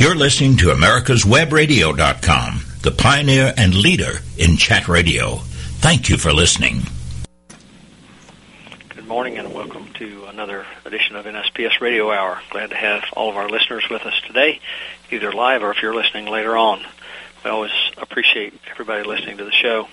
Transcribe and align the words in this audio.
You're 0.00 0.14
listening 0.14 0.56
to 0.58 0.66
America'sWebRadio.com, 0.66 2.60
the 2.82 2.92
pioneer 2.92 3.52
and 3.56 3.74
leader 3.74 4.20
in 4.36 4.56
chat 4.56 4.86
radio. 4.86 5.38
Thank 5.80 6.08
you 6.08 6.16
for 6.16 6.32
listening. 6.32 6.82
Good 8.90 9.08
morning 9.08 9.38
and 9.38 9.52
welcome 9.52 9.92
to 9.94 10.26
another 10.26 10.64
edition 10.84 11.16
of 11.16 11.24
NSPS 11.24 11.80
Radio 11.80 12.12
Hour. 12.12 12.40
Glad 12.50 12.70
to 12.70 12.76
have 12.76 13.02
all 13.14 13.28
of 13.28 13.36
our 13.36 13.48
listeners 13.48 13.86
with 13.90 14.02
us 14.02 14.14
today, 14.24 14.60
either 15.10 15.32
live 15.32 15.64
or 15.64 15.72
if 15.72 15.82
you're 15.82 15.96
listening 15.96 16.26
later 16.26 16.56
on. 16.56 16.80
We 17.44 17.50
always 17.50 17.72
appreciate 17.96 18.54
everybody 18.70 19.02
listening 19.02 19.38
to 19.38 19.44
the 19.44 19.50
show. 19.50 19.88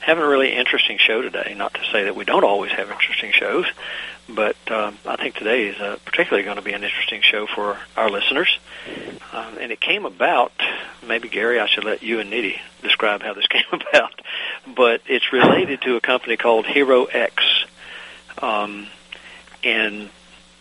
Having 0.00 0.24
a 0.24 0.28
really 0.28 0.54
interesting 0.54 0.96
show 0.96 1.20
today. 1.20 1.54
Not 1.54 1.74
to 1.74 1.80
say 1.92 2.04
that 2.04 2.16
we 2.16 2.24
don't 2.24 2.44
always 2.44 2.72
have 2.72 2.90
interesting 2.90 3.32
shows, 3.32 3.66
but 4.28 4.56
um, 4.70 4.98
I 5.06 5.16
think 5.16 5.36
today 5.36 5.68
is 5.68 5.80
uh, 5.80 5.96
particularly 6.04 6.44
going 6.44 6.56
to 6.56 6.62
be 6.62 6.72
an 6.72 6.82
interesting 6.82 7.22
show 7.22 7.46
for 7.46 7.78
our 7.96 8.10
listeners. 8.10 8.58
Um, 9.32 9.58
and 9.60 9.70
it 9.70 9.80
came 9.80 10.04
about, 10.04 10.52
maybe 11.06 11.28
Gary, 11.28 11.60
I 11.60 11.66
should 11.66 11.84
let 11.84 12.02
you 12.02 12.20
and 12.20 12.32
Nidhi 12.32 12.58
describe 12.82 13.22
how 13.22 13.34
this 13.34 13.46
came 13.48 13.62
about, 13.72 14.20
but 14.66 15.02
it's 15.06 15.32
related 15.32 15.82
to 15.82 15.96
a 15.96 16.00
company 16.00 16.36
called 16.36 16.66
Hero 16.66 17.04
X. 17.04 17.42
Um, 18.42 18.88
and 19.62 20.10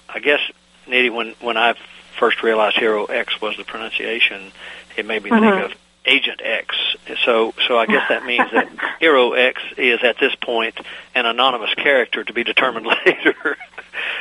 I 0.07 0.19
guess, 0.19 0.39
Nidhi, 0.87 1.13
when, 1.13 1.35
when 1.41 1.57
I 1.57 1.75
first 2.19 2.43
realized 2.43 2.77
Hero 2.77 3.05
X 3.05 3.41
was 3.41 3.57
the 3.57 3.63
pronunciation, 3.63 4.51
it 4.95 5.05
made 5.05 5.23
me 5.23 5.29
mm-hmm. 5.29 5.59
think 5.59 5.71
of 5.71 5.77
Agent 6.05 6.41
X. 6.43 6.75
So, 7.23 7.53
so 7.67 7.77
I 7.77 7.85
guess 7.85 8.07
that 8.09 8.25
means 8.25 8.51
that 8.51 8.69
Hero 8.99 9.33
X 9.33 9.61
is 9.77 9.99
at 10.03 10.17
this 10.19 10.35
point 10.35 10.75
an 11.13 11.25
anonymous 11.25 11.73
character 11.73 12.23
to 12.23 12.33
be 12.33 12.43
determined 12.43 12.85
later. 13.05 13.57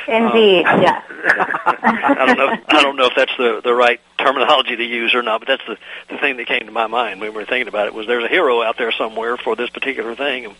Indeed, 0.07 0.65
um, 0.65 0.81
yes. 0.81 1.03
I 1.09 2.25
don't 2.25 2.37
know. 2.37 2.57
I 2.67 2.81
don't 2.81 2.95
know 2.95 3.05
if 3.05 3.15
that's 3.15 3.35
the 3.37 3.61
the 3.63 3.73
right 3.73 3.99
terminology 4.17 4.75
to 4.75 4.83
use 4.83 5.13
or 5.13 5.21
not, 5.21 5.41
but 5.41 5.47
that's 5.47 5.63
the 5.67 5.77
the 6.13 6.19
thing 6.19 6.37
that 6.37 6.47
came 6.47 6.65
to 6.65 6.71
my 6.71 6.87
mind 6.87 7.19
when 7.19 7.31
we 7.31 7.39
were 7.39 7.45
thinking 7.45 7.67
about 7.67 7.87
it. 7.87 7.93
Was 7.93 8.07
there's 8.07 8.23
a 8.23 8.29
hero 8.29 8.61
out 8.61 8.77
there 8.77 8.91
somewhere 8.91 9.37
for 9.37 9.55
this 9.55 9.69
particular 9.69 10.15
thing, 10.15 10.45
and 10.45 10.55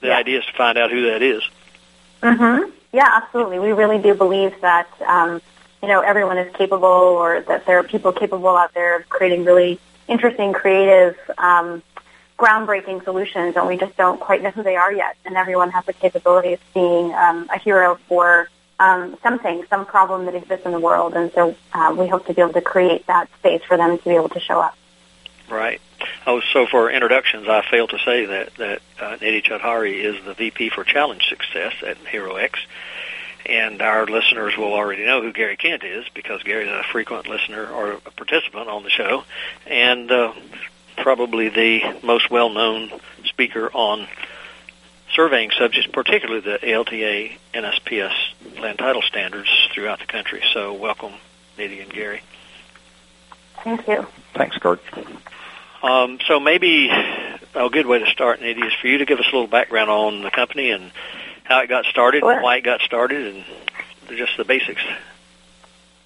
the 0.00 0.08
yeah. 0.08 0.16
idea 0.16 0.40
is 0.40 0.46
to 0.46 0.52
find 0.52 0.76
out 0.76 0.90
who 0.90 1.10
that 1.10 1.22
is. 1.22 1.42
Mm-hmm. 2.22 2.70
Yeah, 2.92 3.08
absolutely. 3.22 3.58
We 3.58 3.72
really 3.72 3.98
do 3.98 4.14
believe 4.14 4.60
that 4.60 4.88
um, 5.06 5.40
you 5.80 5.88
know 5.88 6.00
everyone 6.00 6.38
is 6.38 6.54
capable, 6.54 6.88
or 6.88 7.40
that 7.40 7.64
there 7.66 7.78
are 7.78 7.84
people 7.84 8.12
capable 8.12 8.56
out 8.56 8.74
there 8.74 8.98
of 8.98 9.08
creating 9.08 9.44
really 9.44 9.80
interesting, 10.08 10.52
creative, 10.52 11.16
um, 11.38 11.82
groundbreaking 12.38 13.04
solutions, 13.04 13.56
and 13.56 13.66
we 13.66 13.76
just 13.76 13.96
don't 13.96 14.18
quite 14.18 14.42
know 14.42 14.50
who 14.50 14.62
they 14.62 14.76
are 14.76 14.92
yet. 14.92 15.16
And 15.24 15.36
everyone 15.36 15.70
has 15.70 15.84
the 15.84 15.92
capability 15.92 16.54
of 16.54 16.60
being 16.74 17.14
um, 17.14 17.48
a 17.54 17.58
hero 17.58 17.98
for 18.08 18.48
um, 18.80 19.16
something, 19.22 19.64
some 19.70 19.86
problem 19.86 20.24
that 20.26 20.34
exists 20.34 20.66
in 20.66 20.72
the 20.72 20.80
world. 20.80 21.14
And 21.14 21.30
so 21.32 21.54
uh, 21.72 21.94
we 21.96 22.08
hope 22.08 22.26
to 22.26 22.34
be 22.34 22.42
able 22.42 22.54
to 22.54 22.60
create 22.60 23.06
that 23.06 23.28
space 23.38 23.62
for 23.64 23.76
them 23.76 23.96
to 23.96 24.04
be 24.04 24.16
able 24.16 24.30
to 24.30 24.40
show 24.40 24.60
up. 24.60 24.76
Right. 25.48 25.80
Oh, 26.26 26.40
so 26.52 26.66
for 26.66 26.90
introductions, 26.90 27.46
I 27.48 27.62
failed 27.70 27.90
to 27.90 27.98
say 27.98 28.24
that 28.24 28.54
that 28.56 28.82
uh, 28.98 29.16
Nidhi 29.18 29.42
Chaudhary 29.44 30.02
is 30.02 30.24
the 30.24 30.34
VP 30.34 30.70
for 30.70 30.82
Challenge 30.82 31.22
Success 31.28 31.74
at 31.86 32.02
HeroX, 32.04 32.54
and 33.46 33.80
our 33.82 34.06
listeners 34.06 34.56
will 34.56 34.72
already 34.72 35.04
know 35.04 35.22
who 35.22 35.32
Gary 35.32 35.56
Kent 35.56 35.84
is 35.84 36.04
because 36.14 36.42
Gary's 36.42 36.68
a 36.68 36.82
frequent 36.90 37.28
listener 37.28 37.66
or 37.66 37.92
a 37.92 38.00
participant 38.00 38.68
on 38.68 38.82
the 38.82 38.90
show, 38.90 39.24
and 39.66 40.10
uh, 40.10 40.32
probably 40.96 41.48
the 41.48 41.98
most 42.02 42.30
well-known 42.30 42.90
speaker 43.24 43.70
on 43.72 44.06
surveying 45.14 45.50
subjects, 45.50 45.90
particularly 45.92 46.40
the 46.40 46.72
ALTA 46.72 47.30
NSPS 47.54 48.14
land 48.60 48.78
title 48.78 49.02
standards 49.02 49.50
throughout 49.72 49.98
the 49.98 50.06
country. 50.06 50.42
So 50.52 50.74
welcome, 50.74 51.12
Nidhi 51.58 51.82
and 51.82 51.92
Gary. 51.92 52.22
Thank 53.62 53.86
you. 53.86 54.06
Thanks, 54.34 54.56
Curt. 54.58 54.80
Um, 55.82 56.18
so 56.26 56.40
maybe 56.40 56.90
a 57.54 57.68
good 57.68 57.86
way 57.86 57.98
to 57.98 58.06
start, 58.06 58.40
Nidhi, 58.40 58.66
is 58.66 58.72
for 58.80 58.86
you 58.86 58.98
to 58.98 59.04
give 59.04 59.18
us 59.18 59.26
a 59.26 59.34
little 59.34 59.48
background 59.48 59.90
on 59.90 60.22
the 60.22 60.30
company 60.30 60.70
and 60.70 60.90
how 61.44 61.60
it 61.60 61.68
got 61.68 61.84
started, 61.86 62.20
sure. 62.20 62.42
why 62.42 62.56
it 62.56 62.62
got 62.62 62.80
started, 62.80 63.34
and 63.34 63.44
just 64.16 64.36
the 64.36 64.44
basics. 64.44 64.82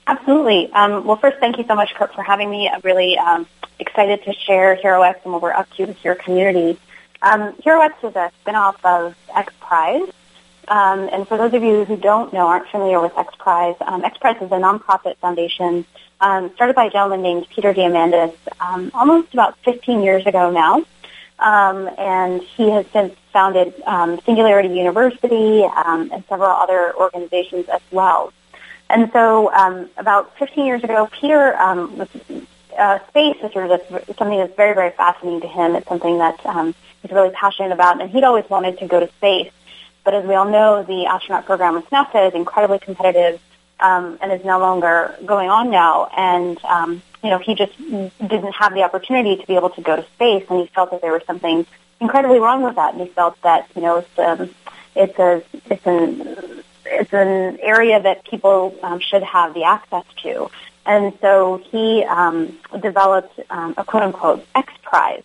Absolutely. 0.07 0.71
Um, 0.73 1.05
well, 1.05 1.17
first, 1.17 1.39
thank 1.39 1.59
you 1.59 1.65
so 1.67 1.75
much, 1.75 1.95
Curt, 1.95 2.15
for 2.15 2.23
having 2.23 2.51
me. 2.51 2.69
I'm 2.69 2.81
really 2.85 3.19
um, 3.19 3.47
excited 3.79 4.23
to 4.25 4.33
share 4.35 4.77
HeroX 4.77 5.17
and 5.25 5.33
what 5.33 5.43
we're 5.43 5.53
up 5.53 5.69
to 5.75 5.87
with 5.87 6.05
your 6.05 6.15
community. 6.15 6.79
Um, 7.23 7.55
HeroX 7.55 7.93
is 8.05 8.15
a 8.15 8.31
spinoff 8.45 8.77
of 8.85 9.17
XPRIZE. 9.29 10.13
Um, 10.69 11.09
and 11.13 11.29
for 11.29 11.37
those 11.39 11.55
of 11.55 11.63
you 11.63 11.85
who 11.85 11.97
don't 11.97 12.33
know, 12.33 12.47
aren't 12.49 12.69
familiar 12.69 13.01
with 13.01 13.13
XPRIZE, 13.13 13.81
um, 13.83 14.03
XPRIZE 14.03 14.43
is 14.43 14.53
a 14.53 14.57
nonprofit 14.57 15.17
foundation 15.19 15.85
um, 16.21 16.53
started 16.55 16.75
by 16.75 16.87
a 16.87 16.91
gentleman 16.91 17.23
named 17.23 17.47
Peter 17.51 17.73
Diamandis 17.73 18.35
um, 18.61 18.91
almost 18.95 19.33
about 19.33 19.59
15 19.65 20.03
years 20.03 20.27
ago 20.27 20.51
now. 20.51 20.83
Um, 21.39 21.91
and 21.99 22.43
he 22.43 22.71
has 22.71 22.87
since 22.93 23.15
founded 23.33 23.75
um, 23.83 24.19
Singularity 24.25 24.71
University 24.71 25.65
um, 25.65 26.11
and 26.13 26.25
several 26.29 26.51
other 26.51 26.95
organizations 26.97 27.69
as 27.69 27.83
well. 27.91 28.33
And 28.89 29.11
so 29.13 29.53
um, 29.53 29.91
about 29.99 30.39
15 30.39 30.65
years 30.65 30.83
ago, 30.83 31.09
Peter 31.13 31.55
um, 31.57 31.99
was 31.99 32.09
uh, 32.79 32.99
space 33.09 33.37
is 33.43 33.53
sort 33.53 33.71
of 33.71 33.81
something 34.17 34.39
that's 34.39 34.55
very, 34.55 34.75
very 34.75 34.91
fascinating 34.91 35.41
to 35.41 35.49
him. 35.49 35.75
It's 35.75 35.89
something 35.89 36.19
that 36.19 36.45
um, 36.47 36.75
he's 37.03 37.11
really 37.11 37.31
passionate 37.31 37.73
about, 37.73 38.01
and 38.01 38.11
he'd 38.11 38.25
always 38.25 38.49
wanted 38.49 38.79
to 38.79 38.87
go 38.87 39.01
to 39.01 39.09
space. 39.09 39.51
But 40.05 40.15
as 40.15 40.25
we 40.25 40.35
all 40.35 40.49
know, 40.49 40.83
the 40.83 41.07
astronaut 41.07 41.47
program 41.47 41.75
with 41.75 41.89
NASA 41.91 42.29
is 42.29 42.35
incredibly 42.35 42.79
competitive 42.79 43.41
um, 43.81 44.19
and 44.21 44.33
is 44.33 44.45
no 44.45 44.59
longer 44.59 45.15
going 45.25 45.51
on 45.51 45.71
now. 45.71 46.09
And 46.17 46.63
um, 46.65 47.03
you 47.23 47.31
know, 47.31 47.39
he 47.39 47.55
just 47.55 47.77
didn't 47.79 48.55
have 48.55 48.75
the 48.75 48.83
opportunity 48.83 49.37
to 49.41 49.47
be 49.47 49.57
able 49.57 49.71
to 49.71 49.83
go 49.83 49.97
to 49.97 50.03
space, 50.15 50.45
and 50.49 50.61
he 50.61 50.67
felt 50.67 50.91
that 50.91 51.03
there 51.03 51.13
was 51.13 51.23
something 51.27 51.67
incredibly 52.01 52.39
wrong 52.39 52.63
with 52.63 52.77
that. 52.77 52.95
And 52.95 53.03
he 53.03 53.09
felt 53.09 53.41
that 53.43 53.69
you 53.75 53.83
know, 53.83 53.99
it's 53.99 54.19
um, 54.19 54.51
it's 54.95 55.19
a 55.19 55.43
it's 55.71 55.87
an 55.87 56.63
it's 56.85 57.13
an 57.13 57.59
area 57.61 58.01
that 58.01 58.25
people 58.25 58.75
um, 58.83 59.01
should 59.01 59.23
have 59.23 59.55
the 59.55 59.65
access 59.65 60.05
to. 60.23 60.51
And 60.85 61.13
so 61.21 61.61
he 61.71 62.05
um, 62.05 62.57
developed 62.81 63.41
um, 63.51 63.75
a 63.77 63.85
quote 63.85 64.05
unquote 64.05 64.47
X 64.55 64.73
Prize 64.83 65.25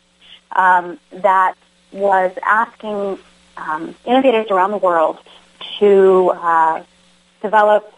um, 0.54 1.00
that 1.12 1.56
was 1.92 2.32
asking 2.44 3.20
um, 3.58 3.96
innovators 4.06 4.48
around 4.50 4.72
the 4.72 4.78
world 4.78 5.20
to 5.80 6.32
uh, 6.36 6.84
develop 7.42 7.94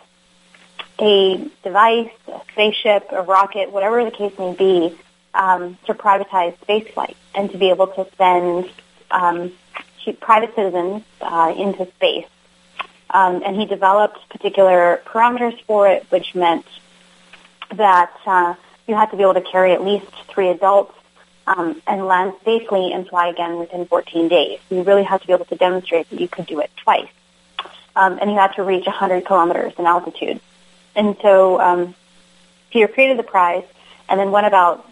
a 0.99 1.49
device, 1.63 2.11
a 2.27 2.41
spaceship, 2.51 3.07
a 3.11 3.21
rocket, 3.21 3.71
whatever 3.71 4.03
the 4.03 4.11
case 4.11 4.37
may 4.37 4.53
be, 4.53 4.97
um, 5.33 5.77
to 5.85 5.93
privatize 5.93 6.55
spaceflight 6.59 7.15
and 7.33 7.51
to 7.51 7.57
be 7.57 7.69
able 7.69 7.87
to 7.87 8.07
send 8.17 8.69
um, 9.11 9.51
private 10.19 10.53
citizens 10.55 11.03
uh, 11.21 11.53
into 11.57 11.85
space. 11.95 12.25
Um, 13.09 13.43
and 13.45 13.55
he 13.55 13.65
developed 13.65 14.17
particular 14.29 15.01
parameters 15.05 15.59
for 15.63 15.87
it, 15.87 16.05
which 16.09 16.33
meant 16.35 16.65
that 17.75 18.11
uh, 18.25 18.55
you 18.87 18.95
had 18.95 19.11
to 19.11 19.17
be 19.17 19.23
able 19.23 19.35
to 19.35 19.41
carry 19.41 19.71
at 19.71 19.83
least 19.83 20.11
three 20.27 20.49
adults 20.49 20.93
um, 21.45 21.81
and 21.87 22.05
land 22.05 22.33
safely 22.43 22.91
and 22.91 23.07
fly 23.07 23.27
again 23.27 23.57
within 23.57 23.85
14 23.85 24.27
days. 24.27 24.59
You 24.69 24.83
really 24.83 25.03
had 25.03 25.21
to 25.21 25.27
be 25.27 25.33
able 25.33 25.45
to 25.45 25.55
demonstrate 25.55 26.09
that 26.09 26.19
you 26.19 26.27
could 26.27 26.45
do 26.45 26.59
it 26.59 26.71
twice. 26.77 27.09
Um, 27.95 28.17
and 28.19 28.31
you 28.31 28.37
had 28.37 28.53
to 28.53 28.63
reach 28.63 28.85
100 28.85 29.25
kilometers 29.25 29.73
in 29.77 29.85
altitude. 29.85 30.39
And 30.95 31.15
so 31.21 31.59
um, 31.59 31.95
Peter 32.71 32.87
created 32.87 33.17
the 33.17 33.23
prize 33.23 33.63
and 34.09 34.19
then 34.19 34.31
went 34.31 34.47
about 34.47 34.89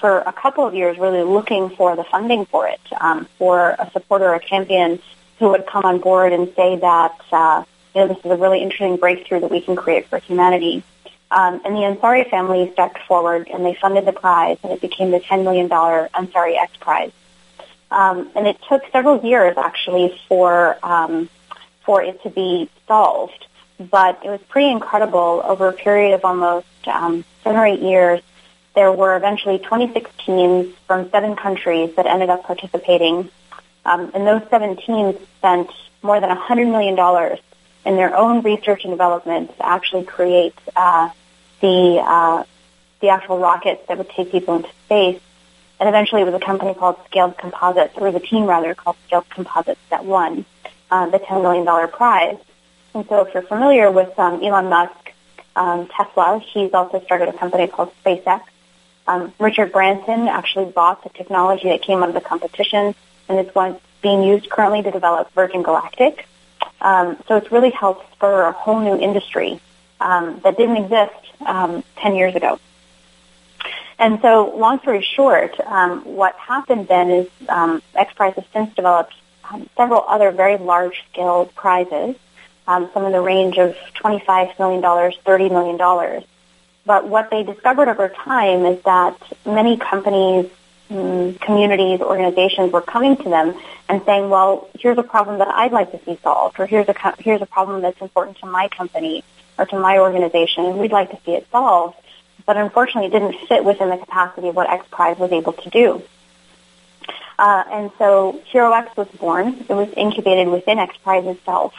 for 0.00 0.20
a 0.20 0.32
couple 0.32 0.66
of 0.66 0.74
years 0.74 0.98
really 0.98 1.22
looking 1.22 1.70
for 1.70 1.96
the 1.96 2.04
funding 2.04 2.46
for 2.46 2.66
it, 2.66 2.80
um, 3.00 3.26
for 3.38 3.70
a 3.78 3.90
supporter, 3.92 4.32
a 4.32 4.40
champion 4.40 4.98
who 5.38 5.50
would 5.50 5.66
come 5.66 5.84
on 5.84 5.98
board 5.98 6.32
and 6.32 6.52
say 6.54 6.76
that, 6.76 7.20
uh, 7.32 7.64
you 7.94 8.00
know, 8.00 8.08
this 8.08 8.18
is 8.18 8.30
a 8.30 8.36
really 8.36 8.62
interesting 8.62 8.96
breakthrough 8.96 9.40
that 9.40 9.50
we 9.50 9.60
can 9.60 9.76
create 9.76 10.06
for 10.06 10.18
humanity. 10.18 10.82
Um, 11.30 11.60
and 11.64 11.74
the 11.74 11.80
Ansari 11.80 12.28
family 12.28 12.70
stepped 12.72 12.98
forward 13.06 13.48
and 13.48 13.64
they 13.64 13.74
funded 13.74 14.04
the 14.04 14.12
prize 14.12 14.58
and 14.62 14.72
it 14.72 14.80
became 14.80 15.10
the 15.10 15.20
$10 15.20 15.44
million 15.44 15.68
Ansari 15.68 16.56
X 16.56 16.76
Prize. 16.78 17.12
Um, 17.90 18.30
and 18.34 18.46
it 18.46 18.58
took 18.68 18.82
several 18.92 19.24
years 19.24 19.56
actually 19.58 20.18
for, 20.28 20.78
um, 20.82 21.28
for 21.84 22.02
it 22.02 22.22
to 22.22 22.30
be 22.30 22.70
solved 22.86 23.46
but 23.90 24.20
it 24.24 24.30
was 24.30 24.40
pretty 24.48 24.70
incredible 24.70 25.42
over 25.44 25.68
a 25.68 25.72
period 25.72 26.14
of 26.14 26.24
almost 26.24 26.66
um, 26.86 27.24
seven 27.42 27.58
or 27.58 27.66
eight 27.66 27.80
years. 27.80 28.20
There 28.74 28.90
were 28.92 29.16
eventually 29.16 29.58
26 29.58 30.10
teams 30.24 30.74
from 30.86 31.10
seven 31.10 31.36
countries 31.36 31.94
that 31.96 32.06
ended 32.06 32.30
up 32.30 32.44
participating, 32.44 33.30
um, 33.84 34.10
and 34.14 34.26
those 34.26 34.42
seven 34.48 34.76
teams 34.76 35.16
spent 35.38 35.70
more 36.02 36.20
than 36.20 36.30
$100 36.30 36.70
million 36.70 37.38
in 37.84 37.96
their 37.96 38.16
own 38.16 38.42
research 38.42 38.84
and 38.84 38.92
development 38.92 39.56
to 39.56 39.66
actually 39.66 40.04
create 40.04 40.54
uh, 40.74 41.10
the 41.60 42.02
uh, 42.04 42.44
the 43.00 43.08
actual 43.08 43.38
rockets 43.38 43.82
that 43.88 43.98
would 43.98 44.08
take 44.10 44.30
people 44.30 44.56
into 44.56 44.70
space. 44.86 45.20
And 45.80 45.88
eventually, 45.88 46.22
it 46.22 46.24
was 46.24 46.34
a 46.34 46.40
company 46.40 46.74
called 46.74 46.96
Scaled 47.06 47.36
Composites, 47.36 47.94
or 47.96 48.12
the 48.12 48.20
team 48.20 48.46
rather 48.46 48.74
called 48.74 48.96
Scaled 49.06 49.28
Composites, 49.28 49.80
that 49.90 50.04
won 50.04 50.44
uh, 50.90 51.10
the 51.10 51.18
$10 51.18 51.42
million 51.42 51.88
prize. 51.88 52.36
And 52.94 53.06
so 53.08 53.24
if 53.24 53.32
you're 53.32 53.42
familiar 53.42 53.90
with 53.90 54.18
um, 54.18 54.42
Elon 54.42 54.68
Musk, 54.68 55.12
um, 55.56 55.88
Tesla, 55.88 56.40
he's 56.52 56.72
also 56.74 57.00
started 57.00 57.28
a 57.28 57.32
company 57.32 57.66
called 57.66 57.92
SpaceX. 58.04 58.42
Um, 59.06 59.32
Richard 59.38 59.72
Branson 59.72 60.28
actually 60.28 60.70
bought 60.70 61.02
the 61.02 61.10
technology 61.10 61.68
that 61.68 61.82
came 61.82 62.02
out 62.02 62.08
of 62.08 62.14
the 62.14 62.20
competition, 62.20 62.94
and 63.28 63.38
it's 63.38 63.54
one 63.54 63.78
being 64.00 64.22
used 64.22 64.48
currently 64.50 64.82
to 64.82 64.90
develop 64.90 65.32
Virgin 65.32 65.62
Galactic. 65.62 66.26
Um, 66.80 67.16
so 67.26 67.36
it's 67.36 67.50
really 67.50 67.70
helped 67.70 68.12
spur 68.12 68.42
a 68.42 68.52
whole 68.52 68.80
new 68.80 68.96
industry 68.96 69.60
um, 70.00 70.40
that 70.44 70.56
didn't 70.56 70.76
exist 70.76 71.14
um, 71.46 71.84
10 71.96 72.14
years 72.14 72.34
ago. 72.34 72.58
And 73.98 74.20
so, 74.20 74.52
long 74.56 74.80
story 74.80 75.02
short, 75.02 75.54
what 76.04 76.34
happened 76.34 76.88
then 76.88 77.10
is 77.10 77.28
um, 77.48 77.82
X 77.94 78.12
Prize 78.14 78.34
has 78.34 78.44
since 78.52 78.74
developed 78.74 79.14
several 79.76 80.04
other 80.08 80.30
very 80.30 80.56
large-scale 80.56 81.46
prizes, 81.54 82.16
um, 82.66 82.90
some 82.92 83.04
in 83.04 83.12
the 83.12 83.20
range 83.20 83.58
of 83.58 83.76
$25 83.96 84.58
million, 84.58 84.82
$30 84.82 85.50
million. 85.50 86.24
But 86.84 87.08
what 87.08 87.30
they 87.30 87.42
discovered 87.42 87.88
over 87.88 88.08
time 88.08 88.64
is 88.66 88.82
that 88.82 89.16
many 89.46 89.76
companies, 89.76 90.50
mm, 90.90 91.40
communities, 91.40 92.00
organizations 92.00 92.72
were 92.72 92.80
coming 92.80 93.16
to 93.16 93.24
them 93.24 93.54
and 93.88 94.02
saying, 94.04 94.30
well, 94.30 94.68
here's 94.78 94.98
a 94.98 95.02
problem 95.02 95.38
that 95.38 95.48
I'd 95.48 95.72
like 95.72 95.92
to 95.92 96.00
see 96.04 96.18
solved, 96.22 96.58
or 96.58 96.66
here's 96.66 96.88
a, 96.88 96.94
co- 96.94 97.14
here's 97.18 97.42
a 97.42 97.46
problem 97.46 97.82
that's 97.82 98.00
important 98.00 98.38
to 98.38 98.46
my 98.46 98.68
company 98.68 99.22
or 99.58 99.66
to 99.66 99.78
my 99.78 99.98
organization, 99.98 100.64
and 100.64 100.78
we'd 100.78 100.92
like 100.92 101.10
to 101.10 101.18
see 101.24 101.32
it 101.32 101.46
solved. 101.52 101.96
But 102.46 102.56
unfortunately, 102.56 103.06
it 103.06 103.12
didn't 103.12 103.46
fit 103.48 103.64
within 103.64 103.90
the 103.90 103.98
capacity 103.98 104.48
of 104.48 104.56
what 104.56 104.68
X 104.68 104.84
Prize 104.90 105.18
was 105.18 105.30
able 105.30 105.52
to 105.52 105.70
do. 105.70 106.02
Uh, 107.38 107.64
and 107.70 107.90
so 107.98 108.40
HeroX 108.52 108.96
was 108.96 109.08
born. 109.08 109.64
It 109.68 109.74
was 109.74 109.88
incubated 109.96 110.48
within 110.48 110.78
X 110.78 110.96
Prize 110.98 111.26
itself. 111.26 111.74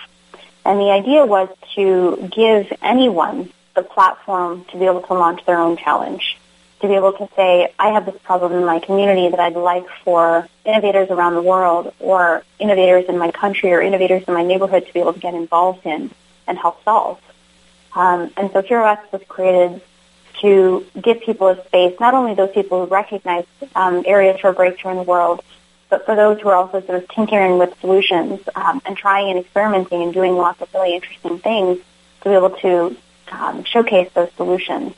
And 0.65 0.79
the 0.79 0.91
idea 0.91 1.25
was 1.25 1.49
to 1.75 2.29
give 2.31 2.71
anyone 2.81 3.49
the 3.75 3.83
platform 3.83 4.65
to 4.65 4.77
be 4.77 4.85
able 4.85 5.01
to 5.01 5.13
launch 5.13 5.45
their 5.45 5.57
own 5.57 5.77
challenge, 5.77 6.37
to 6.81 6.87
be 6.87 6.93
able 6.93 7.13
to 7.13 7.27
say, 7.35 7.73
I 7.77 7.89
have 7.89 8.05
this 8.05 8.19
problem 8.23 8.53
in 8.53 8.65
my 8.65 8.79
community 8.79 9.29
that 9.29 9.39
I'd 9.39 9.55
like 9.55 9.87
for 10.03 10.47
innovators 10.63 11.09
around 11.09 11.35
the 11.35 11.41
world 11.41 11.93
or 11.99 12.43
innovators 12.59 13.05
in 13.09 13.17
my 13.17 13.31
country 13.31 13.73
or 13.73 13.81
innovators 13.81 14.23
in 14.27 14.33
my 14.33 14.43
neighborhood 14.43 14.85
to 14.87 14.93
be 14.93 14.99
able 14.99 15.13
to 15.13 15.19
get 15.19 15.33
involved 15.33 15.85
in 15.85 16.11
and 16.47 16.57
help 16.57 16.83
solve. 16.83 17.19
Um, 17.95 18.31
and 18.37 18.51
so 18.51 18.61
HeroX 18.61 19.11
was 19.11 19.21
created 19.27 19.81
to 20.41 20.85
give 21.01 21.21
people 21.21 21.47
a 21.47 21.65
space, 21.65 21.97
not 21.99 22.13
only 22.13 22.33
those 22.33 22.51
people 22.51 22.85
who 22.85 22.91
recognize 22.91 23.45
um, 23.75 24.03
areas 24.05 24.39
for 24.39 24.51
breakthrough 24.51 24.91
in 24.91 24.97
the 24.97 25.03
world, 25.03 25.41
but 25.93 26.07
for 26.07 26.15
those 26.15 26.41
who 26.41 26.49
are 26.49 26.55
also 26.55 26.81
sort 26.81 27.03
of 27.03 27.07
tinkering 27.09 27.59
with 27.59 27.71
solutions 27.79 28.39
um, 28.55 28.81
and 28.83 28.97
trying 28.97 29.29
and 29.29 29.37
experimenting 29.37 30.01
and 30.01 30.11
doing 30.11 30.35
lots 30.35 30.59
of 30.59 30.73
really 30.73 30.95
interesting 30.95 31.37
things 31.37 31.77
to 32.21 32.29
be 32.29 32.33
able 32.33 32.49
to 32.49 32.97
um, 33.31 33.63
showcase 33.63 34.09
those 34.15 34.31
solutions. 34.35 34.95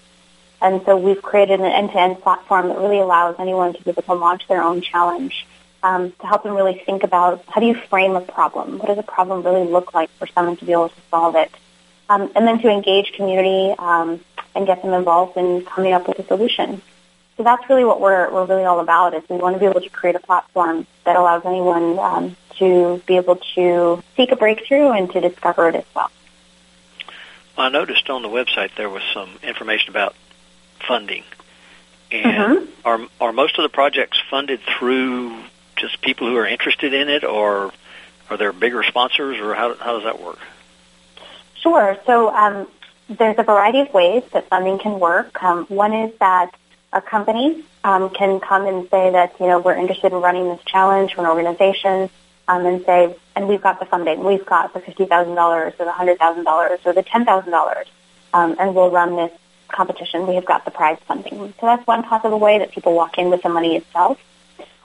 And 0.62 0.82
so 0.86 0.96
we've 0.96 1.22
created 1.22 1.60
an 1.60 1.66
end-to-end 1.66 2.22
platform 2.22 2.70
that 2.70 2.78
really 2.78 3.00
allows 3.00 3.36
anyone 3.40 3.74
to 3.74 3.84
be 3.84 3.90
able 3.90 4.04
to 4.04 4.14
launch 4.14 4.48
their 4.48 4.64
own 4.64 4.80
challenge 4.80 5.46
um, 5.84 6.14
to 6.22 6.28
help 6.28 6.44
them 6.44 6.56
really 6.56 6.82
think 6.86 7.04
about 7.04 7.44
how 7.50 7.60
do 7.60 7.68
you 7.68 7.76
frame 7.76 8.16
a 8.16 8.22
problem? 8.22 8.78
What 8.78 8.88
does 8.88 8.98
a 8.98 9.04
problem 9.04 9.44
really 9.44 9.70
look 9.70 9.94
like 9.94 10.10
for 10.12 10.28
someone 10.28 10.56
to 10.56 10.66
be 10.66 10.72
able 10.72 10.88
to 10.88 11.02
solve 11.12 11.36
it? 11.36 11.52
Um, 12.08 12.32
and 12.38 12.48
then 12.48 12.62
to 12.62 12.70
engage 12.70 13.12
community 13.18 13.76
um, 13.80 14.22
and 14.56 14.66
get 14.66 14.82
them 14.82 14.94
involved 14.94 15.36
in 15.36 15.66
coming 15.66 15.92
up 15.92 16.08
with 16.08 16.20
a 16.20 16.26
solution. 16.26 16.82
So 17.38 17.44
that's 17.44 17.68
really 17.70 17.84
what 17.84 18.00
we're, 18.00 18.32
we're 18.32 18.46
really 18.46 18.64
all 18.64 18.80
about 18.80 19.14
is 19.14 19.24
we 19.30 19.38
want 19.38 19.56
to 19.56 19.60
be 19.60 19.66
able 19.66 19.82
to 19.82 19.90
create 19.90 20.16
a 20.16 20.20
platform 20.20 20.88
that 21.04 21.16
allows 21.16 21.46
anyone 21.46 22.00
um, 22.00 22.36
to 22.60 23.02
be 23.06 23.18
able 23.18 23.36
to 23.56 24.02
seek 24.16 24.32
a 24.32 24.36
breakthrough 24.38 24.92
and 24.92 25.12
to 25.12 25.20
discover 25.20 25.68
it 25.68 25.76
as 25.76 25.84
well. 25.94 26.10
Well, 27.58 27.68
I 27.68 27.70
noticed 27.70 28.10
on 28.10 28.22
the 28.22 28.30
website 28.30 28.76
there 28.76 28.90
was 28.90 29.04
some 29.14 29.38
information 29.44 29.90
about 29.90 30.16
funding. 30.88 31.24
And 32.12 32.26
Mhm. 32.26 32.68
are 32.86 33.00
are 33.20 33.34
most 33.34 33.58
of 33.58 33.64
the 33.64 33.70
projects 33.70 34.22
funded 34.30 34.62
through 34.62 35.36
just 35.76 36.02
people 36.02 36.28
who 36.28 36.38
are 36.38 36.46
interested 36.46 36.94
in 36.94 37.10
it, 37.10 37.24
or 37.24 37.72
are 38.30 38.38
there 38.38 38.54
bigger 38.54 38.84
sponsors, 38.84 39.40
or 39.40 39.56
how 39.56 39.74
how 39.76 39.94
does 39.94 40.04
that 40.04 40.22
work? 40.22 40.40
Sure. 41.56 41.98
So 42.06 42.34
um, 42.34 42.68
there's 43.10 43.38
a 43.40 43.44
variety 43.44 43.80
of 43.80 43.94
ways 43.94 44.24
that 44.34 44.48
funding 44.50 44.78
can 44.78 45.00
work. 45.00 45.44
Um, 45.44 45.66
one 45.66 45.94
is 45.94 46.14
that 46.20 46.54
a 46.96 47.02
company 47.02 47.64
um, 47.84 48.10
can 48.10 48.40
come 48.40 48.66
and 48.66 48.90
say 48.90 49.12
that 49.12 49.36
you 49.40 49.46
know 49.46 49.60
we're 49.60 49.76
interested 49.76 50.12
in 50.12 50.22
running 50.22 50.48
this 50.48 50.64
challenge 50.66 51.14
for 51.14 51.22
an 51.22 51.28
organization, 51.28 52.10
um, 52.48 52.66
and 52.66 52.84
say, 52.86 53.16
and 53.36 53.48
we've 53.48 53.62
got 53.62 53.80
the 53.80 53.86
funding. 53.86 54.24
We've 54.24 54.46
got 54.46 54.74
the 54.74 54.80
fifty 54.80 55.06
thousand 55.06 55.36
dollars, 55.36 55.74
or 55.78 55.86
the 55.86 55.92
hundred 55.92 56.18
thousand 56.18 56.46
dollars, 56.46 56.80
or 56.86 56.94
the 56.94 57.04
ten 57.04 57.26
thousand 57.26 57.52
dollars, 57.52 57.86
um, 58.34 58.56
and 58.58 58.74
we'll 58.74 58.90
run 58.90 59.16
this 59.18 59.32
competition. 59.68 60.26
We 60.26 60.36
have 60.36 60.46
got 60.46 60.64
the 60.64 60.72
prize 60.72 60.98
funding. 61.06 61.54
So 61.60 61.66
that's 61.68 61.86
one 61.86 62.04
possible 62.04 62.40
way 62.40 62.60
that 62.60 62.72
people 62.72 62.96
walk 62.96 63.18
in 63.18 63.30
with 63.30 63.44
the 63.44 63.50
money 63.50 63.76
itself. 63.76 64.18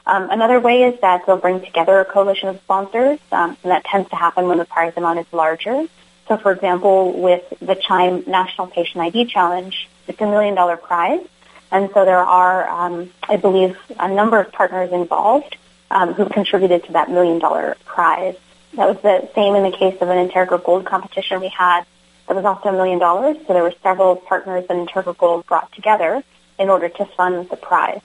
Um, 0.05 0.31
another 0.31 0.59
way 0.59 0.83
is 0.83 1.01
that 1.03 1.27
they'll 1.27 1.37
bring 1.37 1.61
together 1.61 2.01
a 2.01 2.05
coalition 2.05 2.49
of 2.49 2.57
sponsors, 2.59 3.21
um, 3.31 3.57
and 3.63 3.71
that 3.71 3.85
tends 3.85 4.11
to 4.11 4.17
happen 4.17 4.49
when 4.49 4.59
the 4.59 4.65
prize 4.65 4.95
amount 4.97 5.21
is 5.21 5.27
larger. 5.33 5.87
So, 6.27 6.37
for 6.37 6.51
example, 6.51 7.21
with 7.21 7.45
the 7.61 7.77
Chime 7.77 8.25
National 8.27 8.67
Patient 8.67 9.03
ID 9.03 9.27
Challenge, 9.27 9.89
it's 10.09 10.21
a 10.21 10.27
million 10.27 10.57
dollar 10.57 10.77
prize. 10.77 11.21
And 11.71 11.91
so 11.95 12.05
there 12.05 12.19
are, 12.19 12.69
um, 12.69 13.11
I 13.29 13.37
believe, 13.37 13.77
a 13.99 14.09
number 14.09 14.41
of 14.41 14.53
partners 14.53 14.93
involved 14.93 15.57
um, 15.91 16.15
who 16.15 16.29
contributed 16.29 16.85
to 16.85 16.93
that 16.93 17.11
million 17.11 17.39
dollar 17.39 17.77
prize. 17.85 18.37
That 18.75 18.89
was 18.89 19.01
the 19.03 19.29
same 19.35 19.55
in 19.55 19.65
the 19.65 19.77
case 19.77 20.01
of 20.01 20.09
an 20.09 20.29
Integra 20.29 20.63
Gold 20.65 20.85
competition 20.87 21.41
we 21.41 21.49
had. 21.49 21.85
That 22.29 22.37
was 22.37 22.45
also 22.45 22.69
a 22.69 22.73
million 22.73 22.99
dollars. 22.99 23.37
So 23.47 23.53
there 23.53 23.63
were 23.63 23.75
several 23.83 24.17
partners 24.17 24.67
that 24.69 24.77
Integra 24.77 25.17
Gold 25.17 25.47
brought 25.47 25.73
together 25.73 26.23
in 26.59 26.69
order 26.69 26.89
to 26.89 27.05
fund 27.05 27.49
the 27.49 27.57
prize. 27.57 28.01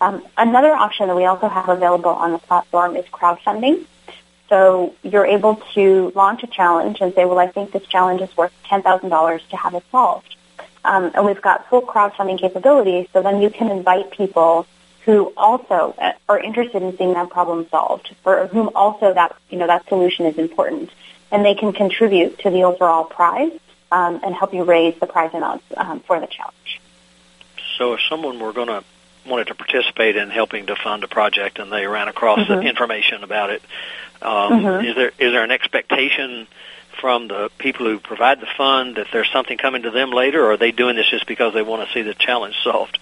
Um, 0.00 0.26
another 0.36 0.72
option 0.72 1.08
that 1.08 1.16
we 1.16 1.24
also 1.24 1.48
have 1.48 1.68
available 1.68 2.10
on 2.10 2.32
the 2.32 2.38
platform 2.38 2.96
is 2.96 3.04
crowdfunding. 3.06 3.84
So 4.48 4.94
you're 5.02 5.26
able 5.26 5.56
to 5.74 6.12
launch 6.14 6.42
a 6.42 6.46
challenge 6.46 6.98
and 7.00 7.14
say, 7.14 7.24
well, 7.24 7.38
I 7.38 7.48
think 7.48 7.72
this 7.72 7.86
challenge 7.86 8.20
is 8.20 8.36
worth 8.36 8.52
$10,000 8.66 9.48
to 9.48 9.56
have 9.56 9.74
it 9.74 9.84
solved. 9.90 10.36
Um, 10.84 11.10
and 11.14 11.24
we've 11.24 11.40
got 11.40 11.68
full 11.68 11.82
crowdfunding 11.82 12.38
capabilities, 12.38 13.08
so 13.12 13.22
then 13.22 13.40
you 13.40 13.50
can 13.50 13.70
invite 13.70 14.10
people 14.10 14.66
who 15.04 15.32
also 15.36 15.94
uh, 15.98 16.12
are 16.28 16.38
interested 16.38 16.82
in 16.82 16.96
seeing 16.96 17.14
that 17.14 17.30
problem 17.30 17.66
solved, 17.68 18.14
for 18.22 18.46
whom 18.46 18.70
also 18.74 19.12
that, 19.12 19.36
you 19.50 19.58
know, 19.58 19.66
that 19.66 19.86
solution 19.88 20.26
is 20.26 20.38
important. 20.38 20.90
And 21.30 21.44
they 21.44 21.54
can 21.54 21.72
contribute 21.72 22.38
to 22.40 22.50
the 22.50 22.64
overall 22.64 23.04
prize 23.04 23.52
um, 23.90 24.20
and 24.22 24.34
help 24.34 24.54
you 24.54 24.64
raise 24.64 24.98
the 25.00 25.06
prize 25.06 25.32
amounts 25.34 25.64
um, 25.76 26.00
for 26.00 26.20
the 26.20 26.26
challenge. 26.26 26.80
So, 27.76 27.94
if 27.94 28.00
someone 28.08 28.38
were 28.38 28.52
going 28.52 28.68
to 28.68 28.84
wanted 29.26 29.46
to 29.46 29.54
participate 29.54 30.16
in 30.16 30.30
helping 30.30 30.66
to 30.66 30.76
fund 30.76 31.02
a 31.02 31.08
project 31.08 31.58
and 31.58 31.72
they 31.72 31.86
ran 31.86 32.08
across 32.08 32.40
Mhm. 32.40 32.46
the 32.48 32.60
information 32.60 33.24
about 33.24 33.50
it, 33.50 33.62
um, 34.20 34.62
Mhm. 34.62 34.84
is 34.84 34.94
there 34.96 35.12
is 35.18 35.32
there 35.32 35.42
an 35.42 35.50
expectation 35.50 36.46
from 37.00 37.28
the 37.28 37.50
people 37.58 37.86
who 37.86 37.98
provide 37.98 38.40
the 38.40 38.48
fund 38.56 38.96
that 38.96 39.08
there's 39.12 39.30
something 39.30 39.58
coming 39.58 39.82
to 39.82 39.90
them 39.90 40.10
later, 40.10 40.44
or 40.44 40.52
are 40.52 40.56
they 40.56 40.72
doing 40.72 40.96
this 40.96 41.08
just 41.10 41.26
because 41.26 41.54
they 41.54 41.62
want 41.62 41.86
to 41.86 41.92
see 41.94 42.02
the 42.02 42.14
challenge 42.14 42.56
solved? 42.62 42.98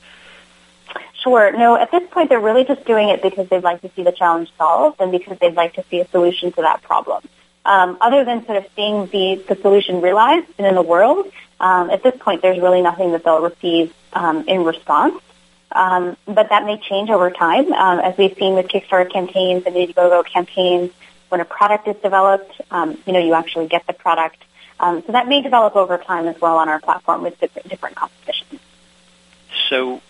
Sure. 1.23 1.53
No, 1.53 1.77
at 1.77 1.91
this 1.91 2.03
point, 2.11 2.29
they're 2.29 2.41
really 2.41 2.65
just 2.65 2.85
doing 2.85 3.09
it 3.09 3.23
because 3.23 3.49
they'd 3.49 3.63
like 3.63 3.81
to 3.83 3.91
see 3.95 4.03
the 4.03 4.13
challenge 4.13 4.51
solved 4.59 5.01
and 5.01 5.13
because 5.13 5.39
they'd 5.39 5.55
like 5.55 5.75
to 5.75 5.85
see 5.89 6.01
a 6.01 6.09
solution 6.09 6.53
to 6.53 6.63
that 6.63 6.83
problem. 6.83 7.23
Um, 7.65 7.97
other 8.01 8.25
than 8.25 8.45
sort 8.45 8.59
of 8.59 8.67
seeing 8.75 9.07
the, 9.07 9.45
the 9.49 9.55
solution 9.63 10.01
realized 10.01 10.49
and 10.59 10.67
in 10.67 10.75
the 10.75 10.83
world, 10.83 11.31
um, 11.61 11.91
at 11.91 12.03
this 12.03 12.17
point, 12.19 12.43
there's 12.43 12.59
really 12.59 12.83
nothing 12.83 13.13
that 13.13 13.25
they'll 13.25 13.41
receive 13.41 13.95
um, 14.13 14.49
in 14.49 14.65
response. 14.65 15.23
Um, 15.71 16.17
but 16.27 16.51
that 16.51 16.65
may 16.65 16.79
change 16.79 17.09
over 17.09 17.31
time, 17.31 17.73
um, 17.73 18.01
as 18.01 18.19
we've 18.19 18.37
seen 18.37 18.55
with 18.55 18.67
Kickstarter 18.67 19.11
campaigns 19.11 19.65
and 19.65 19.75
Indiegogo 19.75 20.27
campaigns. 20.27 20.91
When 21.33 21.41
a 21.41 21.47
product 21.47 21.89
is 21.89 21.97
developed, 21.97 22.61
um, 22.71 22.99
you 23.07 23.15
know, 23.15 23.19
you 23.19 23.33
actually 23.33 23.67
get 23.67 23.87
the 23.87 23.95
product. 23.95 24.37
Um, 24.79 25.03
so 25.07 25.13
that 25.13 25.27
may 25.29 25.41
develop 25.41 25.75
over 25.77 25.97
time 25.97 26.27
as 26.29 26.39
well 26.39 26.59
on 26.59 26.69
our 26.69 26.79
platform 26.79 27.23
with 27.23 27.41
different, 27.41 27.71
different 27.71 27.97
competitions. 27.97 28.61
So, 29.71 30.03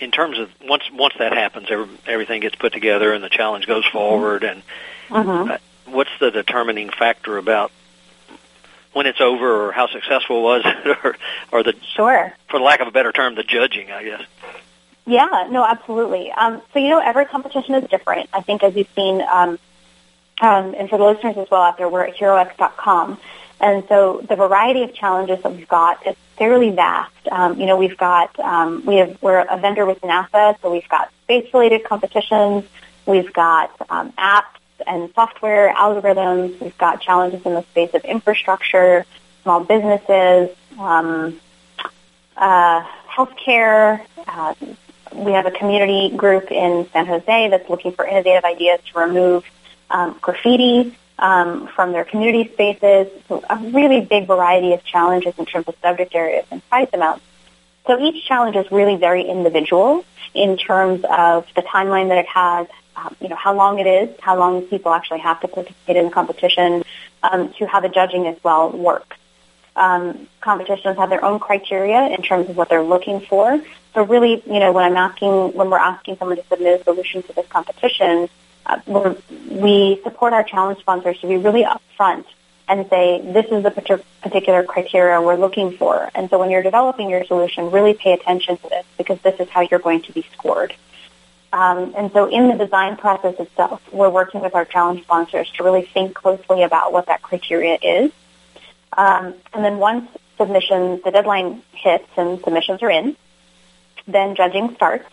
in 0.00 0.10
terms 0.10 0.40
of 0.40 0.50
once 0.64 0.82
once 0.92 1.14
that 1.20 1.32
happens, 1.32 1.68
every, 1.70 1.86
everything 2.08 2.40
gets 2.40 2.56
put 2.56 2.72
together 2.72 3.12
and 3.12 3.22
the 3.22 3.28
challenge 3.28 3.68
goes 3.68 3.86
forward. 3.86 4.42
And 4.42 4.64
Mm-hmm. 5.10 5.50
uh, 5.52 5.58
what's 5.86 6.10
the 6.18 6.32
determining 6.32 6.90
factor 6.90 7.38
about 7.38 7.70
when 8.94 9.06
it's 9.06 9.20
over, 9.20 9.68
or 9.68 9.70
how 9.70 9.86
successful 9.86 10.42
was 10.42 10.62
it, 10.64 10.98
or 11.04 11.16
or 11.52 11.62
the 11.62 11.74
Sure. 11.94 12.34
for 12.48 12.58
lack 12.58 12.80
of 12.80 12.88
a 12.88 12.90
better 12.90 13.12
term, 13.12 13.36
the 13.36 13.44
judging, 13.44 13.92
I 13.92 14.02
guess. 14.02 14.22
Yeah, 15.06 15.46
no, 15.50 15.64
absolutely. 15.64 16.30
Um, 16.32 16.60
so, 16.74 16.80
you 16.80 16.90
know, 16.90 16.98
every 16.98 17.24
competition 17.24 17.74
is 17.76 17.88
different. 17.88 18.28
I 18.34 18.42
think 18.42 18.62
as 18.62 18.76
you've 18.76 18.90
seen, 18.94 19.22
um, 19.22 19.58
um, 20.40 20.74
and 20.74 20.88
for 20.88 20.98
the 20.98 21.04
listeners 21.04 21.36
as 21.36 21.50
well 21.50 21.62
out 21.62 21.78
there, 21.78 21.88
we're 21.88 22.04
at 22.04 22.16
HeroX.com. 22.16 23.18
And 23.60 23.84
so 23.88 24.24
the 24.28 24.36
variety 24.36 24.82
of 24.82 24.94
challenges 24.94 25.42
that 25.42 25.52
we've 25.52 25.68
got 25.68 26.06
is 26.06 26.14
fairly 26.36 26.70
vast. 26.70 27.12
Um, 27.30 27.58
you 27.58 27.66
know, 27.66 27.76
we've 27.76 27.96
got, 27.96 28.38
um, 28.38 28.84
we 28.86 28.96
have, 28.96 29.20
we're 29.20 29.40
a 29.40 29.58
vendor 29.58 29.84
with 29.84 30.00
NASA, 30.00 30.60
so 30.62 30.70
we've 30.70 30.88
got 30.88 31.10
space-related 31.24 31.84
competitions. 31.84 32.64
We've 33.06 33.32
got 33.32 33.72
um, 33.90 34.12
apps 34.12 34.44
and 34.86 35.12
software 35.14 35.74
algorithms. 35.74 36.60
We've 36.60 36.78
got 36.78 37.00
challenges 37.00 37.44
in 37.44 37.54
the 37.54 37.62
space 37.62 37.92
of 37.94 38.04
infrastructure, 38.04 39.04
small 39.42 39.64
businesses, 39.64 40.56
um, 40.78 41.40
uh, 42.36 42.84
healthcare. 43.10 44.04
Uh, 44.26 44.54
we 45.12 45.32
have 45.32 45.46
a 45.46 45.50
community 45.50 46.14
group 46.16 46.52
in 46.52 46.88
San 46.92 47.06
Jose 47.06 47.48
that's 47.48 47.68
looking 47.68 47.92
for 47.92 48.06
innovative 48.06 48.44
ideas 48.44 48.78
to 48.92 49.00
remove 49.00 49.44
um, 49.90 50.16
graffiti 50.20 50.96
um, 51.18 51.68
from 51.68 51.92
their 51.92 52.04
community 52.04 52.50
spaces. 52.52 53.08
So 53.28 53.42
a 53.48 53.56
really 53.56 54.00
big 54.00 54.26
variety 54.26 54.72
of 54.72 54.84
challenges 54.84 55.34
in 55.38 55.46
terms 55.46 55.66
of 55.68 55.74
subject 55.82 56.14
areas 56.14 56.46
and 56.50 56.66
price 56.68 56.88
amounts. 56.92 57.24
So 57.86 57.98
each 57.98 58.24
challenge 58.26 58.56
is 58.56 58.70
really 58.70 58.96
very 58.96 59.22
individual 59.22 60.04
in 60.34 60.56
terms 60.56 61.04
of 61.10 61.46
the 61.56 61.62
timeline 61.62 62.08
that 62.08 62.18
it 62.18 62.26
has, 62.26 62.66
um, 62.96 63.16
you 63.20 63.28
know, 63.28 63.36
how 63.36 63.54
long 63.54 63.78
it 63.78 63.86
is, 63.86 64.14
how 64.20 64.38
long 64.38 64.62
people 64.62 64.92
actually 64.92 65.20
have 65.20 65.40
to 65.40 65.48
participate 65.48 65.96
in 65.96 66.04
the 66.04 66.10
competition, 66.10 66.84
um, 67.22 67.52
to 67.54 67.66
how 67.66 67.80
the 67.80 67.88
judging 67.88 68.26
as 68.26 68.36
well 68.44 68.70
works. 68.70 69.16
Um, 69.74 70.28
competitions 70.40 70.98
have 70.98 71.08
their 71.08 71.24
own 71.24 71.38
criteria 71.38 72.08
in 72.08 72.20
terms 72.22 72.50
of 72.50 72.56
what 72.56 72.68
they're 72.68 72.82
looking 72.82 73.20
for. 73.20 73.60
So 73.94 74.02
really, 74.02 74.42
you 74.46 74.60
know, 74.60 74.72
when 74.72 74.84
I'm 74.84 74.96
asking, 74.96 75.54
when 75.54 75.70
we're 75.70 75.78
asking 75.78 76.18
someone 76.18 76.36
to 76.36 76.44
submit 76.44 76.80
a 76.80 76.84
solution 76.84 77.22
to 77.22 77.32
this 77.32 77.46
competition, 77.46 78.28
uh, 78.68 79.14
we 79.48 80.00
support 80.02 80.32
our 80.32 80.44
challenge 80.44 80.80
sponsors 80.80 81.18
to 81.20 81.26
be 81.26 81.36
really 81.36 81.64
upfront 81.64 82.24
and 82.68 82.86
say, 82.90 83.20
this 83.32 83.46
is 83.46 83.62
the 83.62 83.70
particular 84.22 84.62
criteria 84.62 85.20
we're 85.22 85.36
looking 85.36 85.76
for. 85.76 86.10
And 86.14 86.28
so 86.28 86.38
when 86.38 86.50
you're 86.50 86.62
developing 86.62 87.08
your 87.08 87.24
solution, 87.24 87.70
really 87.70 87.94
pay 87.94 88.12
attention 88.12 88.58
to 88.58 88.68
this 88.68 88.84
because 88.98 89.18
this 89.22 89.40
is 89.40 89.48
how 89.48 89.62
you're 89.62 89.80
going 89.80 90.02
to 90.02 90.12
be 90.12 90.26
scored. 90.34 90.74
Um, 91.50 91.94
and 91.96 92.12
so 92.12 92.26
in 92.26 92.48
the 92.48 92.62
design 92.62 92.98
process 92.98 93.36
itself, 93.38 93.80
we're 93.90 94.10
working 94.10 94.42
with 94.42 94.54
our 94.54 94.66
challenge 94.66 95.02
sponsors 95.02 95.50
to 95.52 95.64
really 95.64 95.82
think 95.82 96.14
closely 96.14 96.62
about 96.62 96.92
what 96.92 97.06
that 97.06 97.22
criteria 97.22 97.78
is. 97.80 98.12
Um, 98.94 99.34
and 99.54 99.64
then 99.64 99.78
once 99.78 100.10
submissions, 100.36 101.02
the 101.04 101.10
deadline 101.10 101.62
hits 101.72 102.08
and 102.18 102.38
submissions 102.40 102.82
are 102.82 102.90
in, 102.90 103.16
then 104.06 104.34
judging 104.34 104.74
starts. 104.74 105.08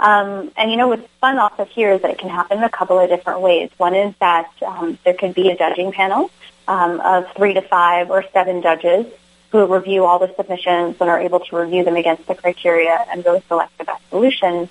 Um, 0.00 0.50
and 0.56 0.70
you 0.70 0.78
know 0.78 0.88
what's 0.88 1.06
fun 1.20 1.38
also 1.38 1.66
here 1.66 1.92
is 1.92 2.00
that 2.00 2.10
it 2.10 2.18
can 2.18 2.30
happen 2.30 2.58
in 2.58 2.64
a 2.64 2.70
couple 2.70 2.98
of 2.98 3.10
different 3.10 3.42
ways. 3.42 3.70
One 3.76 3.94
is 3.94 4.14
that 4.18 4.50
um, 4.66 4.98
there 5.04 5.12
could 5.12 5.34
be 5.34 5.50
a 5.50 5.56
judging 5.56 5.92
panel 5.92 6.30
um, 6.66 7.00
of 7.00 7.30
three 7.36 7.52
to 7.52 7.60
five 7.60 8.10
or 8.10 8.24
seven 8.32 8.62
judges 8.62 9.06
who 9.52 9.66
review 9.66 10.06
all 10.06 10.18
the 10.18 10.32
submissions 10.36 10.96
and 11.00 11.10
are 11.10 11.20
able 11.20 11.40
to 11.40 11.56
review 11.56 11.84
them 11.84 11.96
against 11.96 12.26
the 12.26 12.34
criteria 12.34 13.04
and 13.10 13.24
really 13.26 13.42
select 13.46 13.76
the 13.76 13.84
best 13.84 14.02
solution. 14.08 14.70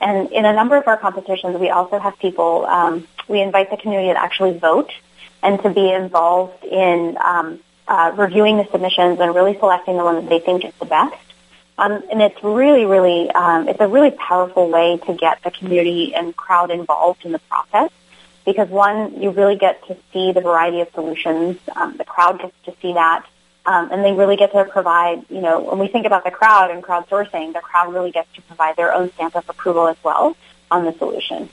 And 0.00 0.30
in 0.30 0.44
a 0.44 0.52
number 0.52 0.76
of 0.76 0.86
our 0.86 0.96
competitions, 0.96 1.58
we 1.58 1.70
also 1.70 1.98
have 1.98 2.16
people, 2.20 2.64
um, 2.66 3.08
we 3.26 3.40
invite 3.40 3.70
the 3.70 3.76
community 3.76 4.12
to 4.12 4.22
actually 4.22 4.56
vote 4.58 4.92
and 5.42 5.60
to 5.62 5.70
be 5.70 5.90
involved 5.90 6.64
in 6.64 7.16
um, 7.24 7.58
uh, 7.88 8.12
reviewing 8.16 8.58
the 8.58 8.66
submissions 8.70 9.18
and 9.18 9.34
really 9.34 9.58
selecting 9.58 9.96
the 9.96 10.04
one 10.04 10.16
that 10.16 10.28
they 10.28 10.38
think 10.38 10.64
is 10.64 10.74
the 10.78 10.86
best. 10.86 11.16
Um, 11.78 12.02
and 12.10 12.20
it's 12.20 12.42
really, 12.42 12.84
really, 12.84 13.30
um, 13.30 13.68
it's 13.68 13.80
a 13.80 13.86
really 13.86 14.10
powerful 14.10 14.68
way 14.68 14.98
to 15.06 15.14
get 15.14 15.42
the 15.44 15.52
community 15.52 16.12
and 16.12 16.36
crowd 16.36 16.72
involved 16.72 17.24
in 17.24 17.30
the 17.30 17.38
process 17.38 17.90
because 18.44 18.68
one, 18.68 19.22
you 19.22 19.30
really 19.30 19.56
get 19.56 19.86
to 19.86 19.96
see 20.12 20.32
the 20.32 20.40
variety 20.40 20.80
of 20.80 20.88
solutions. 20.92 21.56
Um, 21.76 21.96
the 21.96 22.04
crowd 22.04 22.40
gets 22.40 22.54
to 22.64 22.74
see 22.82 22.94
that. 22.94 23.24
Um, 23.64 23.92
and 23.92 24.02
they 24.02 24.12
really 24.12 24.36
get 24.36 24.52
to 24.52 24.64
provide, 24.64 25.24
you 25.28 25.40
know, 25.40 25.60
when 25.60 25.78
we 25.78 25.88
think 25.88 26.06
about 26.06 26.24
the 26.24 26.30
crowd 26.30 26.70
and 26.70 26.82
crowdsourcing, 26.82 27.52
the 27.52 27.60
crowd 27.60 27.92
really 27.92 28.10
gets 28.10 28.32
to 28.34 28.42
provide 28.42 28.76
their 28.76 28.92
own 28.92 29.12
stamp 29.12 29.36
of 29.36 29.48
approval 29.48 29.86
as 29.86 29.96
well 30.02 30.36
on 30.70 30.84
the 30.84 30.92
solution. 30.94 31.50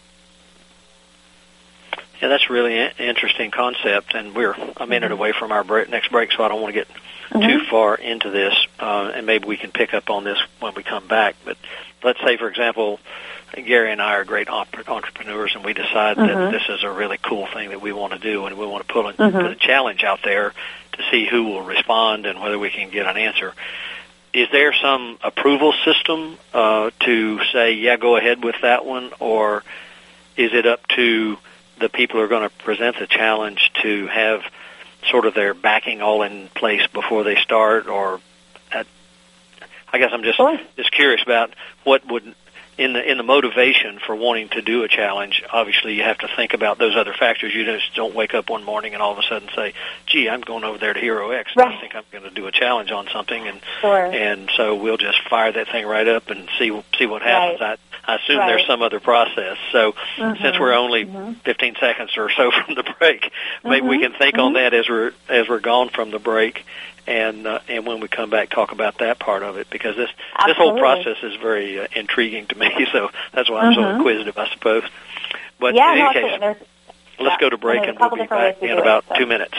Yeah, 2.22 2.30
that's 2.30 2.50
really 2.50 2.78
interesting 2.98 3.52
concept, 3.52 4.16
and 4.16 4.34
we're 4.34 4.56
a 4.78 4.88
minute 4.88 5.12
away 5.12 5.34
from 5.34 5.52
our 5.52 5.66
break, 5.66 5.90
next 5.90 6.10
break, 6.10 6.32
so 6.32 6.44
I 6.44 6.48
don't 6.48 6.62
want 6.62 6.74
to 6.74 6.80
get 6.80 6.88
mm-hmm. 7.30 7.42
too 7.42 7.66
far 7.70 7.96
into 7.96 8.30
this, 8.30 8.54
uh, 8.80 9.12
and 9.14 9.26
maybe 9.26 9.48
we 9.48 9.58
can 9.58 9.72
pick 9.72 9.94
up 9.94 10.10
on 10.10 10.24
this 10.24 10.38
when 10.60 10.74
we 10.76 10.84
come 10.84 11.08
back. 11.08 11.36
But 11.44 11.58
let's 12.04 12.20
say, 12.26 12.38
for 12.38 12.48
example, 12.48 13.00
Gary 13.54 13.92
and 13.92 14.02
I 14.02 14.16
are 14.16 14.26
great 14.26 14.50
entrepreneurs, 14.50 15.56
and 15.56 15.64
we 15.64 15.74
decide 15.74 16.18
mm-hmm. 16.18 16.28
that 16.28 16.52
this 16.52 16.64
is 16.70 16.84
a 16.84 16.92
really 16.92 17.18
cool 17.18 17.48
thing 17.48 17.70
that 17.70 17.82
we 17.82 17.94
want 17.94 18.14
to 18.14 18.20
do, 18.20 18.46
and 18.46 18.58
we 18.58 18.66
want 18.66 18.88
to 18.88 18.94
put 18.94 19.06
a, 19.06 19.14
mm-hmm. 19.14 19.38
put 19.38 19.52
a 19.52 19.56
challenge 19.56 20.04
out 20.04 20.20
there 20.24 20.54
to 20.94 21.04
see 21.12 21.28
who 21.30 21.44
will 21.44 21.62
respond 21.62 22.26
and 22.26 22.42
whether 22.42 22.60
we 22.60 22.70
can 22.70 22.90
get 22.90 23.06
an 23.06 23.18
answer. 23.18 23.54
Is 24.34 24.50
there 24.52 24.74
some 24.74 25.18
approval 25.24 25.74
system 25.86 26.38
uh, 26.54 26.92
to 27.02 27.40
say, 27.54 27.74
yeah, 27.74 27.96
go 27.96 28.18
ahead 28.18 28.44
with 28.44 28.56
that 28.62 28.86
one, 28.86 29.12
or 29.20 29.64
is 30.36 30.54
it 30.54 30.66
up 30.66 30.86
to 30.90 31.38
the 31.80 31.90
people 31.90 32.20
who 32.20 32.26
are 32.26 32.28
going 32.28 32.50
to 32.50 32.56
present 32.64 33.00
the 33.00 33.08
challenge 33.08 33.72
to 33.82 34.08
have 34.08 34.42
sort 35.10 35.26
of 35.26 35.34
their 35.34 35.54
backing 35.54 36.02
all 36.02 36.24
in 36.24 36.50
place 36.50 36.86
before 36.88 37.24
they 37.24 37.36
start, 37.36 37.88
or 37.88 38.20
at, 38.72 38.88
I 39.92 39.98
guess 39.98 40.12
I'm 40.14 40.24
just 40.24 40.38
sure. 40.38 40.60
just 40.78 40.92
curious 40.92 41.22
about 41.24 41.52
what 41.84 42.06
would 42.08 42.36
in 42.78 42.94
the 42.94 43.10
in 43.12 43.18
the 43.18 43.24
motivation 43.24 44.00
for 44.06 44.16
wanting 44.16 44.50
to 44.50 44.62
do 44.62 44.84
a 44.84 44.88
challenge. 44.88 45.44
Obviously, 45.52 45.94
you 45.94 46.04
have 46.04 46.18
to 46.20 46.28
think 46.36 46.54
about 46.54 46.78
those 46.78 46.96
other 46.96 47.14
factors. 47.14 47.54
You 47.54 47.64
just 47.64 47.94
don't 47.96 48.14
wake 48.14 48.34
up 48.34 48.50
one 48.50 48.64
morning 48.64 48.94
and 48.94 49.02
all 49.02 49.14
of 49.14 49.20
a 49.20 49.24
sudden 49.24 49.50
say, 49.56 49.74
"Gee, 50.06 50.30
I'm 50.30 50.42
going 50.42 50.64
over 50.64 50.78
there 50.78 50.94
to 50.94 51.00
Hero 51.00 51.32
X. 51.32 51.52
Right. 51.56 51.74
I 51.74 51.80
think 51.80 51.96
I'm 51.96 52.04
going 52.12 52.24
to 52.26 52.30
do 52.30 52.48
a 52.48 52.52
challenge 52.52 52.92
on 52.92 53.08
something," 53.14 53.48
and 53.48 53.62
sure. 53.82 54.06
and 54.06 54.50
so 54.56 54.76
we'll 54.76 54.98
just 54.98 55.22
fire 55.30 55.52
that 55.52 55.70
thing 55.70 55.86
right 55.86 56.08
up 56.08 56.30
and 56.30 56.50
see 56.60 56.84
see 56.98 57.06
what 57.06 57.22
happens. 57.22 57.62
Right. 57.62 57.80
I, 58.04 58.14
I 58.14 58.16
assume 58.18 58.38
right. 58.38 58.48
there's 58.48 58.68
some 58.68 58.82
other 58.82 59.00
process. 59.00 59.58
So 59.72 59.94
mm-hmm. 60.18 60.42
since 60.42 60.60
we're 60.60 60.74
only 60.74 61.06
mm-hmm. 61.06 61.34
15 61.34 61.76
seconds 61.80 62.12
or 62.18 62.30
so 62.30 62.52
from 62.66 62.76
the 62.76 62.84
break, 63.00 63.32
maybe 63.64 63.80
mm-hmm. 63.80 63.88
we 63.88 64.00
can 64.00 64.14
think 64.14 64.38
on 64.38 64.54
mm-hmm. 64.54 64.56
that 64.56 64.74
as 64.74 64.90
we're 64.90 65.14
as 65.30 65.48
we're 65.48 65.60
gone 65.60 65.90
from 65.90 66.12
the 66.12 66.20
break 66.20 66.66
and 67.08 67.46
uh, 67.46 67.60
and 67.68 67.86
when 67.86 68.00
we 68.00 68.08
come 68.08 68.30
back, 68.30 68.50
talk 68.50 68.72
about 68.72 69.00
that 69.00 69.20
part 69.20 69.44
of 69.44 69.58
it 69.58 69.70
because 69.70 69.96
this 69.96 70.10
Absolutely. 70.36 70.50
this 70.50 70.58
whole 70.58 70.80
process 70.80 71.18
is 71.24 71.36
very 71.42 71.80
uh, 71.80 71.88
intriguing 71.96 72.48
to 72.48 72.58
me. 72.58 72.88
So 72.92 73.10
that's 73.34 73.50
why 73.50 73.62
I'm 73.62 73.74
mm-hmm. 73.74 73.82
so 73.82 73.96
inquisitive, 73.98 74.38
I 74.38 74.48
suppose. 74.50 74.84
But 75.60 75.76
yeah, 75.76 75.94
in 75.94 76.00
no, 76.00 76.14
case, 76.14 76.40
let's 76.40 76.62
yeah, 77.20 77.38
go 77.40 77.50
to 77.50 77.58
break, 77.58 77.80
and, 77.82 77.90
and 77.90 78.00
we'll 78.00 78.12
be 78.12 78.26
back 78.28 78.62
in 78.62 78.78
about 78.78 79.04
it, 79.04 79.10
so. 79.10 79.16
two 79.16 79.26
minutes. 79.26 79.58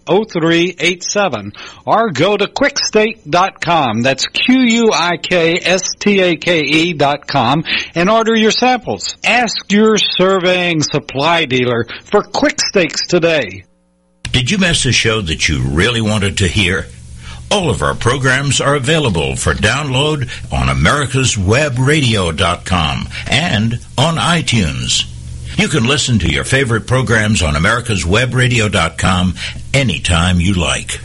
0387 0.25 1.53
or 1.85 2.11
go 2.11 2.35
to 2.37 2.47
quikstake.com. 2.47 4.01
That's 4.01 4.27
Q-U-I-K-S-T-A-K-E 4.27 4.93
dot 6.93 7.27
com 7.27 7.63
and 7.95 8.09
order 8.09 8.35
your 8.35 8.51
samples. 8.51 9.15
Ask 9.23 9.71
your 9.71 9.97
surveying 9.97 10.81
supply 10.81 11.45
dealer 11.45 11.85
for 12.03 12.23
Quik 12.23 12.59
Stakes 12.59 13.07
today. 13.07 13.63
Did 14.31 14.49
you 14.49 14.57
miss 14.57 14.85
a 14.85 14.91
show 14.91 15.21
that 15.21 15.47
you 15.49 15.61
really 15.61 16.01
wanted 16.01 16.37
to 16.37 16.47
hear? 16.47 16.87
All 17.51 17.69
of 17.69 17.81
our 17.81 17.95
programs 17.95 18.61
are 18.61 18.75
available 18.75 19.35
for 19.35 19.53
download 19.53 20.29
on 20.53 20.69
americaswebradio.com 20.69 23.07
and 23.29 23.73
on 23.97 24.15
iTunes. 24.15 25.10
You 25.61 25.67
can 25.67 25.83
listen 25.83 26.17
to 26.17 26.27
your 26.27 26.43
favorite 26.43 26.87
programs 26.87 27.43
on 27.43 27.53
americaswebradio.com 27.53 29.35
anytime 29.75 30.41
you 30.41 30.55
like. 30.55 30.99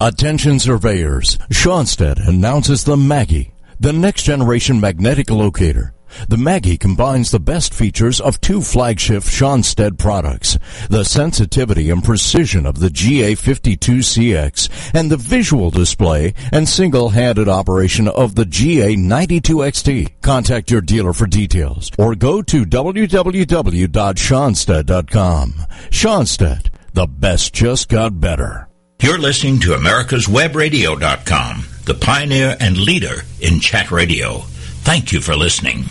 Attention 0.00 0.60
surveyors, 0.60 1.36
Schonstedt 1.52 2.24
announces 2.28 2.84
the 2.84 2.96
Maggie, 2.96 3.50
the 3.80 3.92
next 3.92 4.22
generation 4.22 4.78
magnetic 4.78 5.28
locator. 5.28 5.92
The 6.28 6.36
Maggie 6.36 6.76
combines 6.76 7.30
the 7.30 7.40
best 7.40 7.72
features 7.74 8.20
of 8.20 8.40
two 8.40 8.60
flagship 8.60 9.22
Schonstedt 9.22 9.98
products, 9.98 10.58
the 10.88 11.04
sensitivity 11.04 11.90
and 11.90 12.04
precision 12.04 12.66
of 12.66 12.80
the 12.80 12.88
GA52CX 12.88 14.90
and 14.94 15.10
the 15.10 15.16
visual 15.16 15.70
display 15.70 16.34
and 16.52 16.68
single-handed 16.68 17.48
operation 17.48 18.08
of 18.08 18.34
the 18.34 18.44
GA92XT. 18.44 20.20
Contact 20.22 20.70
your 20.70 20.80
dealer 20.80 21.12
for 21.12 21.26
details 21.26 21.90
or 21.98 22.14
go 22.14 22.42
to 22.42 22.64
www.schonstedt.com. 22.64 25.52
Schonstedt, 25.90 26.70
the 26.92 27.06
best 27.06 27.52
just 27.52 27.88
got 27.88 28.20
better. 28.20 28.68
You're 29.02 29.18
listening 29.18 29.60
to 29.60 29.70
americaswebradio.com, 29.70 31.64
the 31.86 31.94
pioneer 31.94 32.56
and 32.60 32.76
leader 32.76 33.22
in 33.40 33.60
chat 33.60 33.90
radio. 33.90 34.40
Thank 34.82 35.12
you 35.12 35.20
for 35.20 35.34
listening. 35.34 35.84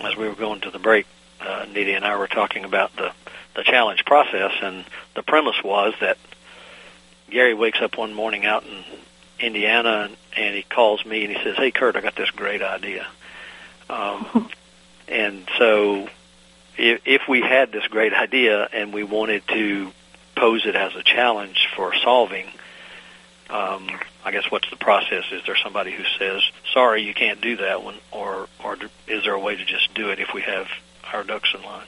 As 0.00 0.16
we 0.16 0.28
were 0.28 0.34
going 0.34 0.62
to 0.62 0.70
the 0.70 0.78
break, 0.78 1.06
uh, 1.40 1.66
Nidhi 1.66 1.94
and 1.94 2.04
I 2.04 2.16
were 2.16 2.26
talking 2.26 2.64
about 2.64 2.94
the, 2.96 3.12
the 3.54 3.62
challenge 3.62 4.04
process, 4.04 4.52
and 4.62 4.84
the 5.14 5.22
premise 5.22 5.62
was 5.62 5.94
that 6.00 6.16
Gary 7.30 7.54
wakes 7.54 7.80
up 7.80 7.98
one 7.98 8.14
morning 8.14 8.46
out 8.46 8.64
in 8.64 8.84
Indiana, 9.38 10.08
and, 10.08 10.16
and 10.36 10.54
he 10.54 10.62
calls 10.62 11.04
me 11.04 11.24
and 11.24 11.36
he 11.36 11.42
says, 11.42 11.56
"Hey, 11.56 11.70
Curt, 11.70 11.96
I 11.96 12.00
got 12.00 12.16
this 12.16 12.30
great 12.30 12.62
idea." 12.62 13.06
Um, 13.88 14.50
and 15.08 15.46
so, 15.58 16.08
if, 16.78 17.02
if 17.04 17.22
we 17.28 17.40
had 17.40 17.72
this 17.72 17.86
great 17.88 18.12
idea 18.12 18.68
and 18.72 18.92
we 18.92 19.04
wanted 19.04 19.46
to 19.48 19.92
pose 20.34 20.64
it 20.64 20.76
as 20.76 20.94
a 20.94 21.02
challenge 21.02 21.68
for 21.76 21.94
solving, 21.94 22.46
um, 23.50 23.88
I 24.24 24.30
guess 24.30 24.50
what's 24.50 24.70
the 24.70 24.76
process? 24.76 25.24
Is 25.32 25.42
there 25.44 25.56
somebody 25.56 25.92
who 25.92 26.04
says, 26.18 26.42
"Sorry, 26.72 27.02
you 27.02 27.14
can't 27.14 27.40
do 27.40 27.56
that 27.56 27.82
one," 27.82 27.96
or 28.10 28.48
or 28.64 28.76
is 29.06 29.24
there 29.24 29.34
a 29.34 29.40
way 29.40 29.56
to 29.56 29.64
just 29.64 29.92
do 29.94 30.10
it 30.10 30.18
if 30.18 30.32
we 30.34 30.42
have 30.42 30.68
our 31.12 31.24
ducks 31.24 31.54
in 31.54 31.62
line? 31.62 31.86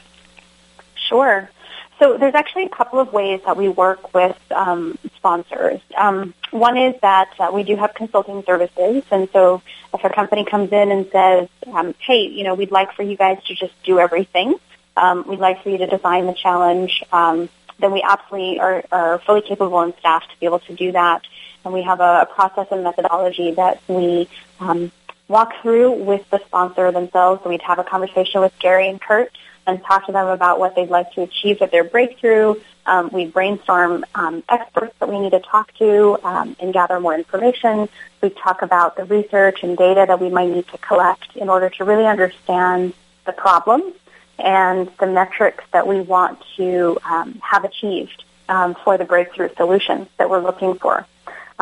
Sure. 0.95 1.51
So 1.99 2.17
there's 2.19 2.35
actually 2.35 2.65
a 2.65 2.69
couple 2.69 2.99
of 2.99 3.13
ways 3.13 3.41
that 3.45 3.57
we 3.57 3.69
work 3.69 4.13
with 4.13 4.37
um, 4.51 4.99
sponsors. 5.17 5.81
Um, 5.97 6.35
one 6.51 6.77
is 6.77 6.95
that 7.01 7.31
uh, 7.39 7.51
we 7.53 7.63
do 7.63 7.77
have 7.77 7.95
consulting 7.95 8.43
services, 8.45 9.05
and 9.11 9.29
so 9.33 9.63
if 9.95 10.03
a 10.03 10.11
company 10.11 10.45
comes 10.45 10.73
in 10.73 10.91
and 10.91 11.07
says, 11.13 11.49
um, 11.73 11.95
"Hey, 11.99 12.27
you 12.27 12.45
know, 12.45 12.55
we'd 12.55 12.73
like 12.73 12.93
for 12.95 13.03
you 13.03 13.17
guys 13.17 13.43
to 13.45 13.55
just 13.55 13.75
do 13.85 14.01
everything. 14.01 14.55
Um, 14.97 15.27
we'd 15.29 15.39
like 15.39 15.63
for 15.63 15.71
you 15.71 15.79
to 15.79 15.87
design 15.87 16.27
the 16.27 16.35
challenge," 16.35 17.05
um, 17.13 17.49
then 17.79 17.93
we 17.93 18.03
absolutely 18.03 18.59
are, 18.59 18.85
are 18.91 19.19
fully 19.21 19.43
capable 19.43 19.81
and 19.81 19.95
staffed 19.99 20.31
to 20.31 20.41
be 20.41 20.47
able 20.47 20.61
to 20.61 20.75
do 20.75 20.93
that. 20.93 21.23
And 21.65 21.73
we 21.73 21.83
have 21.83 22.01
a, 22.01 22.23
a 22.23 22.27
process 22.27 22.69
and 22.71 22.83
methodology 22.83 23.53
that 23.53 23.81
we 23.89 24.29
um, 24.61 24.91
walk 25.29 25.53
through 25.63 25.93
with 25.93 26.29
the 26.31 26.41
sponsor 26.47 26.91
themselves. 26.93 27.43
So 27.43 27.51
we'd 27.51 27.63
have 27.63 27.79
a 27.79 27.85
conversation 27.85 28.41
with 28.41 28.53
Gary 28.59 28.89
and 28.89 29.01
Curt 29.01 29.33
and 29.67 29.83
talk 29.85 30.07
to 30.07 30.13
them 30.13 30.27
about 30.27 30.59
what 30.59 30.75
they'd 30.75 30.91
like 30.91 31.13
to 31.13 31.23
achieve 31.23 31.61
with 31.61 31.71
their 31.71 31.85
breakthrough. 31.85 32.57
Um, 32.85 33.11
we 33.13 33.27
brainstorm 33.27 34.05
um, 34.15 34.43
experts 34.49 34.95
that 34.99 35.09
we 35.09 35.21
need 35.21 35.31
to 35.31 35.41
talk 35.41 35.73
to 35.79 36.19
um, 36.25 36.57
and 36.59 36.73
gather 36.73 36.99
more 36.99 37.15
information. 37.15 37.89
We 38.21 38.31
talk 38.31 38.63
about 38.63 38.97
the 38.97 39.05
research 39.05 39.63
and 39.63 39.77
data 39.77 40.05
that 40.07 40.21
we 40.21 40.31
might 40.31 40.51
need 40.51 40.67
to 40.69 40.79
collect 40.79 41.37
in 41.37 41.49
order 41.49 41.71
to 41.71 41.85
really 41.85 42.07
understand 42.07 42.93
the 43.25 43.33
problem 43.33 43.93
and 44.39 44.91
the 44.99 45.07
metrics 45.07 45.65
that 45.73 45.87
we 45.87 46.01
want 46.01 46.43
to 46.57 46.99
um, 47.05 47.41
have 47.43 47.65
achieved 47.65 48.25
um, 48.49 48.75
for 48.85 48.99
the 48.99 49.05
breakthrough 49.05 49.49
solutions 49.57 50.09
that 50.19 50.29
we're 50.29 50.43
looking 50.43 50.75
for. 50.79 51.07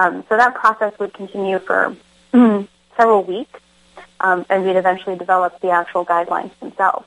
Um, 0.00 0.24
so 0.30 0.36
that 0.38 0.54
process 0.54 0.98
would 0.98 1.12
continue 1.12 1.58
for 1.58 1.94
several 2.96 3.22
weeks, 3.22 3.60
and 4.18 4.64
we'd 4.64 4.76
eventually 4.76 5.16
develop 5.16 5.60
the 5.60 5.70
actual 5.70 6.06
guidelines 6.06 6.58
themselves 6.58 7.06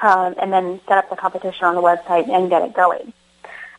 um, 0.00 0.34
and 0.40 0.50
then 0.50 0.80
set 0.88 0.96
up 0.96 1.10
the 1.10 1.16
competition 1.16 1.64
on 1.66 1.74
the 1.74 1.82
website 1.82 2.28
and 2.30 2.48
get 2.48 2.62
it 2.62 2.72
going. 2.72 3.12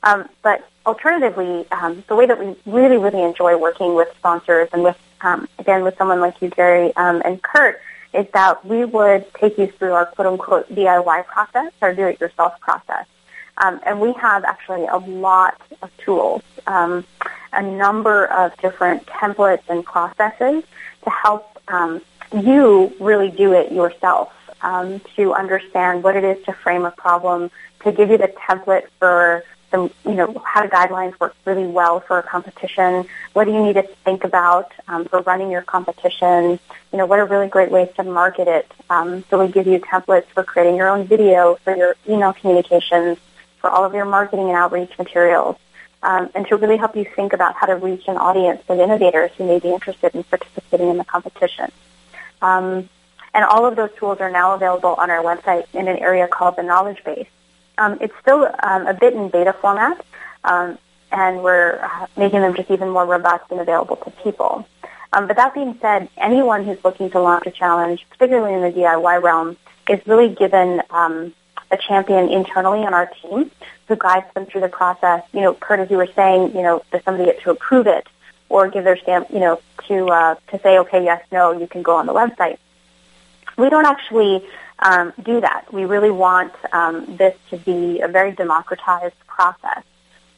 Um, 0.03 0.29
but 0.43 0.67
alternatively, 0.86 1.65
um, 1.72 2.03
the 2.08 2.15
way 2.15 2.27
that 2.27 2.39
we 2.39 2.55
really, 2.72 2.98
really 2.98 3.24
enjoy 3.24 3.58
working 3.58 3.96
with 3.96 4.10
sponsors 4.17 4.70
and 4.74 4.84
with, 4.84 4.98
um, 5.22 5.48
again, 5.58 5.84
with 5.84 5.98
someone 5.98 6.20
like 6.20 6.39
you, 6.39 6.50
Gary, 6.50 6.96
um, 6.96 7.22
and 7.25 7.41
Curt, 7.41 7.82
is 8.13 8.27
that 8.34 8.63
we 8.63 8.86
would 8.86 9.25
take 9.34 9.58
you 9.58 9.67
through 9.67 9.93
our 9.93 10.05
quote-unquote 10.05 10.70
DIY 10.70 11.25
process, 11.25 11.72
our 11.82 11.96
do-it-yourself 11.96 12.60
process. 12.60 13.08
Um, 13.57 13.79
and 13.86 14.01
we 14.01 14.13
have 14.13 14.43
actually 14.45 14.86
a 14.86 14.98
lot 14.98 15.62
of 15.81 15.95
tools, 15.98 16.41
um, 16.65 17.05
a 17.51 17.62
number 17.62 18.25
of 18.25 18.55
different 18.57 19.05
templates 19.05 19.63
and 19.69 19.83
processes 19.86 20.63
to 21.04 21.10
help 21.10 21.60
um, 21.67 22.01
you 22.34 22.91
really 22.99 23.30
do 23.30 23.54
it 23.54 23.71
yourself 23.71 24.34
um, 24.62 25.01
to 25.15 25.34
understand 25.34 26.04
what 26.04 26.15
it 26.15 26.23
is 26.23 26.43
to 26.45 26.54
frame 26.54 26.86
a 26.86 26.91
problem, 26.91 27.51
to 27.84 27.91
give 27.91 28.10
you 28.10 28.17
the 28.17 28.30
template 28.49 28.88
for 28.99 29.43
the, 29.71 29.91
you 30.06 30.13
know, 30.13 30.41
how 30.45 30.65
guidelines 30.67 31.19
work 31.19 31.36
really 31.45 31.65
well 31.65 31.99
for 31.99 32.19
a 32.19 32.23
competition. 32.23 33.06
What 33.34 33.45
do 33.45 33.51
you 33.51 33.63
need 33.63 33.73
to 33.73 33.84
think 34.06 34.23
about 34.23 34.71
um, 34.88 35.06
for 35.06 35.21
running 35.21 35.51
your 35.51 35.63
competition? 35.63 36.60
You 36.91 36.97
know, 36.97 37.06
what 37.06 37.19
are 37.19 37.25
really 37.25 37.47
great 37.47 37.71
ways 37.71 37.89
to 37.97 38.04
market 38.04 38.47
it? 38.47 38.71
Um, 38.89 39.23
so 39.30 39.43
we 39.43 39.51
give 39.51 39.67
you 39.67 39.80
templates 39.80 40.25
for 40.27 40.43
creating 40.43 40.75
your 40.75 40.89
own 40.89 41.06
video, 41.06 41.56
for 41.63 41.75
your 41.75 41.95
email 42.08 42.34
communications, 42.34 43.17
for 43.63 43.69
all 43.69 43.86
of 43.86 43.93
your 43.93 44.04
marketing 44.04 44.49
and 44.49 44.58
outreach 44.58 44.91
materials. 44.99 45.56
Um, 46.04 46.30
and 46.36 46.45
to 46.47 46.58
really 46.58 46.76
help 46.76 46.97
you 46.97 47.06
think 47.15 47.32
about 47.32 47.56
how 47.56 47.65
to 47.65 47.78
reach 47.78 48.10
an 48.10 48.17
audience 48.17 48.62
of 48.67 48.78
innovators 48.78 49.32
who 49.38 49.47
may 49.47 49.60
be 49.60 49.69
interested 49.69 50.13
in 50.13 50.26
participating 50.26 50.89
in 50.89 50.97
the 50.97 51.06
competition. 51.06 51.71
Um, 52.41 52.89
and 53.34 53.45
all 53.45 53.65
of 53.65 53.78
those 53.78 53.89
tools 53.97 54.19
are 54.19 54.30
now 54.30 54.54
available 54.54 54.95
on 54.95 55.10
our 55.10 55.23
website 55.23 55.63
in 55.73 55.88
an 55.88 55.97
area 55.99 56.28
called 56.28 56.58
the 56.58 56.63
knowledge 56.63 57.02
base. 57.06 57.30
Um, 57.78 57.97
it's 58.02 58.13
still 58.21 58.49
um, 58.62 58.86
a 58.86 58.93
bit 58.93 59.13
in 59.13 59.30
beta 59.30 59.54
format, 59.54 60.06
um, 60.43 60.78
and 61.13 61.41
we're 61.41 61.80
uh, 61.82 62.08
making 62.17 62.41
them 62.41 62.54
just 62.54 62.69
even 62.69 62.89
more 62.89 63.06
robust 63.06 63.45
and 63.49 63.62
available 63.62 63.95
to 63.95 64.12
people. 64.26 64.67
Um, 65.13 65.28
but 65.28 65.38
that 65.38 65.54
being 65.54 65.78
said, 65.80 66.10
anyone 66.17 66.65
who's 66.65 66.84
looking 66.84 67.10
to 67.12 67.21
launch 67.21 67.47
a 67.47 67.52
challenge, 67.52 68.06
particularly 68.10 68.56
in 68.56 68.62
the 68.62 68.78
DIY 68.78 69.23
realm, 69.23 69.56
is 69.88 70.06
really 70.06 70.36
given 70.36 70.82
um, 70.89 71.34
a 71.73 71.77
champion 71.77 72.29
internally 72.29 72.86
on 72.86 72.93
our 72.93 73.07
team 73.21 73.51
who 73.88 73.95
guides 73.95 74.31
them 74.33 74.45
through 74.45 74.62
the 74.62 74.69
process. 74.69 75.23
You 75.33 75.41
know, 75.41 75.53
Curt, 75.53 75.79
as 75.79 75.89
you 75.91 75.97
were 75.97 76.09
saying, 76.15 76.55
you 76.55 76.62
know, 76.62 76.83
does 76.91 77.03
somebody 77.03 77.25
get 77.25 77.41
to 77.41 77.51
approve 77.51 77.88
it 77.88 78.07
or 78.49 78.69
give 78.69 78.83
their 78.83 78.97
stamp, 78.97 79.31
you 79.31 79.39
know, 79.39 79.59
to 79.88 80.05
uh, 80.07 80.36
to 80.51 80.59
say, 80.59 80.77
okay, 80.79 81.03
yes, 81.03 81.21
no, 81.31 81.51
you 81.51 81.67
can 81.67 81.81
go 81.81 81.95
on 81.95 82.05
the 82.05 82.13
website. 82.13 82.57
We 83.57 83.69
don't 83.69 83.86
actually 83.86 84.45
um, 84.79 85.13
do 85.21 85.41
that. 85.41 85.71
We 85.73 85.86
really 85.86 86.12
want 86.12 86.53
um, 86.71 87.17
this 87.17 87.36
to 87.49 87.57
be 87.57 88.01
a 88.01 88.07
very 88.07 88.31
democratized 88.31 89.19
process. 89.27 89.83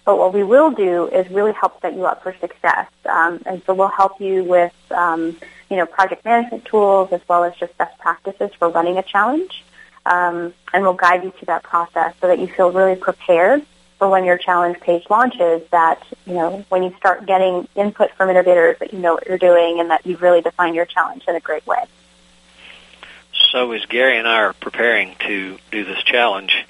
But 0.05 0.19
what 0.19 0.33
we 0.33 0.43
will 0.43 0.71
do 0.71 1.07
is 1.07 1.29
really 1.31 1.53
help 1.53 1.81
set 1.81 1.95
you 1.95 2.05
up 2.05 2.21
for 2.21 2.35
success. 2.39 2.87
Um, 3.05 3.41
and 3.45 3.61
so 3.65 3.73
we'll 3.73 3.87
help 3.87 4.21
you 4.21 4.43
with, 4.43 4.73
um, 4.91 5.35
you 5.69 5.77
know, 5.77 5.87
project 5.87 6.23
management 6.23 6.65
tools 6.65 7.09
as 7.11 7.21
well 7.27 7.43
as 7.43 7.55
just 7.55 7.75
best 7.77 7.97
practices 7.97 8.51
for 8.59 8.69
running 8.69 8.97
a 8.97 9.03
challenge. 9.03 9.63
Um, 10.05 10.53
and 10.73 10.83
we'll 10.83 10.93
guide 10.93 11.23
you 11.23 11.31
through 11.31 11.47
that 11.47 11.63
process 11.63 12.13
so 12.21 12.27
that 12.27 12.39
you 12.39 12.47
feel 12.47 12.71
really 12.71 12.95
prepared 12.95 13.65
for 13.97 14.09
when 14.09 14.25
your 14.25 14.37
challenge 14.37 14.79
page 14.79 15.05
launches 15.09 15.61
that, 15.71 16.03
you 16.25 16.33
know, 16.33 16.65
when 16.69 16.83
you 16.83 16.93
start 16.97 17.25
getting 17.25 17.67
input 17.75 18.11
from 18.11 18.29
innovators 18.29 18.77
that 18.79 18.93
you 18.93 18.99
know 18.99 19.13
what 19.13 19.25
you're 19.27 19.37
doing 19.37 19.79
and 19.79 19.89
that 19.89 20.05
you've 20.05 20.21
really 20.21 20.41
defined 20.41 20.75
your 20.75 20.85
challenge 20.85 21.23
in 21.27 21.35
a 21.35 21.39
great 21.39 21.65
way. 21.65 21.83
So 23.51 23.71
as 23.71 23.85
Gary 23.85 24.17
and 24.17 24.27
I 24.27 24.41
are 24.41 24.53
preparing 24.53 25.15
to 25.27 25.57
do 25.71 25.85
this 25.85 26.03
challenge, 26.03 26.65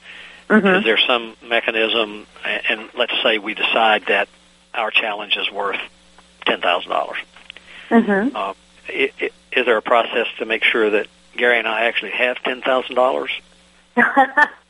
mm-hmm. 0.49 0.67
is 0.67 0.83
there 0.83 0.99
some 0.99 1.35
mechanism, 1.43 2.27
and 2.69 2.89
let's 2.95 3.13
say 3.23 3.39
we 3.39 3.53
decide 3.53 4.05
that 4.07 4.29
our 4.73 4.91
challenge 4.91 5.35
is 5.35 5.51
worth 5.51 5.79
$10,000. 6.45 7.15
Mm-hmm. 7.89 8.35
Uh, 8.35 8.53
is 8.87 9.65
there 9.65 9.77
a 9.77 9.81
process 9.81 10.27
to 10.37 10.45
make 10.45 10.63
sure 10.63 10.91
that 10.91 11.07
Gary 11.37 11.59
and 11.59 11.67
I 11.67 11.85
actually 11.85 12.11
have 12.11 12.37
$10,000? 12.37 13.29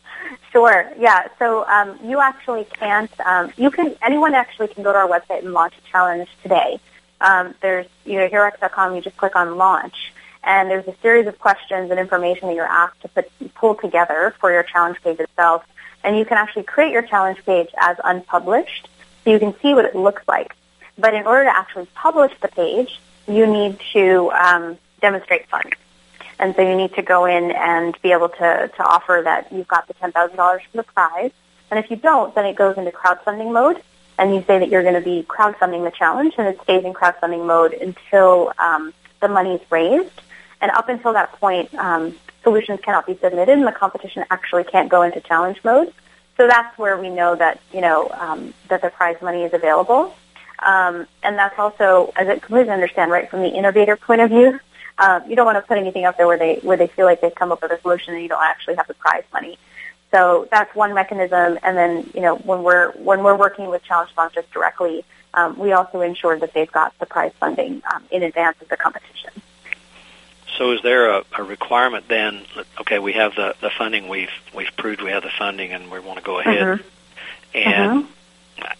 Sure. 0.51 0.89
Yeah. 0.97 1.27
So 1.37 1.67
um, 1.67 1.99
you 2.03 2.21
actually 2.21 2.63
can't. 2.63 3.11
Um, 3.19 3.51
you 3.57 3.69
can. 3.69 3.95
Anyone 4.01 4.33
actually 4.33 4.69
can 4.69 4.83
go 4.83 4.93
to 4.93 4.97
our 4.97 5.07
website 5.07 5.39
and 5.39 5.53
launch 5.53 5.73
a 5.77 5.91
challenge 5.91 6.29
today. 6.43 6.79
Um, 7.19 7.55
there's 7.61 7.87
you 8.05 8.19
know 8.19 8.27
HeroX.com. 8.29 8.95
You 8.95 9.01
just 9.01 9.17
click 9.17 9.35
on 9.35 9.57
launch, 9.57 10.13
and 10.43 10.69
there's 10.69 10.87
a 10.87 10.95
series 11.01 11.27
of 11.27 11.37
questions 11.39 11.91
and 11.91 11.99
information 11.99 12.47
that 12.47 12.55
you're 12.55 12.65
asked 12.65 13.01
to 13.01 13.09
put, 13.09 13.29
pull 13.53 13.75
together 13.75 14.33
for 14.39 14.51
your 14.51 14.63
challenge 14.63 14.97
page 15.03 15.19
itself. 15.19 15.65
And 16.03 16.17
you 16.17 16.23
can 16.23 16.37
actually 16.37 16.63
create 16.63 16.91
your 16.91 17.01
challenge 17.01 17.43
page 17.45 17.69
as 17.77 17.97
unpublished 18.03 18.87
so 19.23 19.31
you 19.31 19.39
can 19.39 19.53
see 19.59 19.73
what 19.73 19.83
it 19.83 19.95
looks 19.95 20.21
like. 20.25 20.55
But 20.97 21.13
in 21.15 21.27
order 21.27 21.43
to 21.43 21.53
actually 21.53 21.87
publish 21.95 22.31
the 22.41 22.47
page, 22.47 23.01
you 23.27 23.45
need 23.45 23.79
to 23.91 24.31
um, 24.31 24.77
demonstrate 25.01 25.49
funds. 25.49 25.75
And 26.39 26.55
so 26.55 26.61
you 26.61 26.75
need 26.75 26.93
to 26.95 27.01
go 27.01 27.25
in 27.25 27.51
and 27.51 27.97
be 28.01 28.11
able 28.11 28.29
to, 28.29 28.71
to 28.75 28.83
offer 28.83 29.21
that 29.23 29.51
you've 29.51 29.67
got 29.67 29.87
the 29.87 29.93
$10,000 29.95 30.35
for 30.35 30.59
the 30.77 30.83
prize. 30.83 31.31
And 31.71 31.79
if 31.83 31.89
you 31.89 31.97
don't, 31.97 32.33
then 32.35 32.45
it 32.45 32.55
goes 32.55 32.77
into 32.77 32.91
crowdfunding 32.91 33.53
mode. 33.53 33.81
And 34.17 34.33
you 34.33 34.43
say 34.47 34.59
that 34.59 34.69
you're 34.69 34.83
going 34.83 34.95
to 34.95 35.01
be 35.01 35.23
crowdfunding 35.23 35.83
the 35.83 35.91
challenge, 35.91 36.35
and 36.37 36.47
it 36.47 36.61
stays 36.63 36.85
in 36.85 36.93
crowdfunding 36.93 37.45
mode 37.45 37.73
until 37.73 38.53
um, 38.59 38.93
the 39.21 39.27
money 39.27 39.55
is 39.55 39.61
raised. 39.69 40.21
And 40.61 40.71
up 40.71 40.87
until 40.87 41.11
that 41.13 41.33
point, 41.33 41.73
um, 41.75 42.15
solutions 42.43 42.79
cannot 42.81 43.05
be 43.05 43.17
submitted, 43.17 43.57
and 43.57 43.67
the 43.67 43.73
competition 43.73 44.23
actually 44.31 44.63
can't 44.63 44.89
go 44.89 45.01
into 45.01 45.19
challenge 45.19 45.59
mode. 45.65 45.93
So 46.37 46.47
that's 46.47 46.77
where 46.77 46.97
we 46.97 47.09
know 47.09 47.35
that 47.35 47.59
you 47.73 47.81
know 47.81 48.09
um, 48.09 48.53
that 48.69 48.81
the 48.81 48.89
prize 48.89 49.21
money 49.21 49.43
is 49.43 49.53
available, 49.53 50.15
um, 50.59 51.07
and 51.23 51.37
that's 51.37 51.57
also, 51.59 52.13
as 52.15 52.27
I 52.27 52.39
completely 52.39 52.71
understand, 52.71 53.11
right 53.11 53.29
from 53.29 53.41
the 53.41 53.49
innovator 53.49 53.95
point 53.97 54.21
of 54.21 54.29
view, 54.29 54.59
uh, 54.97 55.19
you 55.27 55.35
don't 55.35 55.45
want 55.45 55.57
to 55.57 55.61
put 55.61 55.77
anything 55.77 56.05
out 56.05 56.17
there 56.17 56.27
where 56.27 56.37
they 56.37 56.55
where 56.63 56.77
they 56.77 56.87
feel 56.87 57.05
like 57.05 57.21
they've 57.21 57.35
come 57.35 57.51
up 57.51 57.61
with 57.61 57.71
a 57.71 57.81
solution 57.81 58.13
and 58.13 58.23
you 58.23 58.29
don't 58.29 58.43
actually 58.43 58.75
have 58.75 58.87
the 58.87 58.93
prize 58.95 59.23
money. 59.33 59.57
so 60.11 60.47
that's 60.51 60.73
one 60.75 60.93
mechanism. 60.93 61.59
And 61.63 61.75
then, 61.77 62.09
you 62.13 62.21
know, 62.21 62.35
when 62.37 62.63
we're 62.63 62.91
when 62.93 63.23
we're 63.23 63.35
working 63.35 63.67
with 63.69 63.83
challenge 63.83 64.11
sponsors 64.11 64.45
directly, 64.53 65.03
um, 65.33 65.57
we 65.59 65.73
also 65.73 66.01
ensure 66.01 66.39
that 66.39 66.53
they've 66.53 66.71
got 66.71 66.97
the 66.99 67.05
prize 67.05 67.33
funding 67.39 67.81
um, 67.93 68.03
in 68.11 68.23
advance 68.23 68.61
of 68.61 68.69
the 68.69 68.77
competition. 68.77 69.31
So, 70.57 70.71
is 70.71 70.81
there 70.83 71.09
a, 71.09 71.23
a 71.37 71.43
requirement 71.43 72.07
then? 72.07 72.45
Okay, 72.79 72.99
we 72.99 73.11
have 73.13 73.35
the, 73.35 73.55
the 73.59 73.69
funding. 73.69 74.07
We've 74.07 74.29
we've 74.53 74.71
proved 74.77 75.01
we 75.01 75.09
have 75.11 75.23
the 75.23 75.31
funding, 75.37 75.73
and 75.73 75.91
we 75.91 75.99
want 75.99 76.19
to 76.19 76.23
go 76.23 76.39
ahead. 76.39 76.79
Mhm. 76.79 76.83
And 77.53 78.03
Mhm. 78.03 78.73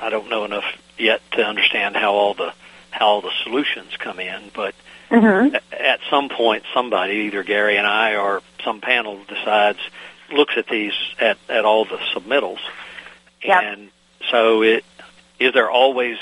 I 0.00 0.08
don't 0.10 0.30
know 0.30 0.44
enough 0.44 0.64
yet 0.98 1.20
to 1.32 1.44
understand 1.44 1.96
how 1.96 2.12
all 2.14 2.32
the 2.32 2.54
how 2.90 3.06
all 3.06 3.20
the 3.20 3.30
solutions 3.42 3.96
come 3.98 4.20
in, 4.20 4.50
but 4.54 4.74
Mhm. 5.12 5.60
at 5.78 6.00
some 6.08 6.28
point, 6.28 6.64
somebody, 6.72 7.14
either 7.26 7.42
Gary 7.42 7.76
and 7.76 7.86
I 7.86 8.16
or 8.16 8.42
some 8.64 8.80
panel, 8.80 9.20
decides 9.28 9.78
looks 10.30 10.54
at 10.56 10.66
these 10.68 10.94
at 11.20 11.36
at 11.48 11.64
all 11.66 11.84
the 11.84 11.98
submittals, 12.14 12.60
Yep. 13.42 13.62
and 13.62 13.90
so 14.30 14.62
it 14.62 14.84
is 15.38 15.52
there 15.52 15.70
always 15.70 16.16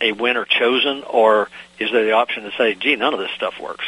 a 0.00 0.12
winner 0.12 0.44
chosen, 0.46 1.02
or 1.04 1.50
is 1.78 1.92
there 1.92 2.04
the 2.04 2.12
option 2.12 2.44
to 2.44 2.52
say, 2.56 2.74
"Gee, 2.74 2.96
none 2.96 3.12
of 3.12 3.20
this 3.20 3.30
stuff 3.32 3.60
works"? 3.60 3.84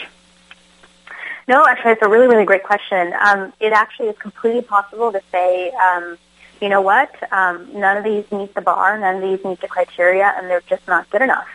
No, 1.49 1.65
actually, 1.65 1.93
it's 1.93 2.03
a 2.03 2.09
really, 2.09 2.27
really 2.27 2.45
great 2.45 2.65
question. 2.65 3.15
Um, 3.21 3.53
it 3.61 3.73
actually 3.73 4.09
is 4.09 4.19
completely 4.19 4.63
possible 4.63 5.13
to 5.13 5.23
say, 5.31 5.71
um, 5.71 6.19
you 6.61 6.69
know 6.69 6.81
what, 6.81 7.11
um, 7.33 7.69
none 7.73 7.97
of 7.97 8.05
these 8.05 8.31
meet 8.33 8.55
the 8.55 8.61
bar, 8.61 8.99
none 8.99 9.17
of 9.17 9.23
these 9.23 9.43
meet 9.45 9.61
the 9.61 9.69
criteria, 9.69 10.35
and 10.37 10.51
they're 10.51 10.63
just 10.69 10.87
not 10.89 11.09
good 11.11 11.23
enough. 11.23 11.47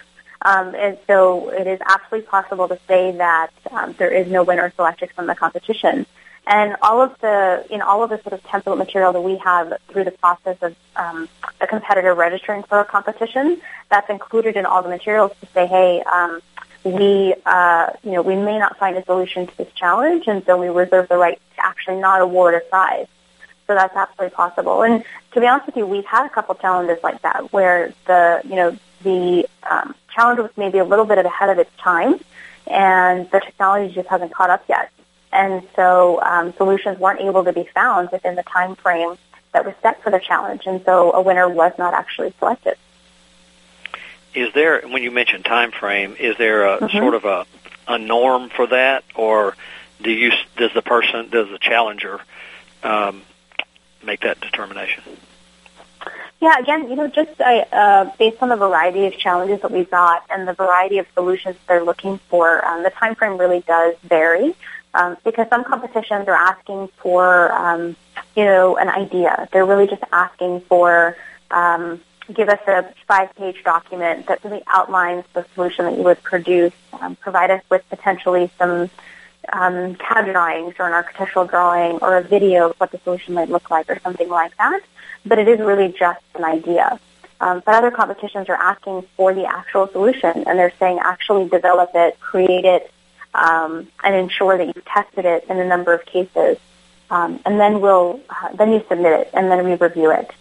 Um, 0.43 0.73
and 0.75 0.97
so 1.07 1.49
it 1.49 1.67
is 1.67 1.79
absolutely 1.85 2.27
possible 2.27 2.67
to 2.67 2.79
say 2.87 3.11
that 3.11 3.51
um, 3.71 3.93
there 3.97 4.11
is 4.11 4.27
no 4.27 4.43
winner 4.43 4.71
selected 4.75 5.11
from 5.11 5.27
the 5.27 5.35
competition. 5.35 6.05
And 6.47 6.75
all 6.81 7.01
of 7.01 7.19
the, 7.21 7.65
in 7.69 7.81
all 7.81 8.03
of 8.03 8.09
the 8.09 8.19
sort 8.21 8.33
of 8.33 8.43
template 8.43 8.77
material 8.77 9.13
that 9.13 9.21
we 9.21 9.37
have 9.37 9.73
through 9.89 10.05
the 10.05 10.11
process 10.11 10.57
of 10.61 10.75
um, 10.95 11.29
a 11.59 11.67
competitor 11.67 12.15
registering 12.15 12.63
for 12.63 12.79
a 12.79 12.85
competition, 12.85 13.61
that's 13.89 14.09
included 14.09 14.55
in 14.55 14.65
all 14.65 14.81
the 14.81 14.89
materials 14.89 15.31
to 15.41 15.45
say, 15.53 15.67
hey, 15.67 16.01
um, 16.01 16.41
we, 16.83 17.35
uh, 17.45 17.91
you 18.03 18.11
know, 18.11 18.23
we 18.23 18.35
may 18.35 18.57
not 18.57 18.77
find 18.77 18.97
a 18.97 19.05
solution 19.05 19.45
to 19.45 19.57
this 19.57 19.71
challenge, 19.73 20.27
and 20.27 20.43
so 20.45 20.57
we 20.57 20.67
reserve 20.69 21.09
the 21.09 21.17
right 21.17 21.39
to 21.55 21.63
actually 21.63 21.97
not 21.97 22.21
award 22.21 22.55
a 22.55 22.59
prize. 22.61 23.05
So 23.67 23.75
that's 23.75 23.95
absolutely 23.95 24.35
possible. 24.35 24.81
And 24.81 25.03
to 25.33 25.39
be 25.39 25.45
honest 25.45 25.67
with 25.67 25.77
you, 25.77 25.85
we've 25.85 26.05
had 26.05 26.25
a 26.25 26.29
couple 26.29 26.55
challenges 26.55 26.97
like 27.03 27.21
that 27.21 27.53
where 27.53 27.93
the, 28.07 28.41
you 28.43 28.55
know, 28.55 28.77
the 29.03 29.47
um, 29.69 29.93
challenge 30.13 30.39
was 30.39 30.51
maybe 30.57 30.77
a 30.77 30.85
little 30.85 31.05
bit 31.05 31.17
ahead 31.17 31.49
of 31.49 31.59
its 31.59 31.71
time, 31.77 32.19
and 32.67 33.29
the 33.31 33.39
technology 33.39 33.93
just 33.93 34.09
hasn't 34.09 34.33
caught 34.33 34.49
up 34.49 34.63
yet. 34.69 34.91
And 35.33 35.63
so 35.75 36.21
um, 36.21 36.53
solutions 36.53 36.99
weren't 36.99 37.21
able 37.21 37.43
to 37.45 37.53
be 37.53 37.63
found 37.73 38.09
within 38.11 38.35
the 38.35 38.43
time 38.43 38.75
frame 38.75 39.17
that 39.53 39.65
was 39.65 39.73
set 39.81 40.01
for 40.03 40.09
the 40.11 40.19
challenge, 40.19 40.63
and 40.65 40.83
so 40.85 41.11
a 41.13 41.21
winner 41.21 41.47
was 41.47 41.73
not 41.77 41.93
actually 41.93 42.33
selected. 42.39 42.75
Is 44.33 44.53
there, 44.53 44.81
when 44.81 45.03
you 45.03 45.11
mentioned 45.11 45.43
time 45.43 45.71
frame, 45.71 46.15
is 46.17 46.37
there 46.37 46.65
a 46.65 46.79
Mhm. 46.79 46.99
sort 46.99 47.13
of 47.15 47.25
a 47.25 47.45
a 47.87 47.97
norm 47.97 48.49
for 48.49 48.67
that, 48.67 49.03
or 49.15 49.57
do 50.01 50.11
you 50.11 50.31
does 50.55 50.71
the 50.73 50.81
person 50.81 51.29
does 51.29 51.49
the 51.49 51.57
challenger 51.57 52.21
um, 52.83 53.23
make 54.03 54.21
that 54.21 54.39
determination? 54.39 55.03
Yeah, 56.41 56.57
again, 56.57 56.89
you 56.89 56.95
know, 56.95 57.07
just 57.07 57.39
uh, 57.39 58.09
based 58.17 58.41
on 58.41 58.49
the 58.49 58.55
variety 58.55 59.05
of 59.05 59.15
challenges 59.15 59.61
that 59.61 59.69
we've 59.69 59.89
got 59.91 60.25
and 60.31 60.47
the 60.47 60.53
variety 60.53 60.97
of 60.97 61.05
solutions 61.13 61.55
they're 61.67 61.83
looking 61.83 62.17
for, 62.29 62.65
um, 62.65 62.81
the 62.81 62.89
time 62.89 63.13
frame 63.13 63.37
really 63.37 63.61
does 63.61 63.95
vary. 64.03 64.55
Um, 64.95 65.15
because 65.23 65.47
some 65.49 65.63
competitions 65.63 66.27
are 66.27 66.35
asking 66.35 66.89
for, 66.97 67.51
um, 67.53 67.95
you 68.35 68.43
know, 68.43 68.75
an 68.75 68.89
idea. 68.89 69.47
They're 69.53 69.65
really 69.65 69.87
just 69.87 70.03
asking 70.11 70.61
for, 70.61 71.15
um, 71.51 72.01
give 72.33 72.49
us 72.49 72.59
a 72.67 72.91
five-page 73.07 73.63
document 73.63 74.25
that 74.25 74.43
really 74.43 74.63
outlines 74.67 75.23
the 75.33 75.45
solution 75.53 75.85
that 75.85 75.95
you 75.95 76.03
would 76.03 76.21
produce. 76.23 76.73
Um, 76.99 77.15
provide 77.15 77.51
us 77.51 77.61
with 77.69 77.87
potentially 77.89 78.51
some 78.57 78.89
um, 79.53 79.95
CAD 79.95 80.25
drawings 80.25 80.73
or 80.79 80.87
an 80.87 80.93
architectural 80.93 81.45
drawing 81.45 81.99
or 81.99 82.17
a 82.17 82.23
video 82.23 82.71
of 82.71 82.75
what 82.77 82.91
the 82.91 82.97
solution 83.03 83.33
might 83.35 83.49
look 83.49 83.69
like 83.69 83.89
or 83.89 83.99
something 83.99 84.27
like 84.27 84.57
that. 84.57 84.81
But 85.25 85.39
it 85.39 85.47
is 85.47 85.59
really 85.59 85.93
just 85.97 86.21
an 86.35 86.43
idea. 86.43 86.99
Um, 87.39 87.63
but 87.65 87.73
other 87.75 87.91
competitions 87.91 88.49
are 88.49 88.55
asking 88.55 89.03
for 89.17 89.33
the 89.33 89.45
actual 89.45 89.87
solution, 89.87 90.43
and 90.45 90.59
they're 90.59 90.73
saying 90.79 90.99
actually 91.03 91.49
develop 91.49 91.91
it, 91.95 92.19
create 92.19 92.65
it, 92.65 92.91
um, 93.33 93.87
and 94.03 94.15
ensure 94.15 94.57
that 94.57 94.67
you've 94.67 94.85
tested 94.85 95.25
it 95.25 95.45
in 95.49 95.57
a 95.59 95.67
number 95.67 95.93
of 95.93 96.05
cases. 96.05 96.57
Um, 97.09 97.39
and 97.45 97.59
then 97.59 97.81
we'll 97.81 98.21
uh, 98.29 98.53
then 98.53 98.71
you 98.71 98.83
submit 98.87 99.19
it, 99.19 99.29
and 99.33 99.51
then 99.51 99.65
we 99.65 99.75
review 99.75 100.11
it. 100.11 100.31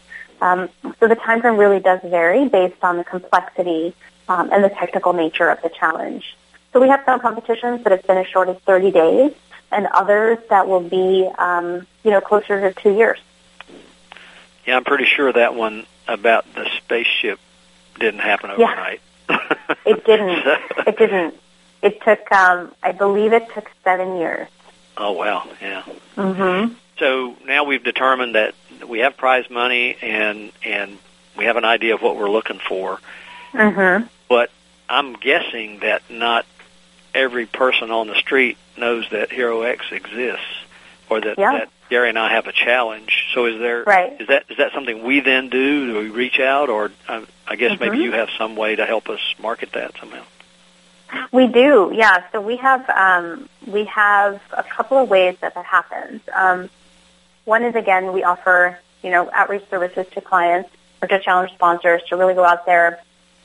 Um, 0.41 0.69
so 1.01 1.09
the 1.09 1.17
time 1.17 1.41
frame 1.41 1.57
really 1.57 1.81
does 1.81 2.01
vary 2.03 2.49
based 2.49 2.83
on 2.83 2.97
the 2.97 3.05
complexity 3.05 3.95
um, 4.29 4.51
and 4.53 4.63
the 4.63 4.69
technical 4.69 5.13
nature 5.13 5.49
of 5.49 5.61
the 5.63 5.69
challenge. 5.69 6.37
So 6.73 6.81
we 6.81 6.89
have 6.89 7.03
some 7.05 7.21
competitions 7.21 7.83
that 7.83 7.91
have 7.91 8.07
been 8.07 8.19
as 8.19 8.27
short 8.27 8.49
as 8.49 8.57
30 8.59 8.91
days, 8.93 9.33
and 9.73 9.87
others 9.89 10.39
that 10.49 10.69
will 10.69 10.81
be, 10.81 11.29
um, 11.39 11.87
you 12.05 12.11
know, 12.11 12.21
closer 12.21 12.61
to 12.61 12.81
two 12.81 12.95
years. 12.95 13.19
Yeah, 14.71 14.77
I'm 14.77 14.85
pretty 14.85 15.05
sure 15.05 15.33
that 15.33 15.57
one 15.57 15.85
about 16.07 16.45
the 16.55 16.65
spaceship 16.77 17.41
didn't 17.99 18.21
happen 18.21 18.51
overnight. 18.53 19.01
Yeah. 19.29 19.55
It 19.85 20.05
didn't. 20.07 20.47
it 20.87 20.97
didn't. 20.97 21.35
It 21.83 22.01
took, 22.03 22.31
um, 22.31 22.73
I 22.81 22.93
believe, 22.93 23.33
it 23.33 23.53
took 23.53 23.69
seven 23.83 24.17
years. 24.19 24.47
oh 24.97 25.11
wow, 25.11 25.49
yeah. 25.61 25.83
Mm-hmm. 26.17 26.75
So 27.01 27.37
now 27.45 27.65
we've 27.65 27.83
determined 27.83 28.37
that 28.37 28.55
we 28.87 29.01
have 29.01 29.17
prize 29.17 29.51
money 29.51 29.97
and 30.01 30.53
and 30.65 30.99
we 31.37 31.47
have 31.47 31.57
an 31.57 31.65
idea 31.65 31.95
of 31.95 32.01
what 32.03 32.17
we're 32.17 32.31
looking 32.31 32.61
for. 32.61 33.01
Mm-hmm. 33.53 34.07
But 34.29 34.51
I'm 34.89 35.15
guessing 35.15 35.81
that 35.81 36.03
not 36.09 36.47
every 37.13 37.47
person 37.47 37.91
on 37.91 38.07
the 38.07 38.15
street 38.15 38.57
knows 38.77 39.05
that 39.11 39.33
Hero 39.33 39.63
X 39.63 39.87
exists, 39.91 40.47
or 41.09 41.21
that, 41.23 41.39
Yeah. 41.39 41.53
that 41.59 41.69
Gary 41.91 42.09
and 42.09 42.19
I 42.19 42.33
have 42.33 42.47
a 42.47 42.53
challenge. 42.53 43.27
So 43.35 43.47
is 43.47 43.59
there 43.59 43.83
Right. 43.83 44.17
is 44.21 44.29
that 44.29 44.45
is 44.49 44.57
that 44.59 44.73
something 44.73 45.03
we 45.03 45.21
then 45.21 45.49
do? 45.49 45.93
Do 45.93 45.99
we 45.99 46.09
reach 46.09 46.39
out, 46.39 46.71
or 46.71 46.93
uh, 47.09 47.23
I 47.47 47.57
guess 47.57 47.79
maybe 47.81 47.99
Mhm. 47.99 48.03
you 48.03 48.13
have 48.13 48.31
some 48.39 48.55
way 48.57 48.77
to 48.77 48.87
help 48.87 49.11
us 49.11 49.21
market 49.39 49.73
that 49.73 49.93
somehow? 49.99 50.23
We 51.33 51.49
do, 51.49 51.91
yeah. 51.93 52.23
So 52.31 52.41
we 52.41 52.57
have 52.59 52.89
um, 52.89 53.49
we 53.67 53.85
have 53.87 54.41
a 54.53 54.63
couple 54.63 54.97
of 54.99 55.11
ways 55.11 55.37
that 55.41 55.55
that 55.55 55.65
happens. 55.67 56.23
Um, 56.33 56.71
one 57.45 57.65
is 57.65 57.75
again 57.75 58.13
we 58.13 58.23
offer 58.23 58.79
you 59.03 59.11
know 59.11 59.29
outreach 59.33 59.69
services 59.69 60.07
to 60.15 60.21
clients 60.21 60.71
or 61.03 61.09
to 61.09 61.19
challenge 61.19 61.53
sponsors 61.55 62.03
to 62.09 62.17
really 62.17 62.35
go 62.35 62.45
out 62.45 62.67
there 62.67 63.01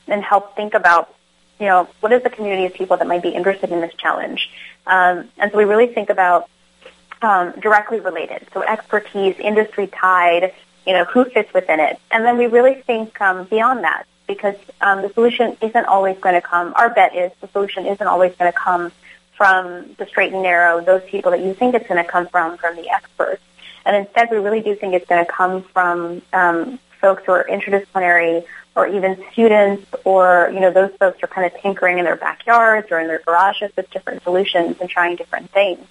and 0.07 0.23
help 0.23 0.55
think 0.55 0.75
about 0.75 1.11
you 1.59 1.65
know 1.65 1.89
what 2.01 2.11
is 2.13 2.21
the 2.21 2.29
community 2.29 2.65
of 2.65 2.75
people 2.75 2.97
that 2.97 3.07
might 3.07 3.23
be 3.23 3.29
interested 3.29 3.71
in 3.71 3.81
this 3.81 3.93
challenge. 3.95 4.51
Um, 4.85 5.29
and 5.39 5.51
so 5.51 5.57
we 5.57 5.65
really 5.65 5.87
think 5.87 6.11
about 6.11 6.47
um, 7.25 7.59
directly 7.59 7.99
related, 7.99 8.47
so 8.53 8.61
expertise, 8.61 9.35
industry 9.39 9.87
tied, 9.87 10.53
you 10.85 10.93
know 10.93 11.05
who 11.05 11.25
fits 11.25 11.51
within 11.53 11.79
it, 11.79 11.99
and 12.11 12.23
then 12.25 12.37
we 12.37 12.45
really 12.45 12.75
think 12.75 13.19
um, 13.19 13.45
beyond 13.45 13.83
that 13.83 14.05
because 14.27 14.55
um, 14.81 15.01
the 15.01 15.09
solution 15.09 15.57
isn't 15.61 15.85
always 15.85 16.17
going 16.19 16.35
to 16.35 16.41
come. 16.41 16.73
Our 16.75 16.89
bet 16.89 17.15
is 17.15 17.31
the 17.41 17.47
solution 17.49 17.85
isn't 17.85 18.07
always 18.07 18.33
going 18.35 18.51
to 18.51 18.57
come 18.57 18.91
from 19.35 19.95
the 19.97 20.05
straight 20.07 20.33
and 20.33 20.41
narrow, 20.41 20.81
those 20.81 21.03
people 21.03 21.31
that 21.31 21.41
you 21.41 21.53
think 21.53 21.75
it's 21.75 21.87
going 21.87 22.03
to 22.03 22.09
come 22.09 22.27
from, 22.27 22.57
from 22.57 22.75
the 22.75 22.89
experts. 22.89 23.41
And 23.85 23.95
instead, 23.95 24.31
we 24.31 24.37
really 24.37 24.61
do 24.61 24.75
think 24.75 24.93
it's 24.93 25.07
going 25.07 25.23
to 25.23 25.31
come 25.31 25.61
from 25.61 26.21
um, 26.33 26.79
folks 27.01 27.23
who 27.25 27.33
are 27.33 27.43
interdisciplinary 27.43 28.45
or 28.75 28.87
even 28.87 29.23
students 29.31 29.85
or, 30.03 30.49
you 30.53 30.59
know, 30.59 30.71
those 30.71 30.91
folks 30.99 31.19
who 31.19 31.25
are 31.25 31.27
kind 31.27 31.45
of 31.45 31.61
tinkering 31.61 31.99
in 31.99 32.05
their 32.05 32.15
backyards 32.15 32.87
or 32.91 32.99
in 32.99 33.07
their 33.07 33.19
garages 33.19 33.71
with 33.75 33.89
different 33.91 34.23
solutions 34.23 34.77
and 34.81 34.89
trying 34.89 35.15
different 35.15 35.49
things. 35.51 35.85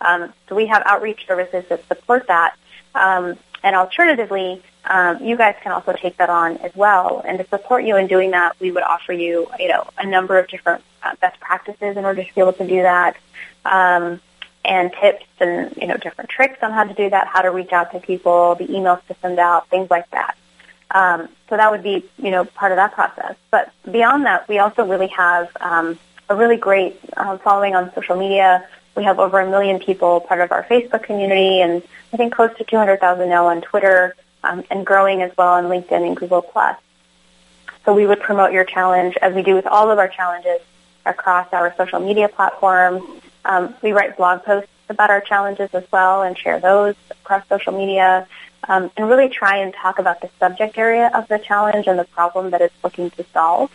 Um, 0.00 0.32
so 0.48 0.54
we 0.54 0.66
have 0.66 0.82
outreach 0.86 1.26
services 1.26 1.64
that 1.68 1.86
support 1.88 2.26
that. 2.28 2.56
Um, 2.94 3.36
and 3.62 3.76
alternatively, 3.76 4.62
um, 4.84 5.22
you 5.22 5.36
guys 5.36 5.54
can 5.62 5.72
also 5.72 5.92
take 5.92 6.16
that 6.16 6.30
on 6.30 6.56
as 6.58 6.74
well. 6.74 7.22
And 7.26 7.38
to 7.38 7.46
support 7.48 7.84
you 7.84 7.96
in 7.96 8.06
doing 8.06 8.30
that, 8.30 8.58
we 8.60 8.70
would 8.70 8.82
offer 8.82 9.12
you, 9.12 9.48
you 9.58 9.68
know, 9.68 9.86
a 9.98 10.06
number 10.06 10.38
of 10.38 10.48
different 10.48 10.82
uh, 11.02 11.14
best 11.20 11.38
practices 11.40 11.96
in 11.96 12.04
order 12.04 12.24
to 12.24 12.34
be 12.34 12.40
able 12.40 12.54
to 12.54 12.66
do 12.66 12.82
that, 12.82 13.16
um, 13.64 14.20
and 14.64 14.92
tips 15.00 15.24
and 15.38 15.74
you 15.76 15.86
know 15.86 15.96
different 15.96 16.28
tricks 16.28 16.58
on 16.62 16.72
how 16.72 16.84
to 16.84 16.94
do 16.94 17.08
that, 17.10 17.26
how 17.26 17.42
to 17.42 17.50
reach 17.50 17.72
out 17.72 17.92
to 17.92 18.00
people, 18.00 18.54
the 18.56 18.66
emails 18.66 19.04
to 19.06 19.16
send 19.22 19.38
out, 19.38 19.68
things 19.68 19.90
like 19.90 20.08
that. 20.10 20.36
Um, 20.90 21.28
so 21.48 21.56
that 21.56 21.70
would 21.70 21.82
be 21.82 22.04
you 22.18 22.30
know 22.30 22.44
part 22.44 22.72
of 22.72 22.76
that 22.76 22.92
process. 22.92 23.36
But 23.50 23.72
beyond 23.90 24.26
that, 24.26 24.48
we 24.48 24.58
also 24.58 24.86
really 24.86 25.08
have 25.08 25.48
um, 25.60 25.98
a 26.28 26.36
really 26.36 26.56
great 26.56 26.98
um, 27.16 27.38
following 27.38 27.74
on 27.74 27.92
social 27.94 28.16
media. 28.16 28.66
We 28.96 29.04
have 29.04 29.18
over 29.18 29.40
a 29.40 29.48
million 29.48 29.78
people 29.78 30.20
part 30.20 30.40
of 30.40 30.52
our 30.52 30.64
Facebook 30.64 31.02
community, 31.02 31.60
and 31.60 31.82
I 32.12 32.16
think 32.16 32.34
close 32.34 32.56
to 32.58 32.64
200,000 32.64 33.28
now 33.28 33.46
on 33.46 33.62
Twitter, 33.62 34.14
um, 34.42 34.64
and 34.70 34.84
growing 34.84 35.22
as 35.22 35.36
well 35.36 35.54
on 35.54 35.64
LinkedIn 35.64 36.06
and 36.06 36.16
Google 36.16 36.42
Plus. 36.42 36.76
So 37.84 37.94
we 37.94 38.06
would 38.06 38.20
promote 38.20 38.52
your 38.52 38.64
challenge 38.64 39.16
as 39.22 39.34
we 39.34 39.42
do 39.42 39.54
with 39.54 39.66
all 39.66 39.90
of 39.90 39.98
our 39.98 40.08
challenges 40.08 40.60
across 41.06 41.52
our 41.52 41.74
social 41.76 42.00
media 42.00 42.28
platforms. 42.28 43.02
Um, 43.44 43.74
we 43.82 43.92
write 43.92 44.16
blog 44.16 44.42
posts 44.44 44.70
about 44.88 45.10
our 45.10 45.20
challenges 45.20 45.70
as 45.72 45.84
well 45.90 46.22
and 46.22 46.36
share 46.36 46.60
those 46.60 46.94
across 47.10 47.46
social 47.48 47.72
media 47.72 48.26
um, 48.68 48.90
and 48.96 49.08
really 49.08 49.28
try 49.28 49.58
and 49.58 49.72
talk 49.72 49.98
about 49.98 50.20
the 50.20 50.28
subject 50.38 50.76
area 50.76 51.10
of 51.14 51.26
the 51.28 51.38
challenge 51.38 51.86
and 51.86 51.98
the 51.98 52.04
problem 52.04 52.50
that 52.50 52.60
it's 52.60 52.74
looking 52.84 53.10
to 53.10 53.24
solve. 53.32 53.70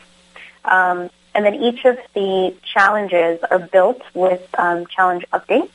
Um, 0.63 1.09
and 1.35 1.45
then 1.45 1.55
each 1.55 1.85
of 1.85 1.97
the 2.13 2.55
challenges 2.63 3.39
are 3.51 3.59
built 3.59 4.01
with 4.13 4.43
um, 4.57 4.87
challenge 4.87 5.25
updates. 5.33 5.69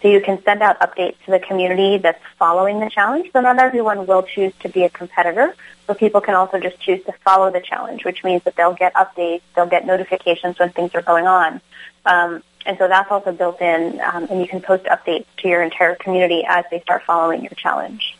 So 0.00 0.08
you 0.08 0.20
can 0.20 0.42
send 0.42 0.62
out 0.62 0.80
updates 0.80 1.16
to 1.24 1.30
the 1.30 1.38
community 1.38 1.98
that's 1.98 2.22
following 2.38 2.80
the 2.80 2.90
challenge. 2.90 3.30
So 3.32 3.40
not 3.40 3.58
everyone 3.58 4.06
will 4.06 4.22
choose 4.22 4.52
to 4.60 4.68
be 4.68 4.82
a 4.84 4.90
competitor. 4.90 5.54
So 5.86 5.94
people 5.94 6.20
can 6.20 6.34
also 6.34 6.58
just 6.58 6.80
choose 6.80 7.02
to 7.04 7.12
follow 7.24 7.50
the 7.50 7.60
challenge, 7.60 8.04
which 8.04 8.24
means 8.24 8.42
that 8.44 8.56
they'll 8.56 8.74
get 8.74 8.92
updates, 8.94 9.42
they'll 9.54 9.66
get 9.66 9.86
notifications 9.86 10.58
when 10.58 10.70
things 10.70 10.94
are 10.94 11.02
going 11.02 11.26
on. 11.26 11.60
Um, 12.04 12.42
and 12.66 12.76
so 12.78 12.88
that's 12.88 13.10
also 13.10 13.32
built 13.32 13.60
in, 13.60 14.00
um, 14.00 14.26
and 14.30 14.40
you 14.40 14.48
can 14.48 14.60
post 14.60 14.84
updates 14.84 15.26
to 15.38 15.48
your 15.48 15.62
entire 15.62 15.94
community 15.94 16.44
as 16.46 16.64
they 16.70 16.80
start 16.80 17.02
following 17.02 17.42
your 17.42 17.52
challenge. 17.56 18.16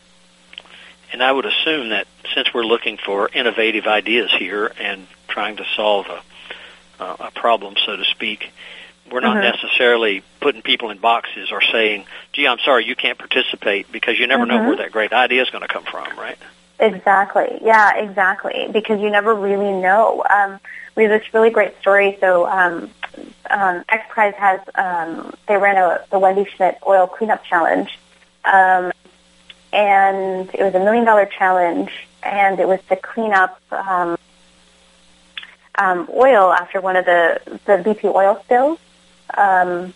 And 1.12 1.23
I 1.23 1.33
would 1.33 1.47
assume 1.47 1.90
that 1.90 2.07
since 2.35 2.53
we're 2.53 2.64
looking 2.64 2.99
for 2.99 3.29
innovative 3.33 3.87
ideas 3.87 4.31
here 4.38 4.73
and 4.79 5.07
trying 5.29 5.57
to 5.57 5.64
solve 5.77 6.07
a, 6.07 6.23
uh, 7.05 7.17
a 7.21 7.31
problem, 7.31 7.75
so 7.85 7.97
to 7.97 8.05
speak, 8.05 8.51
we're 9.11 9.21
not 9.21 9.37
mm-hmm. 9.37 9.62
necessarily 9.62 10.23
putting 10.40 10.62
people 10.62 10.90
in 10.90 10.99
boxes 10.99 11.53
or 11.53 11.61
saying, 11.61 12.07
"Gee, 12.33 12.47
I'm 12.47 12.59
sorry, 12.59 12.87
you 12.87 12.97
can't 12.97 13.19
participate," 13.19 13.90
because 13.93 14.19
you 14.19 14.27
never 14.27 14.47
mm-hmm. 14.47 14.57
know 14.57 14.69
where 14.69 14.77
that 14.79 14.93
great 14.93 15.12
idea 15.12 15.43
is 15.43 15.51
going 15.51 15.62
to 15.62 15.69
come 15.69 15.85
from, 15.85 16.19
right? 16.19 16.38
Exactly. 16.81 17.59
Yeah, 17.62 17.97
exactly. 17.97 18.69
Because 18.73 19.01
you 19.01 19.11
never 19.11 19.35
really 19.35 19.71
know. 19.81 20.25
Um, 20.35 20.59
we 20.97 21.05
have 21.05 21.21
this 21.21 21.33
really 21.35 21.51
great 21.51 21.79
story. 21.81 22.17
So, 22.21 22.47
um, 22.47 22.90
um, 23.51 23.85
X 23.88 24.07
Prize 24.09 24.35
has 24.37 24.61
um, 24.75 25.35
they 25.47 25.57
ran 25.57 25.77
a 25.77 26.05
the 26.11 26.19
Wendy 26.19 26.45
Schmidt 26.45 26.79
Oil 26.87 27.07
Cleanup 27.07 27.45
Challenge, 27.45 27.99
um, 28.45 28.93
and 29.73 30.51
it 30.55 30.62
was 30.62 30.75
a 30.75 30.81
million 30.81 31.05
dollar 31.05 31.27
challenge, 31.27 31.90
and 32.23 32.59
it 32.59 32.67
was 32.67 32.81
to 32.88 32.97
clean 32.97 33.33
up 33.33 33.61
um, 33.71 34.17
um, 35.77 36.09
oil 36.15 36.53
after 36.53 36.81
one 36.81 36.97
of 36.97 37.05
the 37.05 37.41
the 37.67 37.73
BP 37.73 38.05
oil 38.15 38.41
spills. 38.45 38.79
Um, 39.37 39.93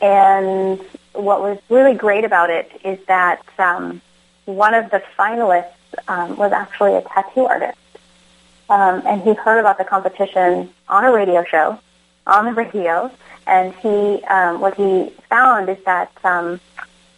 and 0.00 0.80
what 1.12 1.40
was 1.40 1.58
really 1.68 1.94
great 1.94 2.24
about 2.24 2.50
it 2.50 2.70
is 2.84 2.98
that 3.06 3.42
um, 3.58 4.00
one 4.46 4.74
of 4.74 4.90
the 4.90 5.02
finalists 5.18 5.72
um, 6.08 6.36
was 6.36 6.52
actually 6.52 6.94
a 6.94 7.02
tattoo 7.02 7.44
artist. 7.44 7.78
Um, 8.68 9.02
and 9.06 9.22
he 9.22 9.34
heard 9.34 9.60
about 9.60 9.78
the 9.78 9.84
competition 9.84 10.70
on 10.88 11.04
a 11.04 11.12
radio 11.12 11.44
show, 11.44 11.78
on 12.26 12.46
the 12.46 12.52
radio, 12.52 13.10
and 13.46 13.74
he 13.74 14.22
um, 14.24 14.60
what 14.60 14.74
he 14.74 15.10
found 15.28 15.68
is 15.68 15.78
that 15.84 16.10
um, 16.24 16.60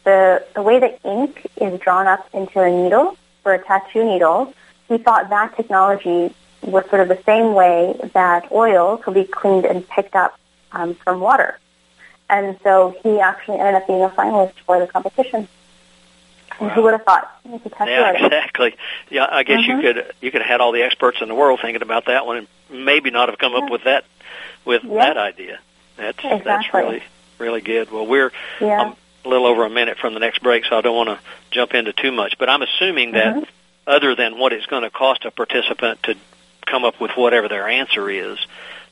the 0.04 0.44
the 0.54 0.62
way 0.62 0.80
that 0.80 0.98
ink 1.04 1.46
is 1.60 1.78
drawn 1.80 2.06
up 2.06 2.28
into 2.34 2.60
a 2.60 2.70
needle 2.70 3.16
for 3.42 3.54
a 3.54 3.62
tattoo 3.62 4.04
needle, 4.04 4.52
he 4.88 4.98
thought 4.98 5.28
that 5.30 5.54
technology 5.56 6.34
was 6.64 6.88
sort 6.88 7.00
of 7.00 7.08
the 7.08 7.22
same 7.24 7.54
way 7.54 7.94
that 8.14 8.50
oil 8.52 8.96
could 8.96 9.14
be 9.14 9.24
cleaned 9.24 9.64
and 9.64 9.88
picked 9.88 10.14
up 10.14 10.38
um, 10.72 10.94
from 10.94 11.20
water. 11.20 11.58
And 12.28 12.58
so 12.62 12.96
he 13.02 13.20
actually 13.20 13.58
ended 13.58 13.74
up 13.74 13.86
being 13.86 14.02
a 14.02 14.08
finalist 14.08 14.54
for 14.66 14.78
the 14.78 14.86
competition. 14.86 15.48
Wow. 16.60 16.68
who 16.68 16.82
would 16.82 16.92
have 16.92 17.02
thought? 17.02 17.30
Yeah, 17.44 18.12
exactly. 18.12 18.76
Yeah, 19.10 19.26
I 19.28 19.42
guess 19.42 19.60
mm-hmm. 19.60 19.80
you 19.80 19.82
could 19.82 20.14
you 20.20 20.30
could 20.30 20.40
have 20.40 20.48
had 20.48 20.60
all 20.60 20.70
the 20.70 20.82
experts 20.82 21.18
in 21.20 21.28
the 21.28 21.34
world 21.34 21.58
thinking 21.60 21.82
about 21.82 22.06
that 22.06 22.26
one, 22.26 22.36
and 22.70 22.84
maybe 22.84 23.10
not 23.10 23.28
have 23.28 23.38
come 23.38 23.52
yeah. 23.52 23.58
up 23.58 23.70
with 23.70 23.84
that 23.84 24.04
with 24.64 24.84
yeah. 24.84 25.06
that 25.06 25.16
idea. 25.16 25.58
That's 25.96 26.18
exactly. 26.18 26.42
that's 26.44 26.74
really 26.74 27.02
really 27.38 27.60
good. 27.60 27.90
Well, 27.90 28.06
we're 28.06 28.30
yeah. 28.60 28.82
um, 28.82 28.96
a 29.24 29.28
little 29.28 29.46
over 29.46 29.64
a 29.64 29.70
minute 29.70 29.98
from 29.98 30.14
the 30.14 30.20
next 30.20 30.42
break, 30.42 30.64
so 30.64 30.76
I 30.76 30.80
don't 30.80 30.96
want 30.96 31.08
to 31.08 31.18
jump 31.50 31.74
into 31.74 31.92
too 31.92 32.12
much. 32.12 32.38
But 32.38 32.48
I'm 32.48 32.62
assuming 32.62 33.12
that 33.12 33.34
mm-hmm. 33.34 33.44
other 33.86 34.14
than 34.14 34.38
what 34.38 34.52
it's 34.52 34.66
going 34.66 34.82
to 34.82 34.90
cost 34.90 35.24
a 35.24 35.32
participant 35.32 36.02
to 36.04 36.14
come 36.66 36.84
up 36.84 37.00
with 37.00 37.12
whatever 37.12 37.48
their 37.48 37.68
answer 37.68 38.08
is, 38.10 38.38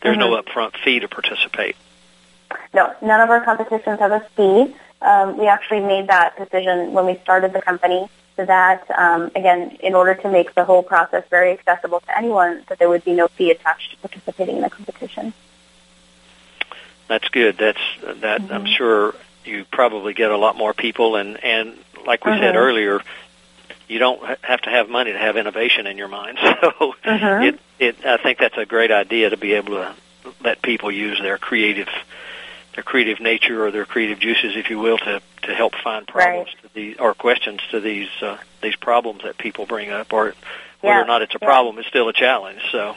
there's 0.03 0.17
mm-hmm. 0.17 0.31
no 0.33 0.43
upfront 0.43 0.77
fee 0.83 1.01
to 1.01 1.09
participate. 1.09 1.77
No, 2.75 2.95
none 3.03 3.21
of 3.21 3.31
our 3.31 3.45
competitions 3.45 3.99
have 3.99 4.13
a 4.13 4.21
fee. 4.37 4.75
Um, 5.01 5.39
we 5.39 5.47
actually 5.47 5.81
made 5.81 6.09
that 6.09 6.37
decision 6.37 6.93
when 6.93 7.07
we 7.07 7.19
started 7.23 7.53
the 7.53 7.63
company 7.63 8.09
so 8.37 8.47
that, 8.47 8.91
um, 8.91 9.31
again, 9.37 9.77
in 9.81 9.95
order 9.95 10.15
to 10.15 10.31
make 10.31 10.55
the 10.55 10.65
whole 10.65 10.83
process 10.83 11.25
very 11.29 11.53
accessible 11.53 12.01
to 12.01 12.19
anyone, 12.19 12.65
that 12.69 12.79
there 12.79 12.89
would 12.89 13.05
be 13.05 13.13
no 13.13 13.29
fee 13.29 13.51
attached 13.51 13.91
to 13.91 13.97
participating 13.99 14.57
in 14.57 14.63
the 14.63 14.71
competition. 14.71 15.33
That's 17.09 17.29
good. 17.29 17.59
That's 17.59 17.81
that. 18.21 18.41
Mm-hmm. 18.41 18.53
I'm 18.53 18.67
sure 18.67 19.15
you 19.45 19.67
probably 19.71 20.15
get 20.15 20.31
a 20.31 20.37
lot 20.37 20.57
more 20.57 20.73
people, 20.73 21.17
and 21.17 21.43
and 21.45 21.77
like 22.07 22.25
we 22.25 22.33
mm-hmm. 22.33 22.43
said 22.43 22.57
earlier, 22.57 23.01
you 23.93 23.99
don't 23.99 24.23
have 24.43 24.63
to 24.63 24.71
have 24.71 24.89
money 24.89 25.13
to 25.13 25.19
have 25.19 25.37
innovation 25.37 25.87
in 25.87 25.99
your 25.99 26.09
mind. 26.09 26.39
So 26.63 26.95
mm-hmm. 27.05 27.43
it 27.43 27.61
it 27.79 28.07
I 28.07 28.17
think 28.19 28.39
that's 28.39 28.57
a 28.57 28.65
great 28.65 28.93
idea 28.93 29.31
to 29.31 29.37
be 29.37 29.55
able 29.55 29.75
to 29.75 29.95
let 30.45 30.63
people 30.63 30.93
use 30.93 31.21
their 31.21 31.37
creative 31.37 31.89
their 32.75 32.85
creative 32.85 33.21
nature 33.21 33.67
or 33.67 33.71
their 33.71 33.85
creative 33.85 34.21
juices, 34.21 34.57
if 34.57 34.71
you 34.71 34.79
will, 34.79 34.99
to 34.99 35.21
to 35.43 35.55
help 35.55 35.75
find 35.75 36.07
problems 36.07 36.49
right. 36.55 36.63
to 36.63 36.75
these 36.75 36.97
or 36.99 37.15
questions 37.15 37.61
to 37.73 37.81
these 37.81 38.09
uh, 38.21 38.39
these 38.63 38.77
problems 38.77 39.23
that 39.25 39.39
people 39.39 39.67
bring 39.67 39.91
up, 39.91 40.13
or 40.13 40.35
whether 40.81 40.99
yeah. 40.99 41.03
or 41.03 41.07
not 41.07 41.23
it's 41.23 41.35
a 41.35 41.39
yeah. 41.43 41.49
problem, 41.49 41.79
it's 41.79 41.89
still 41.89 42.09
a 42.09 42.13
challenge. 42.13 42.61
So. 42.71 42.95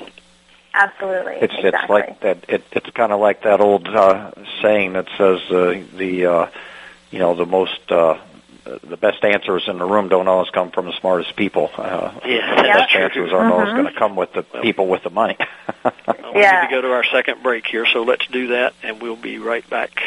Absolutely. 0.78 1.36
It's 1.36 1.54
exactly. 1.54 1.70
it's 1.70 1.90
like 1.90 2.20
that. 2.20 2.50
It, 2.50 2.64
it's 2.74 2.90
kind 2.90 3.14
of 3.14 3.22
like 3.22 3.44
that 3.44 3.62
old 3.62 3.88
uh, 3.88 4.32
saying 4.62 4.92
that 4.94 5.08
says 5.18 5.40
uh, 5.50 5.82
the 5.96 6.26
uh, 6.26 6.50
you 7.12 7.20
know 7.20 7.34
the 7.34 7.46
most 7.46 7.90
uh, 7.90 8.18
the 8.66 8.98
best 8.98 9.24
answers 9.24 9.66
in 9.68 9.78
the 9.78 9.86
room 9.86 10.10
don't 10.10 10.28
always 10.28 10.50
come 10.50 10.72
from 10.72 10.86
the 10.86 10.94
smartest 11.00 11.36
people. 11.36 11.70
Uh, 11.78 12.14
yeah, 12.26 12.56
the 12.56 12.64
best 12.64 12.96
answers 12.96 13.32
aren't 13.32 13.46
mm-hmm. 13.46 13.52
always 13.52 13.74
going 13.74 13.86
to 13.86 14.00
come 14.00 14.16
with 14.16 14.34
the 14.34 14.44
people 14.62 14.88
with 14.88 15.04
the 15.04 15.10
money. 15.10 15.38
well, 15.84 15.94
we 16.34 16.42
yeah. 16.42 16.62
need 16.62 16.70
to 16.70 16.76
go 16.76 16.82
to 16.82 16.92
our 16.92 17.04
second 17.04 17.44
break 17.44 17.68
here, 17.68 17.86
so 17.86 18.04
let's 18.04 18.26
do 18.28 18.48
that, 18.48 18.74
and 18.82 19.02
we'll 19.02 19.16
be 19.16 19.38
right 19.38 19.68
back 19.70 20.02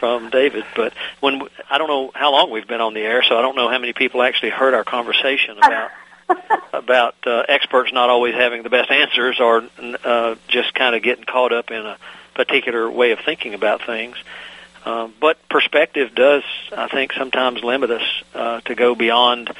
from 0.00 0.30
David. 0.30 0.64
But 0.74 0.94
when 1.20 1.42
I 1.70 1.78
don't 1.78 1.88
know 1.88 2.10
how 2.14 2.32
long 2.32 2.50
we've 2.50 2.66
been 2.66 2.80
on 2.80 2.94
the 2.94 3.00
air, 3.00 3.22
so 3.22 3.36
I 3.36 3.42
don't 3.42 3.56
know 3.56 3.68
how 3.68 3.78
many 3.78 3.92
people 3.92 4.22
actually 4.22 4.50
heard 4.50 4.74
our 4.74 4.84
conversation 4.84 5.58
about 5.58 5.90
about 6.72 7.14
uh, 7.26 7.42
experts 7.48 7.92
not 7.92 8.08
always 8.08 8.34
having 8.34 8.62
the 8.62 8.70
best 8.70 8.90
answers, 8.90 9.40
or 9.40 9.62
uh, 10.04 10.36
just 10.48 10.74
kind 10.74 10.94
of 10.94 11.02
getting 11.02 11.24
caught 11.24 11.52
up 11.52 11.70
in 11.70 11.84
a 11.84 11.98
particular 12.34 12.90
way 12.90 13.10
of 13.10 13.18
thinking 13.24 13.54
about 13.54 13.84
things. 13.84 14.16
Uh, 14.16 14.47
but 14.84 15.36
perspective 15.48 16.14
does, 16.14 16.42
I 16.76 16.88
think, 16.88 17.12
sometimes 17.12 17.62
limit 17.62 17.90
us 17.90 18.22
uh, 18.34 18.60
to 18.62 18.74
go 18.74 18.94
beyond 18.94 19.50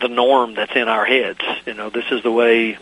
the 0.00 0.08
norm 0.08 0.54
that's 0.54 0.74
in 0.74 0.88
our 0.88 1.04
heads. 1.04 1.40
You 1.66 1.74
know, 1.74 1.90
this 1.90 2.06
is 2.10 2.22
the 2.22 2.32
way 2.32 2.78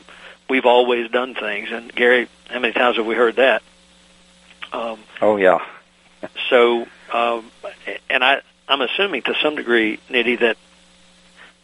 we've 0.49 0.67
always 0.67 1.11
done 1.11 1.35
things. 1.35 1.69
And 1.71 1.93
Gary, 1.95 2.29
how 2.49 2.61
many 2.61 2.73
times 2.73 2.97
have 2.97 3.07
we 3.07 3.15
heard 3.15 3.37
that? 3.37 3.63
Um, 4.73 4.99
oh 5.21 5.37
yeah. 5.37 5.59
so, 6.51 6.87
um, 7.13 7.51
and 8.11 8.25
I, 8.25 8.41
I'm 8.69 8.81
assuming 8.81 9.23
to 9.23 9.35
some 9.43 9.57
degree, 9.57 9.99
Nidhi, 10.11 10.41
that 10.41 10.57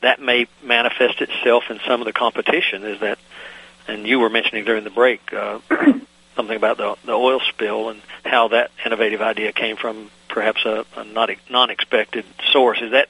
that 0.01 0.21
may 0.21 0.47
manifest 0.63 1.21
itself 1.23 1.65
in 1.71 1.81
some 1.87 2.01
of 2.01 2.07
the 2.07 2.13
competition. 2.13 2.85
Is 2.85 3.01
that, 3.01 3.19
and 3.89 4.07
you 4.07 4.19
were 4.21 4.31
mentioning 4.31 4.65
during 4.65 4.85
the 4.85 4.91
break. 4.91 5.33
Uh, 5.33 5.61
something 6.37 6.57
about 6.57 6.77
the, 6.77 6.97
the 7.05 7.13
oil 7.13 7.41
spill 7.49 7.91
and 7.91 8.01
how 8.25 8.49
that 8.49 8.71
innovative 8.85 9.21
idea 9.21 9.53
came 9.53 9.77
from 9.77 10.11
perhaps 10.29 10.65
a, 10.65 10.85
a 10.97 11.05
not 11.05 11.31
non-expected 11.49 12.25
source. 12.53 12.81
Is 12.81 12.93
that 12.93 13.09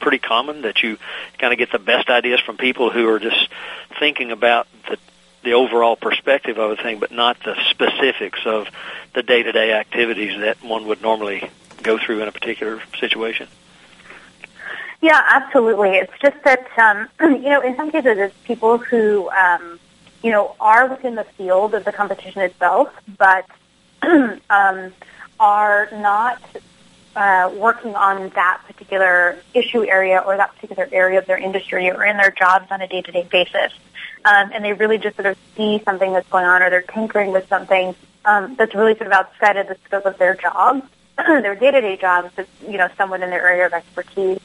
pretty 0.00 0.18
common 0.18 0.62
that 0.62 0.82
you 0.82 0.98
kind 1.38 1.52
of 1.52 1.58
get 1.58 1.72
the 1.72 1.78
best 1.78 2.08
ideas 2.08 2.40
from 2.40 2.56
people 2.56 2.90
who 2.90 3.08
are 3.08 3.18
just 3.18 3.48
thinking 3.98 4.32
about 4.32 4.66
the 4.88 4.98
the 5.44 5.52
overall 5.52 5.94
perspective 5.94 6.58
of 6.58 6.70
a 6.70 6.76
thing, 6.76 6.98
but 6.98 7.12
not 7.12 7.36
the 7.44 7.54
specifics 7.68 8.40
of 8.46 8.66
the 9.12 9.22
day-to-day 9.22 9.72
activities 9.72 10.40
that 10.40 10.62
one 10.64 10.86
would 10.86 11.02
normally 11.02 11.50
go 11.82 11.98
through 11.98 12.22
in 12.22 12.28
a 12.28 12.32
particular 12.32 12.80
situation. 12.98 13.46
Yeah, 15.02 15.20
absolutely. 15.22 15.90
It's 15.90 16.12
just 16.20 16.42
that 16.44 16.66
um, 16.78 17.08
you 17.20 17.50
know, 17.50 17.60
in 17.60 17.76
some 17.76 17.90
cases, 17.90 18.16
it's 18.16 18.34
people 18.44 18.78
who 18.78 19.28
um, 19.30 19.78
you 20.24 20.30
know, 20.30 20.56
are 20.58 20.88
within 20.88 21.16
the 21.16 21.24
field 21.36 21.74
of 21.74 21.84
the 21.84 21.92
competition 21.92 22.40
itself, 22.40 22.88
but 23.18 23.44
um, 24.48 24.92
are 25.38 25.88
not 25.92 26.40
uh, 27.14 27.52
working 27.54 27.94
on 27.94 28.30
that 28.30 28.62
particular 28.66 29.36
issue 29.52 29.84
area 29.84 30.18
or 30.26 30.38
that 30.38 30.54
particular 30.54 30.88
area 30.92 31.18
of 31.18 31.26
their 31.26 31.36
industry 31.36 31.90
or 31.90 32.02
in 32.06 32.16
their 32.16 32.30
jobs 32.30 32.66
on 32.70 32.80
a 32.80 32.88
day-to-day 32.88 33.28
basis. 33.30 33.72
Um, 34.24 34.50
and 34.54 34.64
they 34.64 34.72
really 34.72 34.96
just 34.96 35.16
sort 35.16 35.26
of 35.26 35.36
see 35.56 35.82
something 35.84 36.14
that's 36.14 36.28
going 36.30 36.46
on 36.46 36.62
or 36.62 36.70
they're 36.70 36.80
tinkering 36.80 37.30
with 37.30 37.46
something 37.50 37.94
um, 38.24 38.54
that's 38.56 38.74
really 38.74 38.94
sort 38.94 39.08
of 39.08 39.12
outside 39.12 39.58
of 39.58 39.68
the 39.68 39.76
scope 39.84 40.06
of 40.06 40.16
their 40.16 40.34
job, 40.34 40.88
their 41.18 41.54
day-to-day 41.54 41.98
jobs, 41.98 42.30
that's, 42.34 42.48
you 42.66 42.78
know, 42.78 42.88
someone 42.96 43.22
in 43.22 43.28
their 43.28 43.46
area 43.46 43.66
of 43.66 43.74
expertise. 43.74 44.40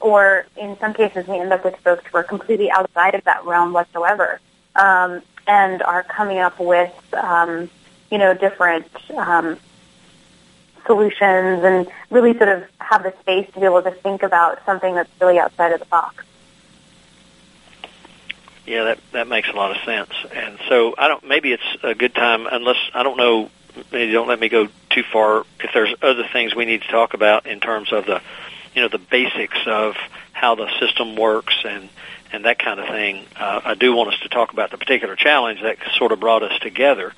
Or 0.00 0.46
in 0.56 0.78
some 0.78 0.94
cases, 0.94 1.26
we 1.26 1.38
end 1.38 1.52
up 1.52 1.66
with 1.66 1.76
folks 1.76 2.04
who 2.10 2.16
are 2.16 2.24
completely 2.24 2.70
outside 2.70 3.14
of 3.14 3.24
that 3.24 3.44
realm 3.44 3.74
whatsoever 3.74 4.40
um, 4.78 5.20
and 5.46 5.82
are 5.82 6.02
coming 6.04 6.38
up 6.38 6.58
with, 6.58 6.94
um, 7.14 7.68
you 8.10 8.18
know, 8.18 8.34
different 8.34 8.86
um, 9.10 9.58
solutions 10.86 11.62
and 11.64 11.86
really 12.10 12.36
sort 12.36 12.48
of 12.48 12.64
have 12.78 13.02
the 13.02 13.12
space 13.20 13.50
to 13.52 13.60
be 13.60 13.66
able 13.66 13.82
to 13.82 13.90
think 13.90 14.22
about 14.22 14.64
something 14.64 14.94
that's 14.94 15.10
really 15.20 15.38
outside 15.38 15.72
of 15.72 15.80
the 15.80 15.86
box. 15.86 16.24
Yeah, 18.66 18.84
that 18.84 18.98
that 19.12 19.28
makes 19.28 19.48
a 19.48 19.52
lot 19.52 19.70
of 19.70 19.78
sense. 19.84 20.10
And 20.34 20.58
so 20.68 20.94
I 20.98 21.08
don't. 21.08 21.26
Maybe 21.26 21.52
it's 21.52 21.62
a 21.82 21.94
good 21.94 22.14
time, 22.14 22.46
unless 22.50 22.76
I 22.92 23.02
don't 23.02 23.16
know. 23.16 23.50
Maybe 23.90 24.12
don't 24.12 24.28
let 24.28 24.38
me 24.38 24.50
go 24.50 24.68
too 24.90 25.02
far. 25.10 25.46
If 25.60 25.70
there's 25.72 25.94
other 26.02 26.28
things 26.30 26.54
we 26.54 26.66
need 26.66 26.82
to 26.82 26.88
talk 26.88 27.14
about 27.14 27.46
in 27.46 27.60
terms 27.60 27.92
of 27.92 28.04
the, 28.04 28.20
you 28.74 28.82
know, 28.82 28.88
the 28.88 28.98
basics 28.98 29.58
of 29.66 29.96
how 30.32 30.54
the 30.54 30.68
system 30.78 31.16
works 31.16 31.54
and 31.64 31.88
and 32.32 32.44
that 32.44 32.58
kind 32.58 32.80
of 32.80 32.86
thing. 32.88 33.24
Uh, 33.36 33.60
I 33.64 33.74
do 33.74 33.94
want 33.94 34.12
us 34.12 34.20
to 34.20 34.28
talk 34.28 34.52
about 34.52 34.70
the 34.70 34.78
particular 34.78 35.16
challenge 35.16 35.62
that 35.62 35.78
sort 35.96 36.12
of 36.12 36.20
brought 36.20 36.42
us 36.42 36.58
together 36.60 37.12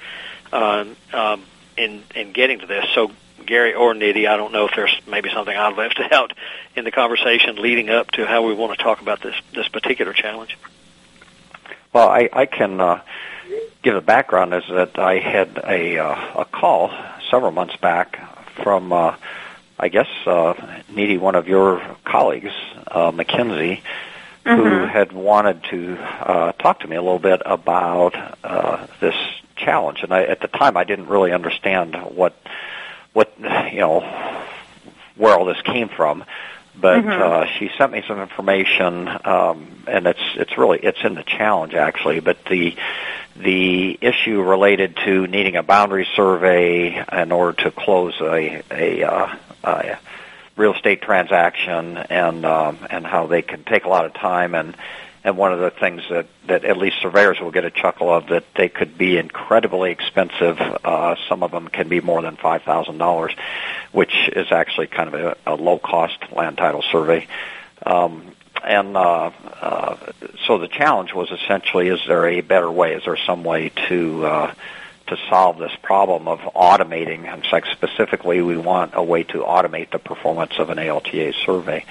um, 0.53 0.97
um, 1.13 1.45
in 1.77 2.03
in 2.15 2.33
getting 2.33 2.61
to 2.61 2.67
this. 2.67 2.87
So 2.95 3.11
Gary 3.45 3.75
or 3.75 3.95
Nidhi, 3.95 4.29
I 4.29 4.37
don't 4.37 4.53
know 4.53 4.67
if 4.67 4.73
there's 4.75 5.01
maybe 5.07 5.31
something 5.33 5.57
I 5.57 5.71
left 5.71 6.01
out 6.13 6.33
in 6.77 6.85
the 6.85 6.91
conversation 6.91 7.57
leading 7.57 7.91
up 7.91 8.11
to 8.13 8.27
how 8.27 8.47
we 8.47 8.55
want 8.55 8.77
to 8.77 8.83
talk 8.83 9.01
about 9.01 9.23
this 9.23 9.35
this 9.55 9.69
particular 9.69 10.13
challenge. 10.13 10.57
Well, 11.93 12.09
I, 12.09 12.29
I 12.33 12.47
can 12.47 12.81
uh, 12.81 13.01
give 13.83 13.97
a 13.97 14.01
background 14.01 14.55
is 14.55 14.63
that 14.71 14.99
I 14.99 15.19
had 15.19 15.61
a 15.65 15.99
uh, 15.99 16.43
a 16.43 16.45
call 16.45 16.93
several 17.31 17.51
months 17.51 17.77
back 17.77 18.19
from 18.63 18.93
uh, 18.93 19.17
I 19.79 19.89
guess 19.89 20.09
uh, 20.27 20.55
Nidhi, 20.93 21.19
one 21.19 21.35
of 21.35 21.49
your 21.49 21.81
colleagues, 22.05 22.53
uh, 22.87 23.13
McKinsey, 23.13 23.81
mm-hmm. 24.45 24.63
who 24.63 24.87
had 24.87 25.13
wanted 25.13 25.65
to 25.65 25.97
uh, 25.99 26.53
talk 26.53 26.81
to 26.81 26.89
me 26.89 26.97
a 26.97 27.03
little 27.03 27.19
bit 27.19 27.43
about 27.45 28.15
uh, 28.45 28.87
this 29.01 29.15
challenge. 29.57 30.03
And 30.03 30.13
I, 30.13 30.25
at 30.25 30.41
the 30.41 30.49
time, 30.49 30.77
I 30.77 30.85
didn't 30.85 31.07
really 31.07 31.33
understand 31.33 31.97
what 31.97 32.35
what 33.13 33.33
you 33.39 33.81
know 33.81 34.01
where 35.17 35.35
all 35.37 35.45
this 35.45 35.61
came 35.63 35.89
from. 35.89 36.25
But 36.75 37.05
mm-hmm. 37.05 37.23
uh, 37.23 37.47
she 37.59 37.71
sent 37.77 37.93
me 37.93 38.03
some 38.09 38.21
information, 38.21 39.09
um, 39.25 39.85
and 39.87 40.07
it's 40.07 40.23
it's 40.37 40.57
really 40.57 40.79
it's 40.79 41.03
in 41.05 41.15
the 41.15 41.23
challenge 41.23 41.75
actually. 41.75 42.21
But 42.21 42.45
the 42.47 42.75
the 43.37 43.99
issue 44.01 44.43
related 44.43 44.97
to 45.05 45.27
needing 45.27 45.57
a 45.57 45.63
boundary 45.63 46.07
survey 46.15 47.05
in 47.13 47.33
order 47.33 47.65
to 47.65 47.71
close 47.71 48.19
a 48.21 48.63
a, 48.71 49.03
uh, 49.03 49.37
a 49.65 49.99
real 50.61 50.75
estate 50.75 51.01
transaction, 51.01 51.97
and 51.97 52.45
um, 52.45 52.79
and 52.91 53.07
how 53.07 53.27
they 53.27 53.41
can 53.41 53.65
take 53.65 53.85
a 53.85 53.89
lot 53.89 54.05
of 54.05 54.13
time 54.13 54.55
and 54.55 54.77
and 55.23 55.37
one 55.37 55.53
of 55.53 55.61
the 55.61 55.71
things 55.71 56.03
that, 56.09 56.27
that 56.47 56.65
at 56.65 56.79
least 56.79 56.97
surveyors 57.03 57.39
will 57.41 57.51
get 57.51 57.65
a 57.65 57.71
chuckle 57.71 58.11
of 58.11 58.29
that 58.29 58.45
they 58.57 58.71
could 58.71 58.97
be 58.97 59.19
incredibly 59.19 59.91
expensive. 59.91 60.59
Uh, 60.59 61.15
some 61.29 61.43
of 61.43 61.51
them 61.51 61.69
can 61.69 61.89
be 61.89 62.01
more 62.01 62.23
than 62.23 62.37
five 62.37 62.63
thousand 62.63 62.99
dollars, 62.99 63.35
which 63.93 64.15
is 64.35 64.53
actually 64.53 64.87
kind 64.87 65.15
of 65.15 65.15
a, 65.15 65.37
a 65.47 65.55
low 65.55 65.79
cost 65.79 66.19
land 66.33 66.57
title 66.57 66.83
survey. 66.83 67.27
Um, 67.85 68.35
and 68.63 68.97
uh, 68.97 69.31
uh, 69.61 69.97
so 70.47 70.59
the 70.59 70.69
challenge 70.69 71.15
was 71.15 71.31
essentially: 71.31 71.89
is 71.89 72.01
there 72.07 72.27
a 72.27 72.43
better 72.43 72.71
way? 72.71 72.95
Is 72.95 73.05
there 73.05 73.17
some 73.17 73.45
way 73.45 73.71
to 73.89 74.27
uh, 74.27 74.55
to 75.11 75.19
solve 75.29 75.59
this 75.59 75.75
problem 75.83 76.27
of 76.27 76.41
automating? 76.55 77.33
In 77.33 77.43
fact, 77.43 77.69
specifically, 77.73 78.41
we 78.41 78.57
want 78.57 78.93
a 78.95 79.03
way 79.03 79.23
to 79.25 79.39
automate 79.41 79.91
the 79.91 79.99
performance 79.99 80.53
of 80.59 80.71
an 80.71 80.79
ALTA 80.79 81.35
survey. 81.45 81.85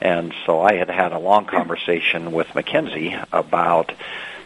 And 0.00 0.32
so 0.46 0.60
I 0.60 0.74
had 0.74 0.88
had 0.88 1.12
a 1.12 1.18
long 1.18 1.46
conversation 1.46 2.32
with 2.32 2.46
McKinsey 2.48 3.26
about 3.32 3.92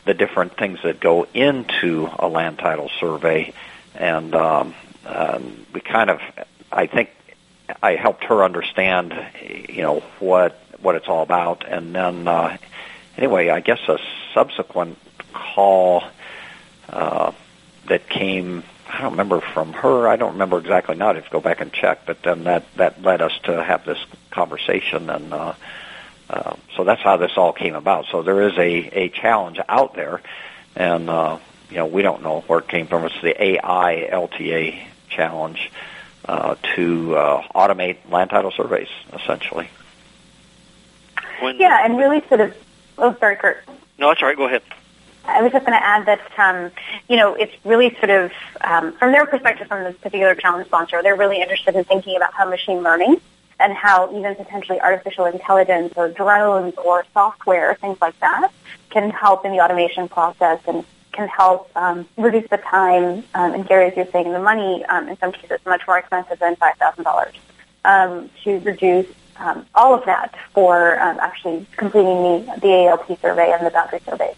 the 0.04 0.14
different 0.14 0.56
things 0.56 0.80
that 0.82 0.98
go 0.98 1.26
into 1.34 2.08
a 2.18 2.26
land 2.26 2.58
title 2.58 2.90
survey, 2.98 3.52
and 3.94 4.34
um, 4.34 4.74
um, 5.06 5.66
we 5.72 5.80
kind 5.80 6.10
of, 6.10 6.20
I 6.72 6.86
think, 6.86 7.10
I 7.82 7.94
helped 7.94 8.24
her 8.24 8.42
understand, 8.42 9.14
you 9.68 9.82
know, 9.82 10.00
what 10.18 10.58
what 10.80 10.96
it's 10.96 11.06
all 11.06 11.22
about, 11.22 11.64
and 11.68 11.94
then 11.94 12.26
uh, 12.26 12.56
anyway, 13.16 13.50
I 13.50 13.60
guess 13.60 13.78
a 13.86 13.98
subsequent 14.34 14.98
call 15.32 16.02
uh, 16.88 17.30
that 17.86 18.08
came 18.08 18.62
I 18.92 19.00
don't 19.00 19.12
remember 19.12 19.40
from 19.40 19.72
her. 19.72 20.06
I 20.06 20.16
don't 20.16 20.32
remember 20.32 20.58
exactly 20.58 20.96
now. 20.96 21.10
I 21.10 21.14
have 21.14 21.24
to 21.24 21.30
go 21.30 21.40
back 21.40 21.60
and 21.60 21.72
check. 21.72 22.04
But 22.04 22.22
then 22.22 22.44
that 22.44 22.64
that 22.76 23.02
led 23.02 23.22
us 23.22 23.32
to 23.44 23.62
have 23.62 23.86
this 23.86 23.98
conversation, 24.30 25.08
and 25.08 25.32
uh, 25.32 25.54
uh, 26.28 26.56
so 26.76 26.84
that's 26.84 27.00
how 27.00 27.16
this 27.16 27.32
all 27.36 27.52
came 27.52 27.74
about. 27.74 28.06
So 28.10 28.22
there 28.22 28.42
is 28.42 28.56
a 28.58 29.04
a 29.04 29.08
challenge 29.08 29.58
out 29.66 29.94
there, 29.94 30.20
and 30.76 31.08
uh, 31.08 31.38
you 31.70 31.76
know 31.76 31.86
we 31.86 32.02
don't 32.02 32.22
know 32.22 32.40
where 32.46 32.58
it 32.58 32.68
came 32.68 32.86
from. 32.86 33.04
It's 33.04 33.20
the 33.22 33.42
AI 33.42 34.08
LTA 34.12 34.84
challenge 35.08 35.70
uh, 36.26 36.56
to 36.74 37.16
uh, 37.16 37.42
automate 37.54 37.96
land 38.10 38.28
title 38.28 38.50
surveys, 38.50 38.88
essentially. 39.12 39.68
When 41.40 41.58
yeah, 41.58 41.84
and 41.84 41.96
really 41.96 42.20
sort 42.28 42.40
of. 42.40 42.56
Oh, 42.98 43.16
sorry, 43.18 43.36
Curt. 43.36 43.64
No, 43.98 44.08
that's 44.08 44.20
all 44.20 44.28
right. 44.28 44.36
Go 44.36 44.46
ahead. 44.46 44.62
I 45.24 45.42
was 45.42 45.52
just 45.52 45.64
going 45.64 45.78
to 45.78 45.84
add 45.84 46.06
that, 46.06 46.20
um, 46.38 46.70
you 47.08 47.16
know, 47.16 47.34
it's 47.34 47.52
really 47.64 47.94
sort 47.96 48.10
of, 48.10 48.32
um, 48.62 48.92
from 48.94 49.12
their 49.12 49.26
perspective, 49.26 49.68
from 49.68 49.84
this 49.84 49.96
particular 49.96 50.34
challenge 50.34 50.66
sponsor, 50.66 51.02
they're 51.02 51.16
really 51.16 51.40
interested 51.40 51.76
in 51.76 51.84
thinking 51.84 52.16
about 52.16 52.34
how 52.34 52.48
machine 52.48 52.82
learning 52.82 53.20
and 53.60 53.72
how 53.72 54.14
even 54.16 54.34
potentially 54.34 54.80
artificial 54.80 55.26
intelligence 55.26 55.92
or 55.96 56.08
drones 56.08 56.74
or 56.84 57.04
software, 57.12 57.74
things 57.76 57.98
like 58.00 58.18
that, 58.20 58.50
can 58.90 59.10
help 59.10 59.44
in 59.44 59.52
the 59.52 59.60
automation 59.60 60.08
process 60.08 60.60
and 60.66 60.84
can 61.12 61.28
help 61.28 61.70
um, 61.76 62.08
reduce 62.16 62.48
the 62.50 62.56
time. 62.56 63.22
Um, 63.34 63.54
and 63.54 63.68
Gary, 63.68 63.86
as 63.90 63.96
you're 63.96 64.06
saying, 64.06 64.32
the 64.32 64.40
money 64.40 64.84
um, 64.86 65.08
in 65.08 65.16
some 65.18 65.30
cases 65.32 65.60
much 65.64 65.82
more 65.86 65.98
expensive 65.98 66.38
than 66.38 66.56
five 66.56 66.76
thousand 66.76 67.04
dollars 67.04 67.34
um, 67.84 68.30
to 68.42 68.58
reduce 68.60 69.06
um, 69.36 69.66
all 69.74 69.94
of 69.94 70.04
that 70.06 70.34
for 70.52 71.00
um, 71.00 71.18
actually 71.20 71.66
completing 71.76 72.46
the, 72.46 72.58
the 72.60 72.72
ALTA 72.88 73.16
survey 73.20 73.52
and 73.52 73.66
the 73.66 73.70
boundary 73.70 74.00
survey. 74.06 74.34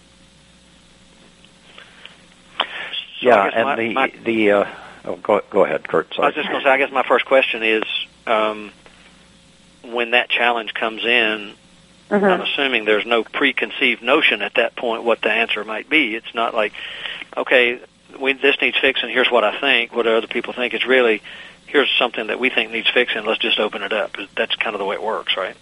So 3.24 3.30
yeah, 3.30 3.50
and 3.52 3.64
my, 3.64 3.76
the 3.76 3.94
my, 3.94 4.12
the 4.24 4.50
uh, 4.52 4.64
oh, 5.06 5.16
go 5.16 5.40
go 5.50 5.64
ahead, 5.64 5.88
Curt. 5.88 6.14
Sorry. 6.14 6.26
I 6.26 6.28
was 6.28 6.34
just 6.34 6.48
going 6.48 6.60
to 6.60 6.66
say. 6.66 6.70
I 6.70 6.78
guess 6.78 6.92
my 6.92 7.02
first 7.02 7.24
question 7.24 7.62
is 7.62 7.82
um, 8.26 8.70
when 9.82 10.12
that 10.12 10.28
challenge 10.28 10.74
comes 10.74 11.04
in. 11.04 11.54
Mm-hmm. 12.10 12.22
I'm 12.22 12.42
assuming 12.42 12.84
there's 12.84 13.06
no 13.06 13.24
preconceived 13.24 14.02
notion 14.02 14.42
at 14.42 14.54
that 14.56 14.76
point 14.76 15.04
what 15.04 15.22
the 15.22 15.30
answer 15.32 15.64
might 15.64 15.88
be. 15.88 16.14
It's 16.14 16.34
not 16.34 16.52
like, 16.52 16.74
okay, 17.34 17.80
we, 18.20 18.34
this 18.34 18.56
needs 18.60 18.76
fixing. 18.78 19.08
Here's 19.08 19.30
what 19.30 19.42
I 19.42 19.58
think. 19.58 19.96
What 19.96 20.06
other 20.06 20.26
people 20.26 20.52
think. 20.52 20.74
It's 20.74 20.86
really 20.86 21.22
here's 21.66 21.90
something 21.98 22.28
that 22.28 22.38
we 22.38 22.50
think 22.50 22.70
needs 22.70 22.88
fixing. 22.90 23.24
Let's 23.24 23.40
just 23.40 23.58
open 23.58 23.82
it 23.82 23.92
up. 23.92 24.16
That's 24.36 24.54
kind 24.54 24.74
of 24.76 24.78
the 24.78 24.84
way 24.84 24.96
it 24.96 25.02
works, 25.02 25.36
right? 25.36 25.56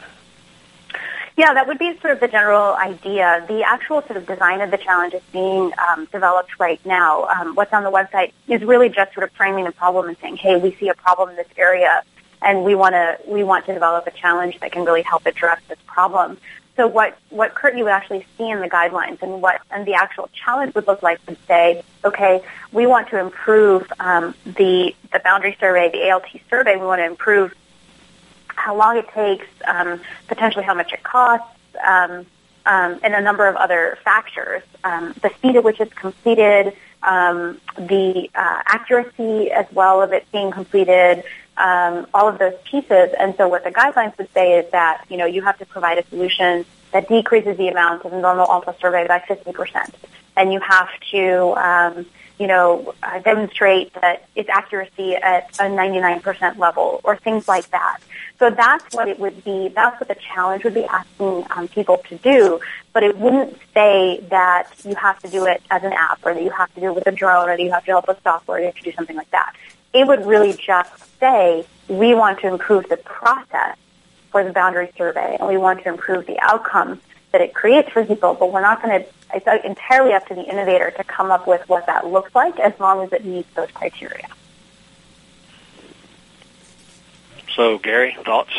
Yeah, 1.36 1.54
that 1.54 1.66
would 1.66 1.78
be 1.78 1.98
sort 2.00 2.12
of 2.12 2.20
the 2.20 2.28
general 2.28 2.74
idea. 2.74 3.44
The 3.48 3.62
actual 3.62 4.02
sort 4.02 4.16
of 4.18 4.26
design 4.26 4.60
of 4.60 4.70
the 4.70 4.76
challenge 4.76 5.14
is 5.14 5.22
being 5.32 5.72
um, 5.88 6.06
developed 6.12 6.58
right 6.60 6.84
now. 6.84 7.24
Um, 7.24 7.54
what's 7.54 7.72
on 7.72 7.84
the 7.84 7.90
website 7.90 8.32
is 8.48 8.62
really 8.62 8.90
just 8.90 9.14
sort 9.14 9.24
of 9.24 9.32
framing 9.32 9.64
the 9.64 9.72
problem 9.72 10.08
and 10.08 10.16
saying, 10.18 10.36
"Hey, 10.36 10.56
we 10.56 10.74
see 10.74 10.88
a 10.88 10.94
problem 10.94 11.30
in 11.30 11.36
this 11.36 11.48
area, 11.56 12.02
and 12.42 12.64
we 12.64 12.74
want 12.74 12.94
to 12.94 13.18
we 13.26 13.44
want 13.44 13.64
to 13.66 13.72
develop 13.72 14.06
a 14.06 14.10
challenge 14.10 14.60
that 14.60 14.72
can 14.72 14.84
really 14.84 15.02
help 15.02 15.24
address 15.24 15.60
this 15.68 15.78
problem." 15.86 16.36
So 16.76 16.86
what 16.86 17.18
what 17.30 17.54
Curt 17.54 17.76
you 17.76 17.84
would 17.84 17.92
actually 17.92 18.26
see 18.36 18.48
in 18.48 18.60
the 18.60 18.68
guidelines 18.68 19.22
and 19.22 19.40
what 19.40 19.60
and 19.70 19.86
the 19.86 19.94
actual 19.94 20.28
challenge 20.32 20.74
would 20.74 20.86
look 20.86 21.02
like 21.02 21.18
would 21.26 21.38
say, 21.46 21.82
okay, 22.04 22.42
we 22.72 22.86
want 22.86 23.08
to 23.10 23.18
improve 23.18 23.90
um, 24.00 24.34
the 24.44 24.94
the 25.12 25.20
boundary 25.20 25.56
survey, 25.60 25.90
the 25.90 26.08
ALTA 26.08 26.40
survey. 26.50 26.76
We 26.76 26.86
want 26.86 27.00
to 27.00 27.06
improve 27.06 27.54
how 28.56 28.76
long 28.76 28.96
it 28.96 29.08
takes, 29.08 29.46
um, 29.66 30.00
potentially 30.28 30.64
how 30.64 30.74
much 30.74 30.92
it 30.92 31.02
costs, 31.02 31.46
um, 31.84 32.26
um, 32.66 33.00
and 33.02 33.14
a 33.14 33.20
number 33.20 33.48
of 33.48 33.56
other 33.56 33.98
factors. 34.04 34.62
Um, 34.84 35.14
the 35.22 35.30
speed 35.30 35.56
at 35.56 35.64
which 35.64 35.80
it's 35.80 35.92
completed, 35.94 36.74
um, 37.02 37.60
the 37.76 38.30
uh, 38.34 38.62
accuracy 38.66 39.50
as 39.50 39.66
well 39.72 40.02
of 40.02 40.12
it 40.12 40.30
being 40.32 40.50
completed, 40.50 41.24
um, 41.56 42.06
all 42.14 42.28
of 42.28 42.38
those 42.38 42.54
pieces. 42.64 43.10
And 43.18 43.34
so 43.36 43.48
what 43.48 43.64
the 43.64 43.70
guidelines 43.70 44.16
would 44.18 44.32
say 44.32 44.58
is 44.58 44.70
that, 44.72 45.04
you 45.08 45.16
know, 45.16 45.26
you 45.26 45.42
have 45.42 45.58
to 45.58 45.66
provide 45.66 45.98
a 45.98 46.06
solution 46.06 46.64
that 46.92 47.08
decreases 47.08 47.56
the 47.56 47.68
amount 47.68 48.04
of 48.04 48.12
normal 48.12 48.46
ALTA 48.46 48.74
survey 48.80 49.06
by 49.06 49.18
50%. 49.20 49.90
And 50.36 50.52
you 50.52 50.60
have 50.60 50.88
to, 51.10 52.04
you 52.38 52.46
know, 52.46 52.94
uh, 53.02 53.18
demonstrate 53.20 53.92
that 53.94 54.26
its 54.34 54.48
accuracy 54.48 55.14
at 55.14 55.50
a 55.58 55.64
99% 55.64 56.58
level 56.58 57.00
or 57.04 57.16
things 57.16 57.46
like 57.48 57.70
that. 57.70 57.98
So 58.38 58.50
that's 58.50 58.94
what 58.94 59.08
it 59.08 59.18
would 59.20 59.44
be. 59.44 59.68
That's 59.68 60.00
what 60.00 60.08
the 60.08 60.16
challenge 60.16 60.64
would 60.64 60.74
be 60.74 60.84
asking 60.84 61.46
um, 61.50 61.68
people 61.68 61.98
to 62.08 62.16
do. 62.18 62.60
But 62.92 63.04
it 63.04 63.16
wouldn't 63.16 63.56
say 63.72 64.24
that 64.30 64.68
you 64.84 64.94
have 64.96 65.20
to 65.20 65.28
do 65.28 65.46
it 65.46 65.62
as 65.70 65.82
an 65.84 65.92
app 65.92 66.20
or 66.24 66.34
that 66.34 66.42
you 66.42 66.50
have 66.50 66.72
to 66.74 66.80
do 66.80 66.86
it 66.86 66.94
with 66.94 67.06
a 67.06 67.12
drone 67.12 67.48
or 67.48 67.56
that 67.56 67.62
you 67.62 67.70
have 67.70 67.82
to 67.82 67.86
develop 67.86 68.08
a 68.08 68.16
software 68.22 68.58
or 68.58 68.60
you 68.60 68.66
have 68.66 68.74
to 68.76 68.82
do 68.82 68.92
something 68.92 69.16
like 69.16 69.30
that. 69.30 69.54
It 69.92 70.06
would 70.06 70.26
really 70.26 70.54
just 70.54 70.90
say 71.20 71.64
we 71.88 72.14
want 72.14 72.40
to 72.40 72.48
improve 72.48 72.88
the 72.88 72.96
process 72.96 73.76
for 74.30 74.42
the 74.42 74.52
boundary 74.52 74.90
survey 74.96 75.36
and 75.38 75.48
we 75.48 75.58
want 75.58 75.82
to 75.82 75.88
improve 75.90 76.26
the 76.26 76.40
outcome 76.40 77.00
that 77.32 77.40
it 77.40 77.54
creates 77.54 77.90
for 77.90 78.04
people, 78.04 78.34
but 78.34 78.52
we're 78.52 78.60
not 78.60 78.82
going 78.82 79.02
to, 79.02 79.08
it's 79.34 79.64
entirely 79.64 80.12
up 80.12 80.26
to 80.28 80.34
the 80.34 80.42
innovator 80.42 80.90
to 80.90 81.04
come 81.04 81.30
up 81.30 81.46
with 81.46 81.68
what 81.68 81.86
that 81.86 82.06
looks 82.06 82.34
like 82.34 82.58
as 82.58 82.78
long 82.78 83.02
as 83.04 83.12
it 83.12 83.24
meets 83.24 83.52
those 83.54 83.70
criteria. 83.70 84.28
So, 87.54 87.78
Gary, 87.78 88.16
thoughts? 88.24 88.52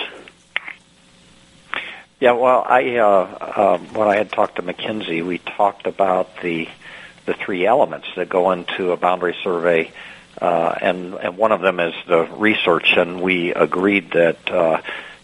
Yeah, 2.19 2.34
well, 2.34 2.63
I 2.65 2.95
uh, 2.97 3.76
um, 3.76 3.93
when 3.93 4.07
I 4.07 4.15
had 4.15 4.32
talked 4.32 4.55
to 4.55 4.61
McKinsey, 4.61 5.26
we 5.26 5.39
talked 5.39 5.88
about 5.88 6.38
the 6.41 6.69
the 7.26 7.34
three 7.34 7.65
elements 7.65 8.07
that 8.15 8.30
go 8.30 8.51
into 8.51 8.91
a 8.91 8.97
boundary 8.97 9.36
survey, 9.43 9.91
uh, 10.41 10.76
and 10.82 11.15
and 11.15 11.38
one 11.38 11.51
of 11.51 11.61
them 11.61 11.80
is 11.80 11.93
the 12.07 12.24
research, 12.24 12.93
and 12.95 13.21
we 13.21 13.53
agreed 13.53 14.11
that 14.11 14.49
uh, 14.49 14.82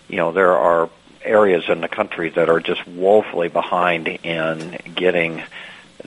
you 0.10 0.18
know 0.18 0.32
there 0.32 0.58
are 0.58 0.90
areas 1.24 1.66
in 1.68 1.82
the 1.82 1.88
country 1.88 2.30
that 2.30 2.50
are 2.50 2.60
just 2.60 2.86
woefully 2.88 3.50
behind 3.50 4.08
in 4.08 4.78
getting 4.96 5.42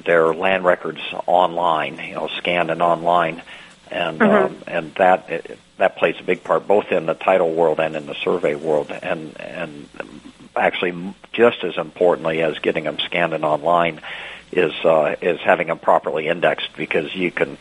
their 0.04 0.32
land 0.34 0.64
records 0.64 1.00
online, 1.26 1.98
you 1.98 2.14
know, 2.14 2.28
scanned 2.38 2.70
and 2.70 2.82
online, 2.82 3.42
and 3.90 4.20
mm-hmm. 4.20 4.54
um, 4.54 4.62
and 4.66 4.94
that 4.94 5.58
that 5.76 5.96
plays 5.96 6.16
a 6.18 6.22
big 6.22 6.42
part 6.44 6.66
both 6.66 6.90
in 6.90 7.06
the 7.06 7.14
title 7.14 7.52
world 7.52 7.80
and 7.80 7.94
in 7.96 8.06
the 8.06 8.14
survey 8.14 8.54
world, 8.54 8.90
and 8.90 9.38
and 9.40 9.88
actually 10.56 11.14
just 11.32 11.64
as 11.64 11.76
importantly 11.76 12.42
as 12.42 12.58
getting 12.58 12.84
them 12.84 12.98
scanned 12.98 13.32
and 13.32 13.44
online 13.44 14.00
is 14.52 14.72
uh, 14.84 15.16
is 15.22 15.40
having 15.40 15.68
them 15.68 15.78
properly 15.78 16.28
indexed 16.28 16.76
because 16.76 17.14
you 17.14 17.30
can, 17.30 17.56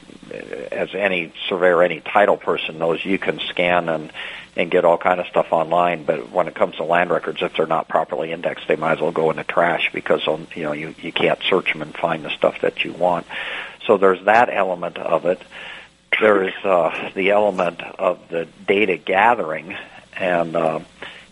as 0.72 0.94
any 0.94 1.32
surveyor, 1.48 1.82
any 1.82 2.02
title 2.02 2.38
person 2.38 2.78
knows, 2.78 3.04
you 3.04 3.18
can 3.18 3.40
scan 3.40 3.90
and 3.90 4.12
and 4.58 4.70
get 4.70 4.84
all 4.84 4.98
kind 4.98 5.20
of 5.20 5.28
stuff 5.28 5.48
online. 5.52 6.04
But 6.04 6.32
when 6.32 6.48
it 6.48 6.56
comes 6.56 6.76
to 6.76 6.84
land 6.84 7.10
records, 7.10 7.42
if 7.42 7.56
they're 7.56 7.66
not 7.66 7.88
properly 7.88 8.32
indexed, 8.32 8.68
they 8.68 8.76
might 8.76 8.94
as 8.94 9.02
well 9.02 9.14
go 9.14 9.32
in 9.32 9.38
the 9.38 9.44
trash 9.44 9.90
because 9.94 10.28
on 10.28 10.48
you 10.54 10.64
know 10.64 10.74
you 10.74 10.94
you 11.02 11.12
can't 11.12 11.40
search 11.50 11.72
them 11.72 11.82
and 11.82 11.96
find 11.96 12.26
the 12.26 12.30
stuff 12.30 12.62
that 12.62 12.84
you 12.84 12.92
want. 12.92 13.26
So 13.88 13.98
there's 13.98 14.24
that 14.26 14.50
element 14.52 14.98
of 14.98 15.26
it. 15.26 15.42
There 16.20 16.44
is 16.44 16.54
uh, 16.66 17.12
the 17.16 17.32
element 17.32 17.82
of 17.82 18.20
the 18.30 18.48
data 18.68 18.98
gathering, 18.98 19.76
and 20.18 20.56
uh, 20.56 20.80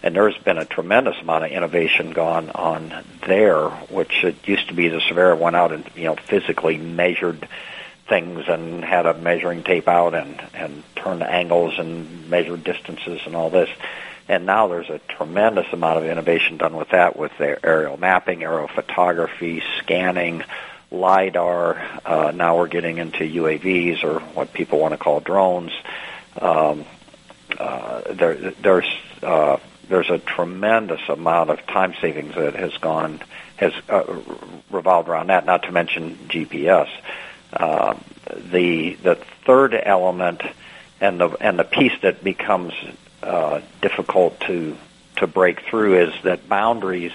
and 0.02 0.16
there's 0.16 0.38
been 0.38 0.58
a 0.58 0.66
tremendous 0.66 1.18
amount 1.22 1.45
of 1.45 1.52
innovation 1.52 2.12
gone 2.12 2.50
on 2.52 2.93
there, 3.28 3.70
which 3.70 4.24
it 4.24 4.47
used 4.47 4.68
to 4.70 4.74
be 4.74 4.88
the 4.88 5.02
surveyor 5.02 5.36
went 5.36 5.56
out 5.56 5.72
and 5.72 5.89
you 5.95 6.06
know 6.06 6.16
physically 6.16 6.78
measured 6.78 7.47
things 8.08 8.45
and 8.47 8.84
had 8.84 9.06
a 9.06 9.14
measuring 9.14 9.64
tape 9.64 9.88
out 9.88 10.14
and 10.14 10.41
and 10.54 10.84
turned 10.95 11.22
angles 11.22 11.78
and 11.78 12.30
measured 12.30 12.64
distances 12.64 13.22
and 13.26 13.36
all 13.36 13.50
this. 13.50 13.70
And 14.30 14.45
now 14.45 14.68
there's 14.68 14.89
a 14.89 15.00
tremendous 15.00 15.66
amount 15.74 15.97
of 15.97 16.06
innovation 16.06 16.58
done 16.58 16.76
with 16.76 16.89
that, 16.89 17.18
with 17.18 17.36
their 17.39 17.58
aerial 17.64 17.97
mapping, 17.97 18.43
aerial 18.43 18.68
photography, 18.68 19.64
scanning, 19.80 20.43
lidar. 20.91 21.82
Uh, 22.06 22.32
now 22.34 22.58
we're 22.58 22.68
getting 22.68 23.00
into 23.00 23.20
UAVs 23.20 24.04
or 24.04 24.20
what 24.20 24.54
people 24.54 24.80
want 24.80 24.93
to 24.93 25.00
call 25.00 25.20
drones. 25.20 25.72
Um, 26.39 26.86
uh, 27.58 28.02
there, 28.14 28.36
there's 28.36 28.88
uh, 29.24 29.58
there's 29.90 30.10
a 30.10 30.20
tremendous 30.20 31.02
amount 31.10 31.50
of 31.50 31.66
time 31.66 31.94
savings 32.00 32.36
that 32.36 32.56
has 32.56 32.76
gone 32.78 33.20
has 33.58 33.74
uh, 33.90 34.04
revolved 34.72 35.10
around 35.10 35.28
that. 35.28 35.46
Not 35.46 35.64
to 35.64 35.72
mention 35.72 36.16
GPS. 36.30 36.88
Uh, 37.52 37.96
the 38.52 38.94
the 38.94 39.16
third 39.46 39.74
element 39.74 40.42
and 41.02 41.20
the 41.20 41.30
and 41.42 41.58
the 41.58 41.64
piece 41.64 42.00
that 42.02 42.24
becomes 42.24 42.74
uh, 43.24 43.62
difficult 43.82 44.40
to 44.42 44.78
to 45.18 45.28
break 45.28 45.62
through 45.62 46.04
is 46.04 46.14
that 46.24 46.48
boundaries 46.48 47.12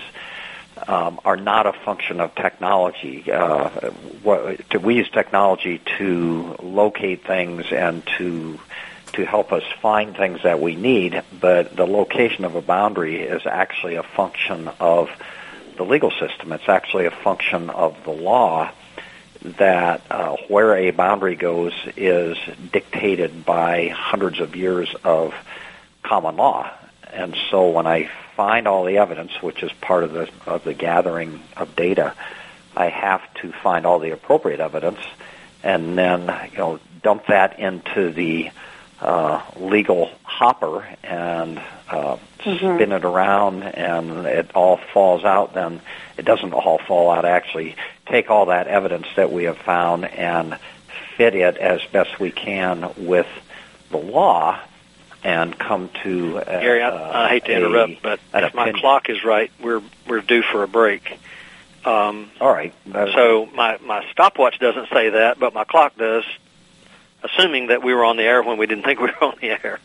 um, 0.88 1.20
are 1.24 1.36
not 1.36 1.66
a 1.66 1.72
function 1.72 2.20
of 2.20 2.34
technology. 2.34 3.30
Uh, 3.30 3.68
what, 4.22 4.68
to, 4.70 4.78
we 4.78 4.96
use 4.96 5.08
technology 5.10 5.80
to 5.98 6.56
locate 6.62 7.24
things 7.24 7.66
and 7.72 8.04
to 8.18 8.58
to 9.16 9.24
help 9.24 9.52
us 9.52 9.62
find 9.80 10.16
things 10.16 10.42
that 10.42 10.60
we 10.60 10.74
need, 10.74 11.22
but 11.40 11.76
the 11.76 11.86
location 11.86 12.44
of 12.44 12.54
a 12.54 12.62
boundary 12.62 13.20
is 13.20 13.46
actually 13.46 13.96
a 13.96 14.02
function 14.02 14.68
of 14.80 15.10
the 15.76 15.84
legal 15.84 16.10
system. 16.10 16.52
It's 16.52 16.68
actually 16.68 17.06
a 17.06 17.10
function 17.10 17.70
of 17.70 17.96
the 18.04 18.10
law 18.10 18.70
that 19.58 20.02
uh, 20.10 20.36
where 20.48 20.76
a 20.76 20.90
boundary 20.90 21.36
goes 21.36 21.72
is 21.96 22.38
dictated 22.72 23.44
by 23.44 23.88
hundreds 23.88 24.40
of 24.40 24.56
years 24.56 24.94
of 25.04 25.34
common 26.02 26.36
law. 26.36 26.70
And 27.12 27.36
so 27.50 27.70
when 27.70 27.86
I 27.86 28.08
find 28.36 28.66
all 28.66 28.84
the 28.84 28.98
evidence, 28.98 29.32
which 29.42 29.62
is 29.62 29.72
part 29.80 30.04
of 30.04 30.12
the 30.12 30.28
of 30.46 30.64
the 30.64 30.74
gathering 30.74 31.40
of 31.56 31.76
data, 31.76 32.14
I 32.76 32.88
have 32.88 33.22
to 33.42 33.52
find 33.52 33.86
all 33.86 33.98
the 33.98 34.10
appropriate 34.10 34.60
evidence 34.60 35.00
and 35.64 35.96
then 35.98 36.20
you 36.52 36.58
know 36.58 36.78
dump 37.02 37.26
that 37.28 37.58
into 37.58 38.10
the 38.10 38.50
uh, 39.00 39.42
legal 39.56 40.10
hopper 40.22 40.86
and 41.02 41.58
uh, 41.90 42.16
mm-hmm. 42.38 42.76
spin 42.76 42.92
it 42.92 43.04
around 43.04 43.62
and 43.62 44.26
it 44.26 44.50
all 44.54 44.78
falls 44.92 45.24
out, 45.24 45.54
then 45.54 45.80
it 46.16 46.24
doesn't 46.24 46.52
all 46.52 46.78
fall 46.78 47.10
out. 47.10 47.24
Actually, 47.24 47.76
take 48.06 48.30
all 48.30 48.46
that 48.46 48.66
evidence 48.66 49.06
that 49.16 49.32
we 49.32 49.44
have 49.44 49.58
found 49.58 50.04
and 50.04 50.58
fit 51.16 51.34
it 51.34 51.56
as 51.56 51.80
best 51.92 52.18
we 52.18 52.30
can 52.30 52.92
with 52.96 53.26
the 53.90 53.98
law 53.98 54.58
and 55.22 55.58
come 55.58 55.90
to. 56.02 56.38
A, 56.38 56.44
Gary, 56.44 56.82
I, 56.82 57.24
I 57.24 57.28
hate 57.28 57.46
to 57.46 57.56
interrupt, 57.56 58.02
but 58.02 58.20
if 58.34 58.54
opinion. 58.54 58.74
my 58.74 58.80
clock 58.80 59.08
is 59.08 59.24
right, 59.24 59.50
we're 59.60 59.82
we're 60.06 60.20
due 60.20 60.42
for 60.42 60.62
a 60.62 60.68
break. 60.68 61.18
Um, 61.84 62.30
All 62.40 62.50
right. 62.50 62.72
so 62.90 63.46
my 63.54 63.78
my 63.82 64.04
stopwatch 64.10 64.58
doesn't 64.58 64.88
say 64.90 65.10
that, 65.10 65.38
but 65.38 65.52
my 65.52 65.64
clock 65.64 65.96
does 65.96 66.24
assuming 67.24 67.68
that 67.68 67.82
we 67.82 67.94
were 67.94 68.04
on 68.04 68.16
the 68.16 68.22
air 68.22 68.42
when 68.42 68.58
we 68.58 68.66
didn't 68.66 68.84
think 68.84 69.00
we 69.00 69.06
were 69.06 69.24
on 69.24 69.36
the 69.40 69.50
air. 69.50 69.80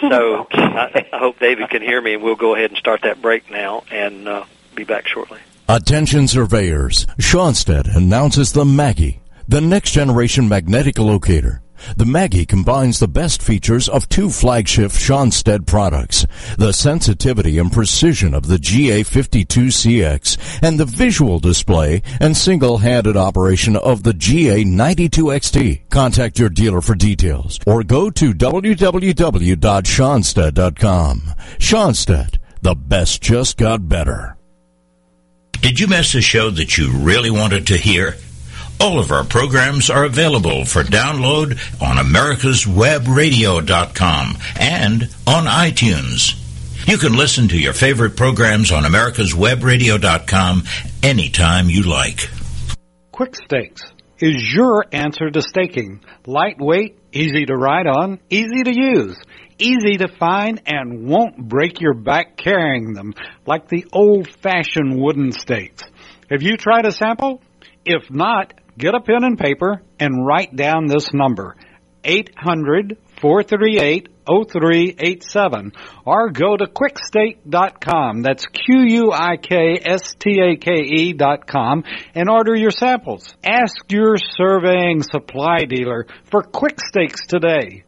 So 0.00 0.36
okay. 0.40 0.58
I, 0.58 1.08
I 1.12 1.18
hope 1.18 1.38
David 1.38 1.70
can 1.70 1.82
hear 1.82 2.00
me, 2.00 2.14
and 2.14 2.22
we'll 2.22 2.36
go 2.36 2.54
ahead 2.54 2.70
and 2.70 2.78
start 2.78 3.02
that 3.02 3.20
break 3.20 3.50
now 3.50 3.84
and 3.90 4.28
uh, 4.28 4.44
be 4.74 4.84
back 4.84 5.06
shortly. 5.06 5.40
Attention 5.68 6.28
surveyors, 6.28 7.06
Schonstedt 7.18 7.96
announces 7.96 8.52
the 8.52 8.64
Maggie, 8.64 9.20
the 9.48 9.60
next 9.60 9.92
generation 9.92 10.48
magnetic 10.48 10.98
locator. 10.98 11.60
The 11.96 12.06
Maggie 12.06 12.46
combines 12.46 12.98
the 12.98 13.08
best 13.08 13.42
features 13.42 13.88
of 13.88 14.08
two 14.08 14.30
flagship 14.30 14.92
Schonstedt 14.92 15.66
products, 15.66 16.26
the 16.58 16.72
sensitivity 16.72 17.58
and 17.58 17.72
precision 17.72 18.34
of 18.34 18.48
the 18.48 18.56
GA52CX 18.56 20.58
and 20.62 20.78
the 20.78 20.84
visual 20.84 21.38
display 21.38 22.02
and 22.20 22.36
single-handed 22.36 23.16
operation 23.16 23.76
of 23.76 24.02
the 24.02 24.12
GA92XT. 24.12 25.88
Contact 25.90 26.38
your 26.38 26.48
dealer 26.48 26.80
for 26.80 26.94
details 26.94 27.58
or 27.66 27.82
go 27.82 28.10
to 28.10 28.32
www.schonstedt.com. 28.32 31.20
Schonstedt, 31.58 32.38
the 32.62 32.74
best 32.74 33.22
just 33.22 33.56
got 33.56 33.88
better. 33.88 34.36
Did 35.60 35.80
you 35.80 35.88
miss 35.88 36.14
a 36.14 36.20
show 36.20 36.50
that 36.50 36.78
you 36.78 36.92
really 36.92 37.30
wanted 37.30 37.66
to 37.68 37.76
hear? 37.76 38.16
All 38.78 38.98
of 38.98 39.10
our 39.10 39.24
programs 39.24 39.88
are 39.88 40.04
available 40.04 40.66
for 40.66 40.82
download 40.82 41.52
on 41.80 41.96
americaswebradio.com 41.96 44.36
and 44.60 45.04
on 45.26 45.44
iTunes. 45.44 46.34
You 46.86 46.98
can 46.98 47.16
listen 47.16 47.48
to 47.48 47.58
your 47.58 47.72
favorite 47.72 48.16
programs 48.16 48.70
on 48.70 48.82
americaswebradio.com 48.84 50.64
anytime 51.02 51.70
you 51.70 51.82
like. 51.82 52.28
Quik 53.12 53.34
Stakes 53.34 53.82
is 54.20 54.54
your 54.54 54.84
answer 54.92 55.30
to 55.30 55.40
staking. 55.40 56.04
Lightweight, 56.26 56.98
easy 57.12 57.46
to 57.46 57.56
ride 57.56 57.86
on, 57.86 58.20
easy 58.28 58.62
to 58.62 58.72
use, 58.72 59.16
easy 59.58 59.96
to 59.96 60.08
find, 60.08 60.60
and 60.66 61.08
won't 61.08 61.48
break 61.48 61.80
your 61.80 61.94
back 61.94 62.36
carrying 62.36 62.92
them 62.92 63.14
like 63.46 63.68
the 63.68 63.86
old-fashioned 63.92 65.00
wooden 65.00 65.32
stakes. 65.32 65.82
Have 66.30 66.42
you 66.42 66.58
tried 66.58 66.84
a 66.84 66.92
sample? 66.92 67.40
If 67.84 68.10
not, 68.10 68.52
get 68.78 68.94
a 68.94 69.00
pen 69.00 69.24
and 69.24 69.38
paper 69.38 69.82
and 69.98 70.26
write 70.26 70.54
down 70.54 70.86
this 70.86 71.12
number 71.12 71.56
800 72.04 72.98
438 73.20 74.08
0387 74.26 75.72
or 76.04 76.30
go 76.30 76.56
to 76.56 76.66
quikstake.com. 76.66 78.22
That's 78.22 78.46
Q 78.46 78.84
U 78.88 79.12
I 79.12 79.36
K 79.36 79.80
S 79.84 80.14
T 80.14 80.40
A 80.40 80.56
K 80.56 80.72
E 80.72 81.12
dot 81.12 81.46
com 81.46 81.84
and 82.14 82.28
order 82.28 82.54
your 82.54 82.70
samples. 82.70 83.34
Ask 83.44 83.90
your 83.90 84.16
surveying 84.16 85.02
supply 85.02 85.60
dealer 85.68 86.06
for 86.24 86.42
Quik 86.42 86.80
Stakes 86.80 87.26
today. 87.26 87.84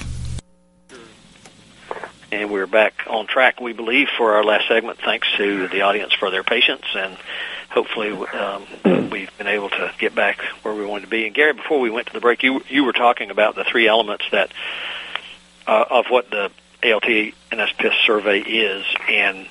And 2.31 2.49
we're 2.49 2.65
back 2.67 2.93
on 3.07 3.27
track, 3.27 3.59
we 3.59 3.73
believe, 3.73 4.07
for 4.17 4.35
our 4.35 4.43
last 4.43 4.67
segment. 4.69 4.99
Thanks 5.03 5.27
to 5.35 5.67
the 5.67 5.81
audience 5.81 6.13
for 6.13 6.31
their 6.31 6.43
patience, 6.43 6.85
and 6.95 7.17
hopefully 7.69 8.11
um, 8.11 9.09
we've 9.09 9.37
been 9.37 9.47
able 9.47 9.69
to 9.69 9.91
get 9.99 10.15
back 10.15 10.39
where 10.61 10.73
we 10.73 10.85
wanted 10.85 11.01
to 11.05 11.09
be. 11.09 11.25
And 11.25 11.35
Gary, 11.35 11.51
before 11.53 11.81
we 11.81 11.89
went 11.89 12.07
to 12.07 12.13
the 12.13 12.21
break, 12.21 12.41
you 12.41 12.63
you 12.69 12.85
were 12.85 12.93
talking 12.93 13.31
about 13.31 13.55
the 13.55 13.65
three 13.65 13.85
elements 13.85 14.23
that 14.31 14.53
uh, 15.67 15.83
of 15.89 16.05
what 16.07 16.29
the 16.29 16.51
ALTA/NSPS 16.81 18.05
survey 18.05 18.39
is, 18.39 18.85
and 19.09 19.45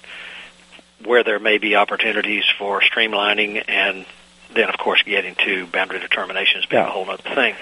where 1.05 1.23
there 1.23 1.39
may 1.39 1.59
be 1.59 1.77
opportunities 1.77 2.45
for 2.59 2.81
streamlining, 2.81 3.63
and 3.69 4.07
then 4.55 4.71
of 4.71 4.79
course 4.79 5.03
getting 5.03 5.35
to 5.45 5.67
boundary 5.67 5.99
determinations 6.01 6.65
being 6.65 6.83
Yeah. 6.83 6.89
a 6.89 6.93
whole 6.93 7.09
other 7.11 7.23
thing. 7.35 7.57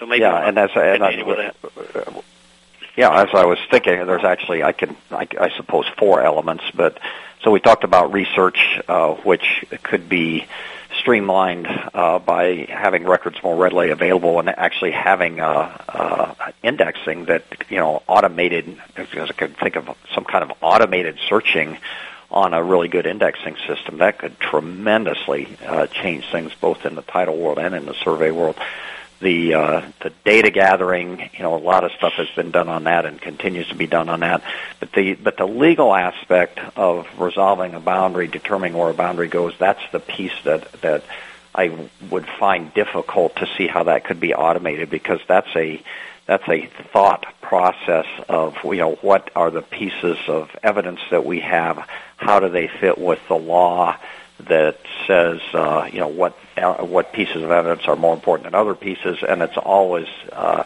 So 0.00 0.06
maybe 0.06 0.22
yeah, 0.22 0.48
and 0.48 0.56
that's 0.56 0.72
and 0.74 0.98
continue 1.00 1.24
with 1.24 1.36
that. 1.94 2.24
Yeah, 3.00 3.22
as 3.22 3.30
I 3.32 3.46
was 3.46 3.58
thinking, 3.70 4.04
there's 4.04 4.24
actually 4.24 4.62
I 4.62 4.72
can 4.72 4.94
I, 5.10 5.26
I 5.40 5.48
suppose 5.56 5.86
four 5.96 6.20
elements, 6.22 6.64
but 6.74 6.98
so 7.42 7.50
we 7.50 7.58
talked 7.58 7.82
about 7.82 8.12
research, 8.12 8.78
uh, 8.88 9.14
which 9.14 9.64
could 9.82 10.10
be 10.10 10.44
streamlined 10.98 11.66
uh, 11.94 12.18
by 12.18 12.66
having 12.68 13.04
records 13.04 13.42
more 13.42 13.56
readily 13.56 13.88
available 13.88 14.38
and 14.38 14.50
actually 14.50 14.90
having 14.90 15.40
uh, 15.40 15.78
uh, 15.88 16.34
indexing 16.62 17.24
that 17.24 17.44
you 17.70 17.78
know 17.78 18.02
automated. 18.06 18.78
Because 18.94 19.30
I 19.30 19.32
could 19.32 19.56
think 19.56 19.76
of 19.76 19.88
some 20.14 20.24
kind 20.24 20.44
of 20.44 20.52
automated 20.60 21.18
searching 21.26 21.78
on 22.30 22.52
a 22.52 22.62
really 22.62 22.88
good 22.88 23.06
indexing 23.06 23.56
system 23.66 23.96
that 23.96 24.18
could 24.18 24.38
tremendously 24.38 25.48
uh, 25.66 25.86
change 25.86 26.30
things 26.30 26.52
both 26.60 26.84
in 26.84 26.96
the 26.96 27.02
title 27.02 27.38
world 27.38 27.58
and 27.58 27.74
in 27.74 27.86
the 27.86 27.94
survey 27.94 28.30
world 28.30 28.56
the 29.20 29.54
uh, 29.54 29.82
the 30.02 30.10
data 30.24 30.50
gathering, 30.50 31.30
you 31.34 31.42
know, 31.42 31.54
a 31.54 31.58
lot 31.58 31.84
of 31.84 31.92
stuff 31.92 32.14
has 32.14 32.28
been 32.30 32.50
done 32.50 32.68
on 32.68 32.84
that 32.84 33.04
and 33.04 33.20
continues 33.20 33.68
to 33.68 33.74
be 33.74 33.86
done 33.86 34.08
on 34.08 34.20
that. 34.20 34.42
But 34.80 34.92
the 34.92 35.14
but 35.14 35.36
the 35.36 35.46
legal 35.46 35.94
aspect 35.94 36.58
of 36.76 37.06
resolving 37.18 37.74
a 37.74 37.80
boundary, 37.80 38.28
determining 38.28 38.76
where 38.76 38.90
a 38.90 38.94
boundary 38.94 39.28
goes, 39.28 39.54
that's 39.58 39.82
the 39.92 40.00
piece 40.00 40.32
that 40.44 40.72
that 40.80 41.04
I 41.54 41.88
would 42.10 42.26
find 42.26 42.72
difficult 42.72 43.36
to 43.36 43.48
see 43.58 43.66
how 43.66 43.84
that 43.84 44.04
could 44.04 44.20
be 44.20 44.34
automated 44.34 44.88
because 44.88 45.20
that's 45.26 45.54
a 45.54 45.82
that's 46.26 46.48
a 46.48 46.66
thought 46.92 47.26
process 47.42 48.06
of 48.28 48.56
you 48.64 48.76
know 48.76 48.94
what 49.02 49.30
are 49.34 49.50
the 49.50 49.62
pieces 49.62 50.16
of 50.28 50.48
evidence 50.62 51.00
that 51.10 51.26
we 51.26 51.40
have, 51.40 51.86
how 52.16 52.40
do 52.40 52.48
they 52.48 52.68
fit 52.68 52.96
with 52.98 53.20
the 53.28 53.34
law 53.34 53.96
that 54.48 54.78
says 55.06 55.40
uh, 55.52 55.88
you 55.92 55.98
know 55.98 56.08
what 56.08 56.36
what 56.60 57.12
pieces 57.12 57.42
of 57.42 57.50
evidence 57.50 57.86
are 57.86 57.96
more 57.96 58.14
important 58.14 58.44
than 58.44 58.54
other 58.54 58.74
pieces, 58.74 59.18
and 59.26 59.42
it's 59.42 59.56
always 59.56 60.08
uh, 60.32 60.64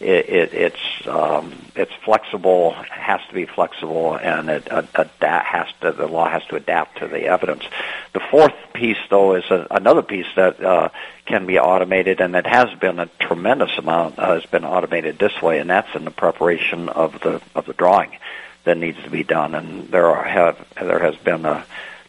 it, 0.00 0.28
it, 0.28 0.54
it's 0.54 1.06
um, 1.06 1.54
it's 1.76 1.92
flexible, 2.04 2.72
has 2.72 3.20
to 3.28 3.34
be 3.34 3.46
flexible, 3.46 4.16
and 4.16 4.50
it 4.50 4.70
uh, 4.70 4.82
adapt 4.94 5.46
has 5.46 5.66
to 5.80 5.92
the 5.92 6.06
law 6.06 6.28
has 6.28 6.44
to 6.46 6.56
adapt 6.56 6.98
to 6.98 7.08
the 7.08 7.26
evidence. 7.26 7.64
The 8.12 8.20
fourth 8.20 8.54
piece, 8.74 8.98
though, 9.08 9.34
is 9.36 9.44
a, 9.50 9.66
another 9.70 10.02
piece 10.02 10.26
that 10.36 10.62
uh, 10.62 10.88
can 11.26 11.46
be 11.46 11.58
automated, 11.58 12.20
and 12.20 12.34
it 12.34 12.46
has 12.46 12.76
been 12.78 12.98
a 12.98 13.06
tremendous 13.18 13.78
amount 13.78 14.18
uh, 14.18 14.34
has 14.34 14.46
been 14.46 14.64
automated 14.64 15.18
this 15.18 15.40
way, 15.40 15.58
and 15.58 15.70
that's 15.70 15.94
in 15.94 16.04
the 16.04 16.10
preparation 16.10 16.88
of 16.88 17.20
the 17.20 17.40
of 17.54 17.66
the 17.66 17.72
drawing 17.72 18.18
that 18.64 18.76
needs 18.76 19.02
to 19.04 19.10
be 19.10 19.22
done, 19.22 19.54
and 19.54 19.88
there 19.88 20.06
are, 20.06 20.24
have 20.24 20.66
there 20.74 20.98
has 20.98 21.16
been 21.16 21.46
a 21.46 21.64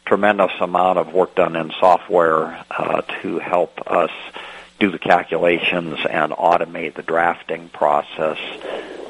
tremendous 0.06 0.51
amount 0.60 0.99
of 0.99 1.14
work 1.14 1.36
done 1.36 1.56
in 1.56 1.72
software 1.80 2.64
uh, 2.70 3.01
to 3.22 3.39
help 3.39 3.80
us 3.89 4.12
do 4.80 4.91
the 4.91 4.99
calculations 4.99 5.97
and 6.10 6.32
automate 6.32 6.95
the 6.95 7.01
drafting 7.01 7.70
process. 7.70 8.38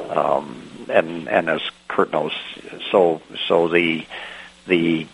Um, 0.10 0.86
and 0.90 1.28
and 1.28 1.50
as 1.50 1.62
Curt 1.88 2.12
knows, 2.12 2.34
so 2.92 3.22
so 3.48 3.68
the 3.68 4.06
the 4.68 5.08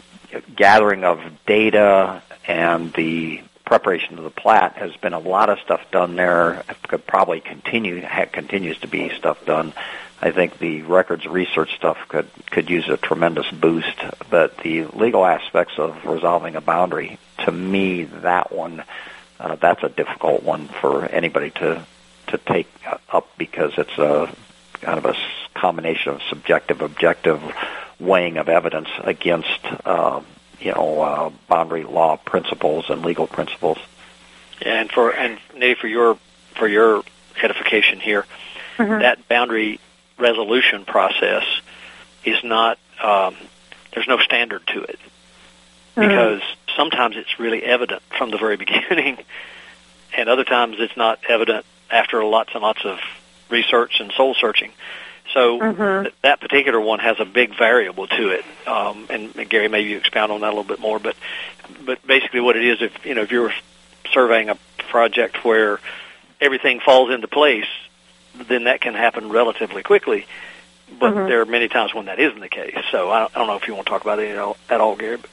gathering 0.55 1.03
of 1.03 1.19
data 1.45 2.21
and 2.47 2.93
the 2.93 3.41
preparation 3.65 4.17
of 4.17 4.25
the 4.25 4.29
plat 4.29 4.73
has 4.73 4.95
been 4.97 5.13
a 5.13 5.19
lot 5.19 5.49
of 5.49 5.59
stuff 5.59 5.81
done 5.91 6.15
there. 6.15 6.63
Could 6.87 7.07
probably 7.07 7.39
continue 7.39 8.05
continues 8.33 8.77
to 8.79 8.87
be 8.87 9.09
stuff 9.17 9.45
done. 9.45 9.73
I 10.21 10.31
think 10.31 10.59
the 10.59 10.83
records 10.83 11.25
research 11.25 11.75
stuff 11.75 11.97
could 12.07 12.27
could 12.51 12.69
use 12.69 12.87
a 12.87 12.97
tremendous 12.97 13.49
boost, 13.49 13.97
but 14.29 14.57
the 14.57 14.85
legal 14.85 15.25
aspects 15.25 15.73
of 15.79 16.05
resolving 16.05 16.55
a 16.55 16.61
boundary, 16.61 17.17
to 17.45 17.51
me, 17.51 18.03
that 18.03 18.53
one, 18.53 18.83
uh, 19.39 19.55
that's 19.55 19.81
a 19.83 19.89
difficult 19.89 20.43
one 20.43 20.67
for 20.67 21.05
anybody 21.05 21.49
to 21.51 21.85
to 22.27 22.37
take 22.37 22.67
up 23.09 23.27
because 23.37 23.73
it's 23.77 23.97
a 23.97 24.33
kind 24.81 24.99
of 24.99 25.05
a 25.05 25.15
combination 25.59 26.13
of 26.13 26.21
subjective, 26.29 26.81
objective 26.81 27.41
weighing 27.99 28.37
of 28.37 28.47
evidence 28.47 28.89
against 29.03 29.59
uh, 29.85 30.21
you 30.59 30.71
know 30.71 31.01
uh, 31.01 31.29
boundary 31.47 31.83
law 31.83 32.15
principles 32.17 32.91
and 32.91 33.03
legal 33.03 33.25
principles. 33.25 33.79
And 34.61 34.91
for 34.91 35.09
and 35.09 35.39
Nate, 35.55 35.79
for 35.79 35.87
your 35.87 36.19
for 36.53 36.67
your 36.67 37.03
edification 37.41 37.99
here, 37.99 38.27
that 38.77 39.27
boundary 39.27 39.79
resolution 40.17 40.85
process 40.85 41.43
is 42.23 42.43
not 42.43 42.77
um, 43.01 43.35
there's 43.93 44.07
no 44.07 44.19
standard 44.19 44.65
to 44.67 44.81
it 44.83 44.99
because 46.07 46.41
sometimes 46.75 47.15
it's 47.17 47.39
really 47.39 47.63
evident 47.63 48.01
from 48.17 48.31
the 48.31 48.37
very 48.37 48.57
beginning, 48.65 49.17
and 50.15 50.29
other 50.29 50.43
times 50.43 50.77
it's 50.79 50.95
not 50.95 51.19
evident 51.27 51.65
after 51.89 52.23
lots 52.23 52.51
and 52.53 52.61
lots 52.61 52.85
of 52.85 52.99
research 53.49 53.99
and 53.99 54.11
soul 54.13 54.33
searching. 54.33 54.71
So 55.33 55.59
th- 56.03 56.15
that 56.23 56.41
particular 56.41 56.79
one 56.79 56.99
has 56.99 57.17
a 57.19 57.25
big 57.25 57.57
variable 57.57 58.07
to 58.07 58.29
it, 58.29 58.45
um, 58.67 59.07
and, 59.09 59.35
and 59.35 59.49
Gary, 59.49 59.67
maybe 59.67 59.89
you 59.89 59.97
expound 59.97 60.31
on 60.31 60.41
that 60.41 60.47
a 60.47 60.55
little 60.55 60.63
bit 60.63 60.79
more. 60.79 60.99
But 60.99 61.15
but 61.85 62.05
basically, 62.05 62.41
what 62.41 62.57
it 62.57 62.65
is, 62.65 62.81
if 62.81 63.05
you 63.05 63.15
know, 63.15 63.21
if 63.21 63.31
you're 63.31 63.53
surveying 64.11 64.49
a 64.49 64.57
project 64.89 65.45
where 65.45 65.79
everything 66.41 66.79
falls 66.79 67.11
into 67.11 67.27
place, 67.27 67.67
then 68.35 68.65
that 68.65 68.81
can 68.81 68.93
happen 68.93 69.29
relatively 69.29 69.83
quickly. 69.83 70.25
But 70.99 71.13
there 71.27 71.41
are 71.41 71.45
many 71.45 71.69
times 71.69 71.93
when 71.93 72.05
that 72.05 72.19
isn't 72.19 72.39
the 72.39 72.49
case. 72.49 72.75
So 72.91 73.09
I 73.09 73.19
don't, 73.19 73.35
I 73.35 73.39
don't 73.39 73.47
know 73.47 73.55
if 73.55 73.67
you 73.67 73.73
want 73.73 73.85
to 73.87 73.91
talk 73.91 74.01
about 74.01 74.19
it 74.19 74.31
at 74.31 74.37
all, 74.37 74.57
at 74.69 74.81
all 74.81 74.95
Gary. 74.95 75.17
But 75.17 75.29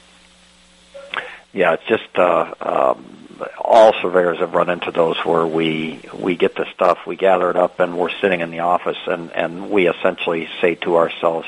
Yeah, 1.51 1.73
it's 1.73 1.85
just 1.85 2.17
uh, 2.17 2.53
um, 2.61 3.19
all 3.59 3.93
surveyors 4.01 4.39
have 4.39 4.53
run 4.53 4.69
into 4.69 4.91
those 4.91 5.17
where 5.25 5.45
we 5.45 5.99
we 6.13 6.35
get 6.35 6.55
the 6.55 6.65
stuff, 6.73 6.99
we 7.05 7.15
gather 7.15 7.49
it 7.49 7.55
up, 7.55 7.79
and 7.79 7.97
we're 7.97 8.11
sitting 8.21 8.41
in 8.41 8.51
the 8.51 8.59
office, 8.59 8.97
and 9.05 9.31
and 9.31 9.69
we 9.69 9.87
essentially 9.87 10.47
say 10.61 10.75
to 10.75 10.97
ourselves, 10.97 11.47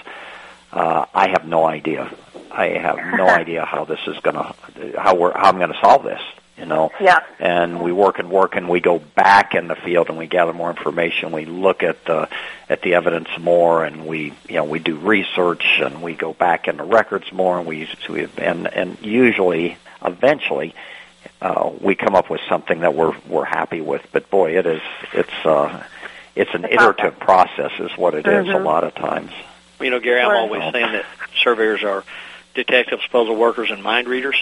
uh, 0.72 1.06
"I 1.14 1.30
have 1.30 1.48
no 1.48 1.66
idea. 1.66 2.12
I 2.52 2.68
have 2.68 2.98
no 2.98 3.28
idea 3.42 3.66
how 3.66 3.86
this 3.86 4.00
is 4.08 4.18
gonna 4.20 4.54
how 4.98 5.16
we're 5.16 5.34
how 5.34 5.50
I'm 5.50 5.58
going 5.58 5.72
to 5.72 5.80
solve 5.80 6.04
this." 6.04 6.22
You 6.62 6.68
know, 6.68 6.92
Yeah. 7.00 7.22
and 7.40 7.82
we 7.82 7.92
work 7.92 8.20
and 8.20 8.30
work 8.30 8.56
and 8.56 8.70
we 8.70 8.80
go 8.82 9.00
back 9.00 9.56
in 9.56 9.68
the 9.68 9.76
field 9.76 10.10
and 10.10 10.18
we 10.18 10.28
gather 10.28 10.54
more 10.54 10.70
information. 10.70 11.32
We 11.32 11.46
look 11.46 11.82
at 11.82 12.06
the 12.06 12.30
at 12.70 12.84
the 12.84 12.94
evidence 12.94 13.30
more 13.40 13.84
and 13.84 14.06
we 14.06 14.34
you 14.48 14.56
know 14.58 14.64
we 14.64 14.78
do 14.78 14.96
research 14.96 15.66
and 15.82 16.04
we 16.04 16.14
go 16.14 16.34
back 16.34 16.68
in 16.68 16.78
the 16.78 16.84
records 16.84 17.32
more 17.32 17.58
and 17.58 17.66
we, 17.68 17.90
so 18.06 18.14
we 18.14 18.28
and 18.38 18.68
and 18.68 18.98
usually 19.02 19.78
eventually 20.06 20.76
uh, 21.42 21.72
we 21.82 21.96
come 21.96 22.14
up 22.14 22.30
with 22.30 22.42
something 22.48 22.82
that 22.82 22.94
we're 22.94 23.16
we're 23.28 23.44
happy 23.44 23.82
with. 23.82 24.06
But 24.12 24.30
boy, 24.30 24.56
it 24.60 24.68
is 24.68 24.82
it's 25.14 25.46
uh, 25.46 25.84
it's 26.36 26.54
an 26.54 26.66
iterative 26.66 27.18
process 27.20 27.72
is 27.80 27.92
what 27.98 28.14
it 28.14 28.28
is 28.28 28.48
a 28.50 28.60
lot 28.60 28.84
of 28.84 28.94
times. 28.94 29.32
you 29.80 29.90
know, 29.90 30.00
Gary, 30.00 30.22
I'm 30.22 30.30
always 30.30 30.62
saying 30.72 30.92
that 30.94 31.06
surveyors 31.42 31.84
are 31.84 32.04
detectives, 32.54 33.02
puzzle 33.08 33.36
workers, 33.36 33.72
and 33.72 33.82
mind 33.82 34.08
readers. 34.08 34.42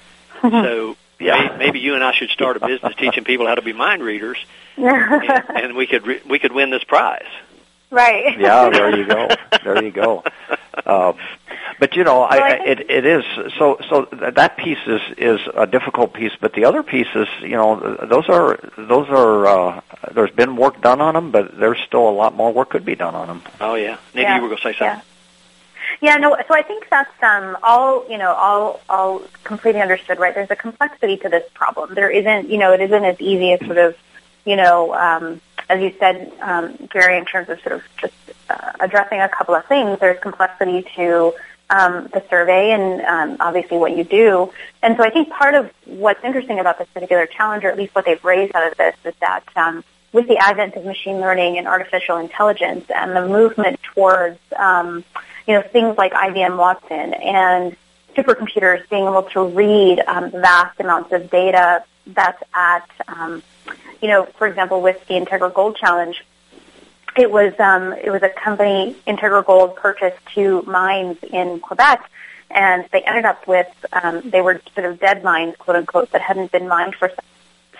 so 0.42 0.96
Yeah. 1.20 1.48
may, 1.50 1.56
maybe 1.58 1.78
you 1.80 1.94
and 1.94 2.02
I 2.02 2.12
should 2.12 2.30
start 2.30 2.56
a 2.56 2.60
business 2.66 2.94
teaching 2.98 3.24
people 3.24 3.46
how 3.46 3.54
to 3.54 3.62
be 3.62 3.72
mind 3.72 4.02
readers, 4.02 4.38
and, 4.76 5.48
and 5.50 5.76
we 5.76 5.86
could 5.86 6.06
re- 6.06 6.22
we 6.28 6.38
could 6.38 6.52
win 6.52 6.70
this 6.70 6.84
prize. 6.84 7.26
right. 7.90 8.38
yeah, 8.38 8.70
there 8.70 8.96
you 8.96 9.06
go. 9.06 9.28
There 9.64 9.82
you 9.84 9.90
go. 9.90 10.24
Um, 10.86 11.16
but 11.78 11.96
you 11.96 12.04
know, 12.04 12.22
I, 12.22 12.36
I 12.36 12.48
it 12.66 12.90
it 12.90 13.06
is 13.06 13.24
so 13.58 13.78
so 13.88 14.08
that 14.12 14.56
piece 14.58 14.78
is 14.86 15.00
is 15.18 15.40
a 15.54 15.66
difficult 15.66 16.12
piece, 16.14 16.32
but 16.40 16.52
the 16.54 16.64
other 16.66 16.82
pieces, 16.82 17.26
you 17.40 17.50
know, 17.56 17.96
those 18.08 18.28
are 18.28 18.58
those 18.76 19.08
are 19.08 19.46
uh, 19.46 19.80
there's 20.14 20.30
been 20.30 20.56
work 20.56 20.80
done 20.82 21.00
on 21.00 21.14
them, 21.14 21.30
but 21.30 21.58
there's 21.58 21.78
still 21.86 22.08
a 22.08 22.10
lot 22.10 22.34
more 22.34 22.52
work 22.52 22.70
could 22.70 22.84
be 22.84 22.94
done 22.96 23.14
on 23.14 23.28
them. 23.28 23.42
Oh 23.60 23.74
yeah, 23.74 23.98
maybe 24.14 24.22
Yeah. 24.24 24.36
you 24.36 24.42
were 24.42 24.48
going 24.48 24.58
to 24.58 24.62
say 24.62 24.72
something. 24.78 24.86
Yeah, 24.98 25.00
no. 26.16 26.36
So 26.48 26.54
I 26.54 26.62
think 26.62 26.88
that's 26.88 27.22
um, 27.22 27.56
all 27.62 28.08
you 28.10 28.18
know, 28.18 28.32
all 28.32 28.80
all 28.88 29.22
completely 29.44 29.80
understood. 29.80 30.18
Right? 30.18 30.34
There's 30.34 30.50
a 30.50 30.56
complexity 30.56 31.16
to 31.18 31.28
this 31.28 31.44
problem. 31.54 31.94
There 31.94 32.10
isn't, 32.10 32.48
you 32.48 32.58
know, 32.58 32.72
it 32.72 32.80
isn't 32.80 33.04
as 33.04 33.20
easy 33.20 33.52
as 33.52 33.60
sort 33.60 33.78
of, 33.78 33.96
you 34.44 34.56
know, 34.56 34.94
um, 34.94 35.40
as 35.68 35.80
you 35.80 35.94
said, 35.98 36.32
um, 36.40 36.76
Gary, 36.90 37.18
in 37.18 37.24
terms 37.24 37.48
of 37.48 37.60
sort 37.60 37.76
of 37.76 37.82
just 38.00 38.14
uh, 38.48 38.72
addressing 38.80 39.20
a 39.20 39.28
couple 39.28 39.54
of 39.54 39.64
things. 39.66 39.98
There's 40.00 40.20
complexity 40.20 40.86
to 40.96 41.34
um, 41.70 42.08
the 42.12 42.22
survey 42.28 42.72
and 42.72 43.00
um, 43.02 43.36
obviously 43.40 43.78
what 43.78 43.96
you 43.96 44.04
do. 44.04 44.52
And 44.82 44.96
so 44.96 45.04
I 45.04 45.10
think 45.10 45.30
part 45.30 45.54
of 45.54 45.70
what's 45.84 46.22
interesting 46.24 46.58
about 46.58 46.78
this 46.78 46.88
particular 46.88 47.26
challenge, 47.26 47.64
or 47.64 47.68
at 47.68 47.76
least 47.76 47.94
what 47.94 48.04
they've 48.04 48.22
raised 48.24 48.54
out 48.54 48.70
of 48.70 48.76
this, 48.76 48.96
is 49.04 49.14
that 49.20 49.44
um, 49.56 49.84
with 50.12 50.26
the 50.26 50.38
advent 50.38 50.74
of 50.74 50.84
machine 50.84 51.20
learning 51.20 51.58
and 51.58 51.68
artificial 51.68 52.16
intelligence 52.16 52.90
and 52.90 53.14
the 53.14 53.26
movement 53.26 53.80
towards 53.94 54.38
um, 54.56 55.04
you 55.46 55.54
know 55.54 55.62
things 55.62 55.96
like 55.96 56.12
IBM 56.12 56.56
Watson 56.56 57.14
and 57.14 57.76
supercomputers 58.16 58.88
being 58.88 59.04
able 59.04 59.22
to 59.22 59.44
read 59.44 60.00
um, 60.00 60.30
vast 60.30 60.78
amounts 60.80 61.12
of 61.12 61.30
data 61.30 61.84
that's 62.06 62.42
at 62.54 62.88
um, 63.08 63.42
you 64.00 64.08
know 64.08 64.24
for 64.36 64.46
example 64.46 64.80
with 64.80 65.04
the 65.06 65.14
Integra 65.14 65.52
Gold 65.52 65.76
Challenge 65.76 66.24
it 67.16 67.30
was 67.30 67.52
um, 67.58 67.92
it 67.92 68.10
was 68.10 68.22
a 68.22 68.28
company 68.28 68.96
Integra 69.06 69.44
Gold 69.44 69.76
purchased 69.76 70.18
two 70.34 70.62
mines 70.62 71.18
in 71.32 71.60
Quebec 71.60 72.10
and 72.50 72.84
they 72.92 73.02
ended 73.02 73.24
up 73.24 73.46
with 73.46 73.68
um, 73.92 74.28
they 74.30 74.40
were 74.40 74.60
sort 74.74 74.86
of 74.90 74.98
dead 75.00 75.22
mines 75.22 75.54
quote 75.56 75.76
unquote 75.76 76.10
that 76.12 76.20
hadn't 76.20 76.50
been 76.52 76.68
mined 76.68 76.94
for 76.94 77.12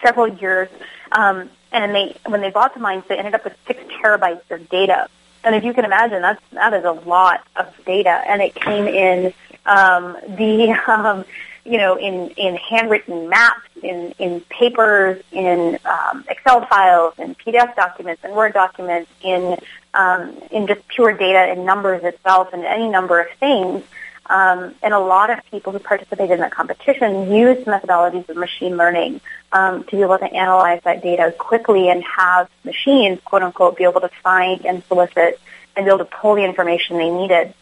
several 0.03 0.29
years 0.29 0.69
um, 1.13 1.51
and 1.73 1.95
they 1.95 2.17
when 2.27 2.41
they 2.41 2.51
bought 2.51 2.75
the 2.75 2.81
mines, 2.81 3.05
they 3.09 3.17
ended 3.17 3.35
up 3.35 3.45
with 3.45 3.57
six 3.67 3.83
terabytes 4.03 4.51
of 4.51 4.69
data. 4.69 5.09
And 5.45 5.55
if 5.55 5.65
you 5.65 5.73
can 5.73 5.85
imagine, 5.85 6.23
that's 6.23 6.43
that 6.53 6.75
is 6.75 6.85
a 6.85 6.93
lot 6.93 7.47
of 7.57 7.73
data, 7.87 8.23
and 8.27 8.43
it 8.43 8.55
came 8.55 8.87
in 8.87 9.33
um, 9.67 10.17
the 10.29 10.71
um, 10.87 11.25
you 11.65 11.79
know 11.79 11.97
in 11.97 12.29
in 12.31 12.57
handwritten 12.57 13.29
maps, 13.29 13.69
in 13.83 14.15
in 14.19 14.41
papers, 14.43 15.23
in 15.33 15.79
um, 15.85 16.25
Excel 16.29 16.67
files, 16.67 17.15
in 17.19 17.35
PDF 17.35 17.75
documents, 17.75 18.23
and 18.25 18.35
Word 18.35 18.53
documents, 18.53 19.11
in 19.23 19.59
um, 19.95 20.37
in 20.51 20.67
just 20.67 20.87
pure 20.89 21.13
data 21.13 21.53
in 21.53 21.65
numbers 21.65 22.05
itself, 22.05 22.53
and 22.53 22.65
any 22.65 22.89
number 22.89 23.21
of 23.21 23.31
things. 23.39 23.83
Um, 24.31 24.77
and 24.81 24.95
a 24.95 25.01
lot 25.01 25.31
of 25.31 25.41
people 25.51 25.73
who 25.73 25.81
participated 25.81 26.35
in 26.35 26.41
that 26.41 26.53
competition 26.53 27.33
used 27.33 27.67
methodologies 27.67 28.29
of 28.29 28.37
machine 28.37 28.77
learning 28.77 29.21
um, 29.51 29.83
to 29.83 29.91
be 29.91 30.03
able 30.03 30.19
to 30.19 30.33
analyze 30.33 30.81
that 30.85 31.03
data 31.03 31.35
quickly 31.37 31.91
and 31.91 32.05
have 32.05 32.49
machines, 32.63 33.19
quote 33.25 33.43
unquote, 33.43 33.77
be 33.77 33.83
able 33.83 34.01
to 34.01 34.11
find 34.23 34.65
and 34.65 34.85
solicit 34.85 35.41
and 35.75 35.85
be 35.85 35.89
able 35.89 35.99
to 35.99 36.05
pull 36.05 36.37
the 36.37 36.45
information 36.45 36.97
they 36.97 37.11
needed. 37.11 37.53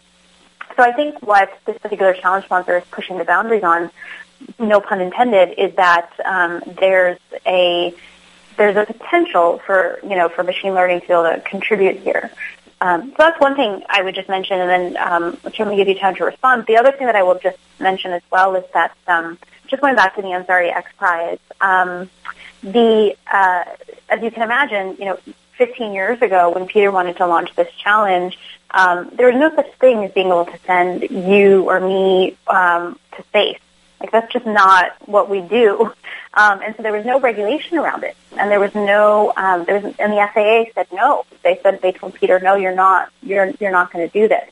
So 0.77 0.83
I 0.83 0.93
think 0.93 1.23
what 1.23 1.51
this 1.65 1.79
particular 1.79 2.13
challenge 2.13 2.45
sponsor 2.45 2.77
is 2.77 2.85
pushing 2.91 3.17
the 3.17 3.25
boundaries 3.25 3.65
on, 3.65 3.91
no 4.59 4.83
pun 4.83 5.01
intended, 5.01 5.59
is 5.59 5.75
that 5.77 6.13
um, 6.23 6.63
there's 6.79 7.19
a 7.47 7.95
there's 8.59 8.77
a 8.77 8.85
potential 8.85 9.61
for 9.65 10.01
you 10.03 10.17
know 10.17 10.29
for 10.29 10.43
machine 10.45 10.75
learning 10.75 11.01
to 11.01 11.07
be 11.07 11.13
able 11.15 11.25
to 11.25 11.41
contribute 11.41 11.97
here. 11.97 12.31
Um, 12.81 13.11
so 13.11 13.17
that's 13.19 13.41
one 13.41 13.57
thing 13.57 13.83
I 13.89 14.03
would 14.03 14.15
just 14.15 14.29
mention, 14.29 14.61
and 14.61 14.71
then 14.71 14.97
um, 14.97 15.37
certainly 15.43 15.77
give 15.77 15.89
you 15.89 15.99
time 15.99 16.15
to 16.17 16.25
respond. 16.25 16.67
The 16.67 16.77
other 16.77 16.93
thing 16.93 17.07
that 17.07 17.17
I 17.17 17.23
will 17.23 17.39
just 17.39 17.59
mention 17.81 18.13
as 18.13 18.23
well 18.31 18.55
is 18.55 18.65
that 18.73 18.97
um, 19.09 19.39
just 19.67 19.83
going 19.83 19.97
back 19.97 20.15
to 20.17 20.23
the 20.23 20.29
Ansari 20.29 20.75
X 20.75 20.91
Prize, 20.97 21.39
um, 21.61 22.09
the 22.63 23.17
uh, 23.33 23.65
as 24.09 24.23
you 24.23 24.31
can 24.31 24.43
imagine, 24.43 24.97
you 24.99 25.07
know, 25.07 25.19
15 25.57 25.93
years 25.93 26.23
ago 26.23 26.51
when 26.51 26.67
Peter 26.67 26.91
wanted 26.91 27.17
to 27.17 27.27
launch 27.27 27.55
this 27.57 27.73
challenge, 27.75 28.39
um, 28.71 29.11
there 29.15 29.27
was 29.27 29.37
no 29.37 29.55
such 29.55 29.73
thing 29.75 30.05
as 30.05 30.13
being 30.13 30.29
able 30.29 30.45
to 30.45 30.59
send 30.67 31.03
you 31.11 31.69
or 31.69 31.81
me 31.81 32.37
um, 32.47 32.99
to 33.17 33.23
space. 33.25 33.59
Like 34.01 34.13
that's 34.13 34.33
just 34.33 34.47
not 34.47 34.93
what 35.07 35.29
we 35.29 35.41
do. 35.41 35.93
Um, 36.35 36.61
and 36.63 36.77
so 36.77 36.83
there 36.83 36.93
was 36.93 37.05
no 37.05 37.19
regulation 37.19 37.79
around 37.79 38.05
it, 38.05 38.17
and 38.39 38.51
there 38.51 38.61
was 38.61 38.73
no, 38.75 39.33
um, 39.37 39.65
there 39.65 39.81
was, 39.81 39.95
and 39.99 40.13
the 40.13 40.29
FAA 40.33 40.71
said 40.75 40.87
no. 40.93 41.25
They 41.43 41.59
said 41.63 41.81
they 41.83 41.91
told 41.93 42.15
Peter, 42.15 42.39
no, 42.39 42.55
you're 42.55 42.75
not, 42.75 43.11
you're 43.23 43.51
you're 43.59 43.73
not 43.73 43.93
going 43.93 44.07
to 44.09 44.13
do 44.13 44.29
this. 44.29 44.49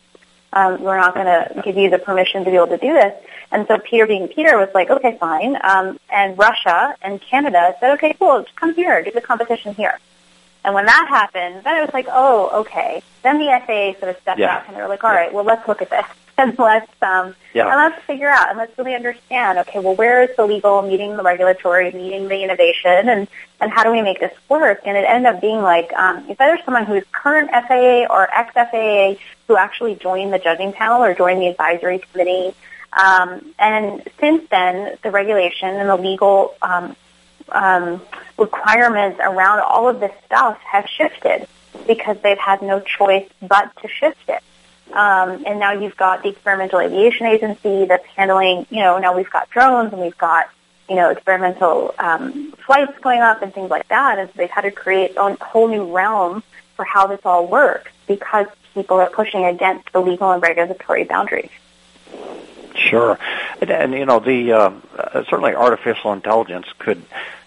Um, 0.52 0.80
we're 0.82 0.96
not 0.96 1.14
going 1.14 1.26
to 1.26 1.62
give 1.62 1.76
you 1.76 1.90
the 1.90 1.98
permission 1.98 2.44
to 2.44 2.50
be 2.50 2.56
able 2.56 2.68
to 2.68 2.78
do 2.78 2.92
this. 2.94 3.12
And 3.52 3.68
so 3.68 3.78
Peter, 3.78 4.06
being 4.06 4.26
Peter, 4.26 4.56
was 4.56 4.70
like, 4.74 4.90
okay, 4.90 5.16
fine. 5.20 5.56
Um, 5.62 6.00
and 6.10 6.36
Russia 6.36 6.96
and 7.02 7.20
Canada 7.20 7.74
said, 7.78 7.92
okay, 7.92 8.14
cool, 8.18 8.42
just 8.42 8.56
come 8.56 8.74
here, 8.74 9.02
do 9.04 9.12
the 9.12 9.20
competition 9.20 9.74
here. 9.74 9.98
And 10.64 10.74
when 10.74 10.86
that 10.86 11.06
happened, 11.08 11.62
then 11.62 11.76
it 11.76 11.82
was 11.82 11.94
like, 11.94 12.06
oh, 12.10 12.60
okay. 12.62 13.02
Then 13.22 13.38
the 13.38 13.46
FAA 13.66 14.00
sort 14.00 14.16
of 14.16 14.20
stepped 14.22 14.40
Yeah. 14.40 14.46
back 14.58 14.68
and 14.68 14.76
they 14.76 14.80
were 14.80 14.88
like, 14.88 15.04
all 15.04 15.10
right, 15.12 15.32
well, 15.32 15.44
let's 15.44 15.68
look 15.68 15.82
at 15.82 15.90
this 15.90 16.06
and 16.38 16.58
let's 16.58 16.90
um, 17.02 17.34
Yeah. 17.54 17.66
and 17.66 17.76
let's 17.76 18.04
figure 18.04 18.28
out 18.28 18.50
and 18.50 18.58
let's 18.58 18.76
really 18.78 18.94
understand. 18.94 19.58
Okay, 19.60 19.78
well, 19.78 19.94
where 19.94 20.22
is 20.22 20.36
the 20.36 20.46
legal 20.46 20.82
meeting 20.82 21.16
the 21.16 21.22
regulatory, 21.22 21.90
meeting 21.92 22.28
the 22.28 22.42
innovation, 22.42 23.08
and 23.08 23.28
and 23.60 23.70
how 23.72 23.82
do 23.82 23.90
we 23.90 24.02
make 24.02 24.20
this 24.20 24.32
work? 24.48 24.80
And 24.84 24.96
it 24.96 25.04
ended 25.08 25.34
up 25.34 25.40
being 25.40 25.62
like 25.62 25.92
um, 25.94 26.24
it's 26.28 26.40
either 26.40 26.58
someone 26.64 26.84
who's 26.84 27.04
current 27.12 27.50
FAA 27.50 28.06
or 28.10 28.28
ex 28.34 28.52
FAA 28.54 29.14
who 29.48 29.56
actually 29.56 29.94
joined 29.94 30.32
the 30.32 30.38
judging 30.38 30.72
panel 30.72 31.02
or 31.02 31.14
joined 31.14 31.40
the 31.40 31.48
advisory 31.48 32.00
committee. 32.12 32.54
Um, 32.92 33.54
and 33.58 34.02
since 34.20 34.48
then, 34.50 34.96
the 35.02 35.10
regulation 35.10 35.68
and 35.68 35.88
the 35.88 35.96
legal 35.96 36.54
um, 36.62 36.96
um, 37.50 38.00
requirements 38.38 39.20
around 39.22 39.60
all 39.60 39.88
of 39.88 40.00
this 40.00 40.12
stuff 40.24 40.58
have 40.60 40.86
shifted 40.88 41.46
because 41.86 42.16
they've 42.22 42.38
had 42.38 42.62
no 42.62 42.80
choice 42.80 43.28
but 43.42 43.70
to 43.82 43.88
shift 43.88 44.28
it. 44.28 44.42
Um, 44.96 45.44
and 45.46 45.60
now 45.60 45.72
you've 45.72 45.96
got 45.96 46.22
the 46.22 46.30
Experimental 46.30 46.80
Aviation 46.80 47.26
Agency 47.26 47.84
that's 47.84 48.06
handling, 48.16 48.66
you 48.70 48.78
know, 48.78 48.98
now 48.98 49.14
we've 49.14 49.28
got 49.28 49.50
drones 49.50 49.92
and 49.92 50.00
we've 50.00 50.16
got, 50.16 50.48
you 50.88 50.96
know, 50.96 51.10
experimental 51.10 51.94
um, 51.98 52.52
flights 52.64 52.98
going 53.02 53.20
up 53.20 53.42
and 53.42 53.52
things 53.52 53.68
like 53.68 53.86
that. 53.88 54.18
And 54.18 54.30
so 54.30 54.32
they've 54.36 54.48
had 54.48 54.62
to 54.62 54.70
create 54.70 55.14
a 55.18 55.36
whole 55.44 55.68
new 55.68 55.94
realm 55.94 56.42
for 56.76 56.86
how 56.86 57.06
this 57.08 57.20
all 57.26 57.46
works 57.46 57.92
because 58.06 58.46
people 58.72 58.96
are 58.96 59.10
pushing 59.10 59.44
against 59.44 59.92
the 59.92 60.00
legal 60.00 60.30
and 60.30 60.42
regulatory 60.42 61.04
boundaries. 61.04 61.50
Sure, 62.74 63.18
and, 63.60 63.70
and 63.70 63.92
you 63.92 64.06
know 64.06 64.20
the 64.20 64.52
uh, 64.52 64.70
certainly 65.24 65.54
artificial 65.54 66.12
intelligence 66.12 66.66
could 66.78 67.02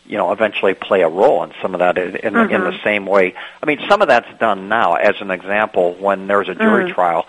you 0.10 0.18
know 0.18 0.32
eventually 0.34 0.74
play 0.74 1.02
a 1.02 1.08
role 1.08 1.44
in 1.44 1.54
some 1.62 1.74
of 1.74 1.80
that 1.80 1.98
in, 1.98 2.16
in, 2.18 2.36
in 2.36 2.62
the 2.62 2.78
same 2.84 3.06
way. 3.06 3.36
I 3.64 3.66
mean, 3.66 3.80
some 3.88 4.02
of 4.02 4.10
that's 4.10 4.38
done 4.40 4.68
now. 4.68 4.96
As 4.96 5.16
an 5.22 5.32
example, 5.32 5.94
when 5.94 6.28
there's 6.28 6.50
a 6.50 6.56
jury 6.56 6.92
trial, 6.92 7.26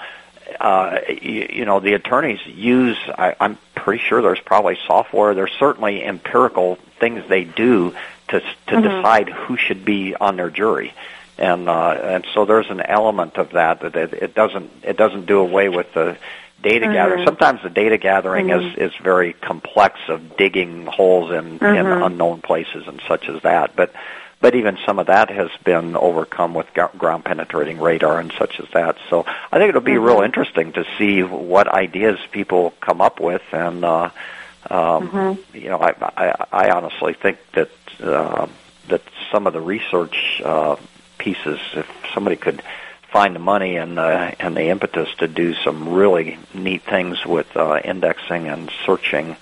uh, 0.59 0.99
you, 1.09 1.47
you 1.51 1.65
know 1.65 1.79
the 1.79 1.93
attorneys 1.93 2.45
use. 2.47 2.99
I, 3.07 3.37
I'm 3.39 3.59
pretty 3.75 4.03
sure 4.03 4.23
there's 4.23 4.41
probably 4.41 4.79
software. 4.87 5.35
There's 5.35 5.53
certainly 5.53 6.03
empirical 6.03 6.77
things 6.99 7.23
they 7.29 7.45
do 7.45 7.95
to 8.29 8.41
to 8.41 8.81
decide 8.81 9.29
who 9.29 9.57
should 9.57 9.85
be 9.85 10.17
on 10.17 10.37
their 10.37 10.51
jury 10.51 10.95
and 11.41 11.69
uh, 11.69 11.91
and 11.91 12.27
so 12.35 12.45
there's 12.45 12.69
an 12.71 12.81
element 12.81 13.37
of 13.39 13.53
that 13.53 13.81
that 13.81 13.97
it, 13.97 14.13
it 14.13 14.35
doesn't 14.35 14.71
it 14.83 14.97
doesn't 14.97 15.25
do 15.25 15.39
away 15.39 15.69
with 15.71 15.93
the 15.95 16.17
data 16.63 16.87
gathering. 16.87 17.25
Sometimes 17.25 17.63
the 17.63 17.71
data 17.71 17.99
gathering 17.99 18.51
is 18.51 18.77
is 18.77 18.93
very 19.03 19.33
complex 19.35 19.99
of 20.09 20.37
digging 20.37 20.87
holes 20.87 21.31
in 21.31 21.59
in 21.59 21.87
unknown 21.87 22.41
places 22.43 22.87
and 22.87 23.01
such 23.09 23.29
as 23.29 23.43
that. 23.43 23.77
But 23.77 23.93
but 24.41 24.55
even 24.55 24.79
some 24.87 24.99
of 24.99 25.07
that 25.09 25.31
has 25.31 25.51
been 25.65 25.97
overcome 25.97 26.55
with 26.55 26.67
ground 26.97 27.25
penetrating 27.25 27.79
radar 27.79 28.19
and 28.19 28.33
such 28.39 28.59
as 28.59 28.67
that. 28.73 28.97
So 29.11 29.27
I 29.53 29.59
think 29.59 29.69
it'll 29.69 29.81
be 29.83 29.99
real 29.99 30.21
interesting 30.23 30.73
to 30.73 30.85
see 30.97 31.23
what 31.23 31.69
ideas 31.69 32.19
people 32.31 32.73
come 32.81 33.01
up 33.01 33.21
with 33.21 33.43
and. 33.53 33.85
uh 33.85 34.11
um, 34.69 35.39
You 35.55 35.71
know, 35.71 35.79
I, 35.79 35.95
I, 36.17 36.47
I 36.53 36.71
honestly 36.71 37.15
think 37.15 37.39
that 37.53 37.71
uh, 38.03 38.47
that 38.89 39.03
some 39.33 39.47
of 39.47 39.53
the 39.53 39.61
research 39.61 40.43
uh, 40.45 40.77
pieces, 41.19 41.59
if 41.75 41.89
somebody 42.13 42.37
could 42.37 42.63
find 43.13 43.35
the 43.35 43.41
money 43.41 43.77
and 43.77 43.99
uh, 43.99 44.33
and 44.39 44.57
the 44.57 44.69
impetus 44.69 45.09
to 45.19 45.29
do 45.29 45.55
some 45.55 45.91
really 45.91 46.39
neat 46.55 46.83
things 46.83 47.25
with 47.25 47.57
uh, 47.57 47.81
indexing 47.85 48.49
and 48.49 48.71
searching, 48.87 49.37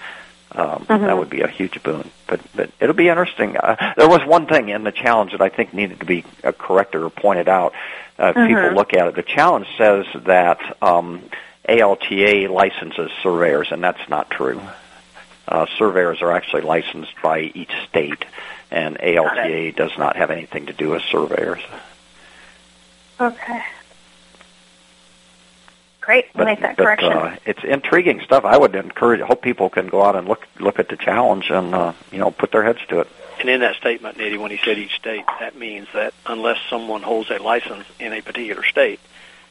um, 0.52 0.86
that 0.88 1.16
would 1.16 1.30
be 1.30 1.42
a 1.42 1.48
huge 1.48 1.82
boon. 1.82 2.10
But 2.26 2.40
but 2.54 2.70
it'll 2.80 2.94
be 2.94 3.08
interesting. 3.08 3.56
Uh, 3.56 3.94
there 3.96 4.08
was 4.08 4.24
one 4.26 4.46
thing 4.46 4.68
in 4.70 4.84
the 4.84 4.92
challenge 4.92 5.32
that 5.32 5.40
I 5.40 5.48
think 5.48 5.74
needed 5.74 6.00
to 6.00 6.06
be 6.06 6.24
uh, 6.42 6.52
corrected 6.52 7.02
or 7.02 7.10
pointed 7.10 7.48
out. 7.48 7.74
Uh, 8.18 8.32
if 8.34 8.48
People 8.48 8.72
look 8.72 8.94
at 8.94 9.06
it. 9.06 9.14
The 9.14 9.22
challenge 9.22 9.66
says 9.76 10.04
that 10.24 10.76
um, 10.82 11.22
ALTA 11.68 12.48
licenses 12.50 13.10
surveyors, 13.22 13.68
and 13.70 13.82
that's 13.84 14.08
not 14.08 14.30
true. 14.30 14.60
Uh, 15.46 15.66
surveyors 15.78 16.20
are 16.20 16.32
actually 16.32 16.62
licensed 16.62 17.14
by 17.22 17.40
each 17.40 17.72
state, 17.88 18.24
and 18.70 18.98
ALTA 19.00 19.72
does 19.72 19.96
not 19.96 20.16
have 20.16 20.30
anything 20.30 20.66
to 20.66 20.72
do 20.72 20.90
with 20.90 21.02
surveyors. 21.02 21.60
Okay. 23.20 23.62
Great. 26.00 26.26
We'll 26.34 26.46
make 26.46 26.60
that 26.60 26.76
but, 26.76 26.84
correction. 26.84 27.12
Uh, 27.12 27.36
it's 27.44 27.62
intriguing 27.64 28.20
stuff. 28.22 28.44
I 28.44 28.56
would 28.56 28.74
encourage, 28.74 29.20
hope 29.20 29.42
people 29.42 29.68
can 29.68 29.88
go 29.88 30.02
out 30.02 30.16
and 30.16 30.26
look 30.26 30.46
look 30.58 30.78
at 30.78 30.88
the 30.88 30.96
challenge 30.96 31.50
and 31.50 31.74
uh, 31.74 31.92
you 32.10 32.18
know 32.18 32.30
put 32.30 32.50
their 32.50 32.62
heads 32.62 32.78
to 32.88 33.00
it. 33.00 33.08
And 33.40 33.48
in 33.48 33.60
that 33.60 33.76
statement, 33.76 34.16
Nidhi, 34.16 34.38
when 34.38 34.50
he 34.50 34.58
said 34.64 34.78
each 34.78 34.96
state, 34.96 35.24
that 35.38 35.56
means 35.56 35.86
that 35.94 36.14
unless 36.26 36.58
someone 36.70 37.02
holds 37.02 37.30
a 37.30 37.36
license 37.38 37.84
in 38.00 38.12
a 38.12 38.22
particular 38.22 38.64
state 38.64 39.00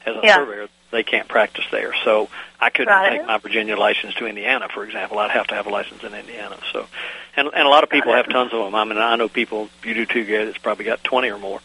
as 0.06 0.16
a 0.16 0.20
Yeah. 0.24 0.38
surveyor, 0.38 0.68
they 0.92 1.04
can't 1.04 1.28
practice 1.28 1.64
there. 1.72 1.94
So 2.04 2.28
I 2.60 2.70
couldn't 2.70 2.92
Got 2.92 3.10
take 3.10 3.26
my 3.26 3.38
Virginia 3.38 3.78
license 3.78 4.16
to 4.16 4.26
Indiana, 4.26 4.68
for 4.68 4.84
example. 4.84 5.20
I'd 5.20 5.32
have 5.32 5.48
to 5.48 5.56
have 5.56 5.68
a 5.68 5.70
license 5.70 6.04
in 6.04 6.14
Indiana. 6.16 6.58
So, 6.74 6.88
and 7.36 7.50
and 7.54 7.68
a 7.68 7.70
lot 7.70 7.84
of 7.84 7.90
people 7.92 8.14
have 8.14 8.28
tons 8.30 8.52
of 8.52 8.66
them. 8.66 8.74
I 8.74 8.84
mean, 8.84 8.98
I 8.98 9.16
know 9.16 9.30
people 9.30 9.70
you 9.84 9.94
do 9.94 10.06
too, 10.08 10.26
Gary. 10.26 10.46
That's 10.46 10.58
probably 10.58 10.86
got 10.86 11.04
twenty 11.04 11.30
or 11.30 11.38
more. 11.38 11.62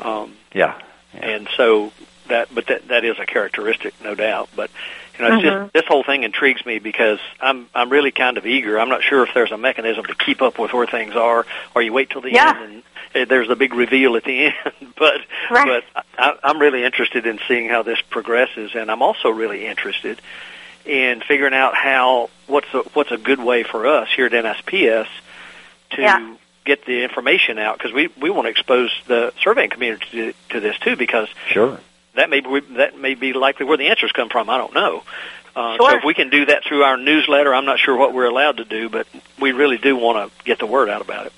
Um, 0.00 0.36
Yeah. 0.52 0.74
Yeah. 1.14 1.26
and 1.26 1.48
so 1.56 1.92
that, 2.28 2.54
but 2.54 2.66
that 2.66 2.88
that 2.88 3.04
is 3.04 3.18
a 3.18 3.26
characteristic, 3.26 3.94
no 4.02 4.14
doubt. 4.14 4.50
But 4.54 4.70
You 5.18 5.28
know, 5.28 5.34
it's 5.34 5.44
mm-hmm. 5.44 5.62
just 5.64 5.72
this 5.72 5.84
whole 5.86 6.04
thing 6.04 6.22
intrigues 6.22 6.64
me 6.64 6.78
because 6.78 7.18
I'm 7.40 7.68
I'm 7.74 7.90
really 7.90 8.10
kind 8.10 8.38
of 8.38 8.46
eager. 8.46 8.78
I'm 8.78 8.88
not 8.88 9.02
sure 9.02 9.22
if 9.24 9.34
there's 9.34 9.52
a 9.52 9.58
mechanism 9.58 10.04
to 10.04 10.14
keep 10.14 10.42
up 10.42 10.58
with 10.58 10.72
where 10.72 10.86
things 10.86 11.16
are, 11.16 11.46
or 11.74 11.82
you 11.82 11.92
wait 11.92 12.10
till 12.10 12.20
the 12.20 12.32
yeah. 12.32 12.58
end 12.62 12.82
and 13.14 13.22
uh, 13.22 13.26
there's 13.28 13.50
a 13.50 13.56
big 13.56 13.74
reveal 13.74 14.16
at 14.16 14.24
the 14.24 14.46
end. 14.46 14.54
but 14.96 15.20
right. 15.50 15.82
but 15.94 16.04
I, 16.18 16.34
I'm 16.42 16.58
really 16.58 16.84
interested 16.84 17.26
in 17.26 17.38
seeing 17.48 17.68
how 17.68 17.82
this 17.82 18.00
progresses, 18.10 18.72
and 18.74 18.90
I'm 18.90 19.02
also 19.02 19.30
really 19.30 19.66
interested 19.66 20.20
in 20.84 21.20
figuring 21.20 21.54
out 21.54 21.74
how 21.74 22.30
what's 22.46 22.72
a, 22.72 22.78
what's 22.94 23.10
a 23.10 23.18
good 23.18 23.40
way 23.40 23.62
for 23.62 23.86
us 23.86 24.08
here 24.14 24.26
at 24.26 24.32
NSPS 24.32 25.06
to 25.90 26.02
yeah. 26.02 26.36
Get 26.68 26.84
the 26.84 27.02
information 27.02 27.58
out 27.58 27.78
because 27.78 27.92
we 27.92 28.08
we 28.20 28.28
want 28.28 28.44
to 28.44 28.50
expose 28.50 28.90
the 29.06 29.32
surveying 29.42 29.70
community 29.70 30.06
to, 30.12 30.34
to 30.50 30.60
this 30.60 30.78
too 30.78 30.96
because 30.96 31.28
sure 31.48 31.80
that 32.14 32.28
may 32.28 32.40
be 32.40 32.60
that 32.76 32.98
may 32.98 33.14
be 33.14 33.32
likely 33.32 33.64
where 33.64 33.78
the 33.78 33.88
answers 33.88 34.12
come 34.12 34.28
from. 34.28 34.50
I 34.50 34.58
don't 34.58 34.74
know. 34.74 35.02
Uh, 35.56 35.76
sure. 35.76 35.90
So 35.90 35.96
if 35.96 36.04
we 36.04 36.14
can 36.14 36.28
do 36.28 36.44
that 36.46 36.62
through 36.64 36.82
our 36.82 36.96
newsletter, 36.96 37.54
I'm 37.54 37.64
not 37.64 37.78
sure 37.78 37.96
what 37.96 38.12
we're 38.12 38.26
allowed 38.26 38.58
to 38.58 38.64
do, 38.64 38.88
but 38.88 39.06
we 39.40 39.52
really 39.52 39.78
do 39.78 39.96
want 39.96 40.30
to 40.30 40.44
get 40.44 40.58
the 40.58 40.66
word 40.66 40.90
out 40.90 41.00
about 41.00 41.26
it. 41.26 41.32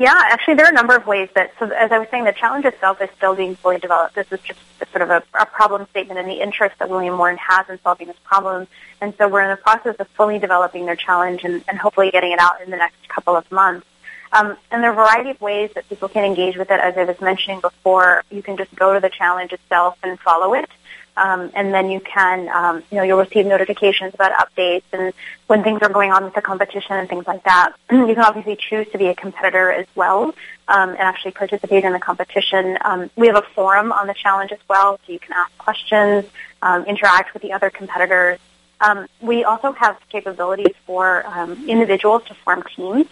Yeah, 0.00 0.14
actually, 0.16 0.54
there 0.54 0.64
are 0.64 0.70
a 0.70 0.72
number 0.72 0.96
of 0.96 1.06
ways 1.06 1.28
that. 1.34 1.52
So, 1.58 1.66
as 1.66 1.92
I 1.92 1.98
was 1.98 2.08
saying, 2.10 2.24
the 2.24 2.32
challenge 2.32 2.64
itself 2.64 3.02
is 3.02 3.10
still 3.18 3.34
being 3.34 3.54
fully 3.54 3.76
developed. 3.76 4.14
This 4.14 4.32
is 4.32 4.40
just 4.40 4.58
sort 4.92 5.02
of 5.02 5.10
a, 5.10 5.22
a 5.38 5.44
problem 5.44 5.86
statement 5.90 6.18
in 6.18 6.24
the 6.24 6.40
interest 6.40 6.78
that 6.78 6.88
William 6.88 7.18
Warren 7.18 7.36
has 7.36 7.68
in 7.68 7.78
solving 7.82 8.06
this 8.06 8.16
problem, 8.24 8.66
and 9.02 9.12
so 9.18 9.28
we're 9.28 9.42
in 9.42 9.50
the 9.50 9.58
process 9.58 9.96
of 9.96 10.08
fully 10.08 10.38
developing 10.38 10.86
their 10.86 10.96
challenge 10.96 11.44
and, 11.44 11.62
and 11.68 11.78
hopefully 11.78 12.10
getting 12.10 12.32
it 12.32 12.38
out 12.38 12.62
in 12.62 12.70
the 12.70 12.78
next 12.78 13.10
couple 13.10 13.36
of 13.36 13.52
months. 13.52 13.86
Um, 14.32 14.56
and 14.70 14.82
there 14.82 14.90
are 14.90 14.94
a 14.94 14.96
variety 14.96 15.30
of 15.30 15.40
ways 15.42 15.70
that 15.74 15.86
people 15.86 16.08
can 16.08 16.24
engage 16.24 16.56
with 16.56 16.70
it. 16.70 16.80
As 16.80 16.96
I 16.96 17.04
was 17.04 17.20
mentioning 17.20 17.60
before, 17.60 18.24
you 18.30 18.42
can 18.42 18.56
just 18.56 18.74
go 18.74 18.94
to 18.94 19.00
the 19.00 19.10
challenge 19.10 19.52
itself 19.52 19.98
and 20.02 20.18
follow 20.18 20.54
it. 20.54 20.70
Um, 21.16 21.50
and 21.54 21.74
then 21.74 21.90
you 21.90 22.00
can, 22.00 22.48
um, 22.48 22.82
you 22.90 22.96
know, 22.96 23.02
you'll 23.02 23.18
receive 23.18 23.46
notifications 23.46 24.14
about 24.14 24.32
updates 24.32 24.84
and 24.92 25.12
when 25.46 25.62
things 25.62 25.82
are 25.82 25.88
going 25.88 26.12
on 26.12 26.24
with 26.24 26.34
the 26.34 26.42
competition 26.42 26.96
and 26.96 27.08
things 27.08 27.26
like 27.26 27.44
that. 27.44 27.72
you 27.90 28.06
can 28.06 28.20
obviously 28.20 28.56
choose 28.56 28.86
to 28.92 28.98
be 28.98 29.06
a 29.08 29.14
competitor 29.14 29.70
as 29.70 29.86
well 29.94 30.34
um, 30.68 30.90
and 30.90 30.98
actually 30.98 31.32
participate 31.32 31.84
in 31.84 31.92
the 31.92 31.98
competition. 31.98 32.78
Um, 32.82 33.10
we 33.16 33.26
have 33.26 33.36
a 33.36 33.46
forum 33.54 33.92
on 33.92 34.06
the 34.06 34.14
challenge 34.14 34.52
as 34.52 34.60
well, 34.68 34.98
so 35.06 35.12
you 35.12 35.18
can 35.18 35.32
ask 35.32 35.56
questions, 35.58 36.24
um, 36.62 36.84
interact 36.84 37.34
with 37.34 37.42
the 37.42 37.52
other 37.52 37.70
competitors. 37.70 38.38
Um, 38.80 39.06
we 39.20 39.44
also 39.44 39.72
have 39.72 39.98
capabilities 40.08 40.74
for 40.86 41.24
individuals 41.66 42.22
to 42.28 42.34
form 42.34 42.62
teams 42.74 43.06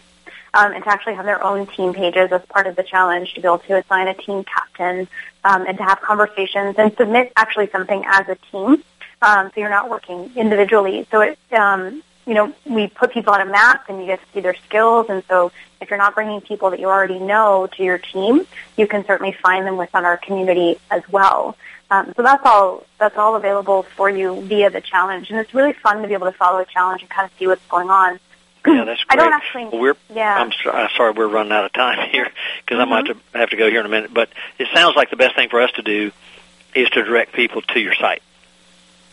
um, 0.55 0.73
and 0.73 0.83
to 0.85 0.91
actually 0.91 1.15
have 1.15 1.25
their 1.25 1.43
own 1.43 1.67
team 1.67 1.95
pages 1.95 2.31
as 2.33 2.43
part 2.47 2.67
of 2.67 2.77
the 2.77 2.83
challenge 2.83 3.35
to 3.35 3.41
be 3.41 3.47
able 3.47 3.59
to 3.61 3.77
assign 3.77 4.09
a 4.09 4.15
team 4.15 4.45
captain 4.45 5.09
um, 5.45 5.67
and 5.67 5.77
to 5.79 5.85
have 5.85 6.01
conversations 6.01 6.77
and 6.79 6.97
submit 6.97 7.33
actually 7.37 7.69
something 7.71 8.05
as 8.07 8.29
a 8.29 8.37
team. 8.51 8.83
Um, 9.21 9.51
so 9.53 9.61
you're 9.61 9.71
not 9.71 9.91
working 9.91 10.31
individually. 10.37 11.07
So 11.11 11.21
it, 11.21 11.39
um, 11.53 12.03
you 12.27 12.35
know, 12.35 12.55
we 12.65 12.87
put 12.87 13.13
people 13.13 13.33
on 13.33 13.41
a 13.41 13.51
map 13.51 13.89
and 13.89 14.01
you 14.01 14.07
get 14.07 14.21
to 14.21 14.27
see 14.33 14.41
their 14.41 14.55
skills. 14.67 15.07
And 15.09 15.25
so 15.29 15.51
if 15.81 15.91
you're 15.91 15.99
not 15.99 16.15
bringing 16.15 16.41
people 16.41 16.71
that 16.71 16.79
you 16.79 16.87
already 16.87 17.19
know 17.19 17.69
to 17.77 17.83
your 17.83 17.99
team, 17.99 18.47
you 18.77 18.87
can 18.87 19.05
certainly 19.07 19.33
find 19.33 19.67
them 19.67 19.77
within 19.77 20.05
our 20.05 20.19
community 20.19 20.77
as 20.91 21.03
well. 21.11 21.57
Um, 21.91 22.13
so 22.17 22.23
that's 22.23 22.45
all 22.45 22.85
that's 22.99 23.17
all 23.17 23.35
available 23.37 23.83
for 23.83 24.11
you 24.11 24.43
via 24.43 24.69
the 24.69 24.83
challenge, 24.83 25.31
and 25.31 25.39
it's 25.39 25.55
really 25.55 25.73
fun 25.73 26.03
to 26.03 26.09
be 26.09 26.13
able 26.13 26.31
to 26.31 26.37
follow 26.37 26.59
a 26.59 26.67
challenge 26.67 27.01
and 27.01 27.11
kind 27.11 27.25
of 27.25 27.39
see 27.39 27.47
what's 27.47 27.65
going 27.67 27.89
on. 27.89 28.21
Yeah, 28.67 28.85
that's 28.87 29.05
great. 29.05 29.21
I 29.21 29.23
don't 29.23 29.33
actually. 29.33 29.65
Well, 29.67 29.81
we're, 29.81 29.97
yeah. 30.15 30.37
I'm, 30.37 30.53
so, 30.53 30.71
I'm 30.71 30.91
sorry 30.97 31.13
we're 31.13 31.29
running 31.29 31.53
out 31.53 31.65
of 31.65 31.73
time 31.73 32.09
here 32.13 32.31
because 32.61 32.79
mm-hmm. 32.79 32.93
I'm 32.93 33.05
going 33.05 33.19
to 33.33 33.39
have 33.39 33.51
to 33.51 33.57
go 33.57 33.69
here 33.71 33.81
in 33.81 33.87
a 33.87 33.91
minute. 33.91 34.13
But 34.13 34.31
it 34.59 34.69
sounds 34.75 34.97
like 34.97 35.11
the 35.11 35.17
best 35.17 35.37
thing 35.37 35.49
for 35.49 35.61
us 35.61 35.73
to 35.73 35.83
do 35.83 36.13
is 36.75 36.89
to 36.91 37.03
direct 37.03 37.33
people 37.33 37.63
to 37.63 37.81
your 37.81 37.95
site, 37.95 38.23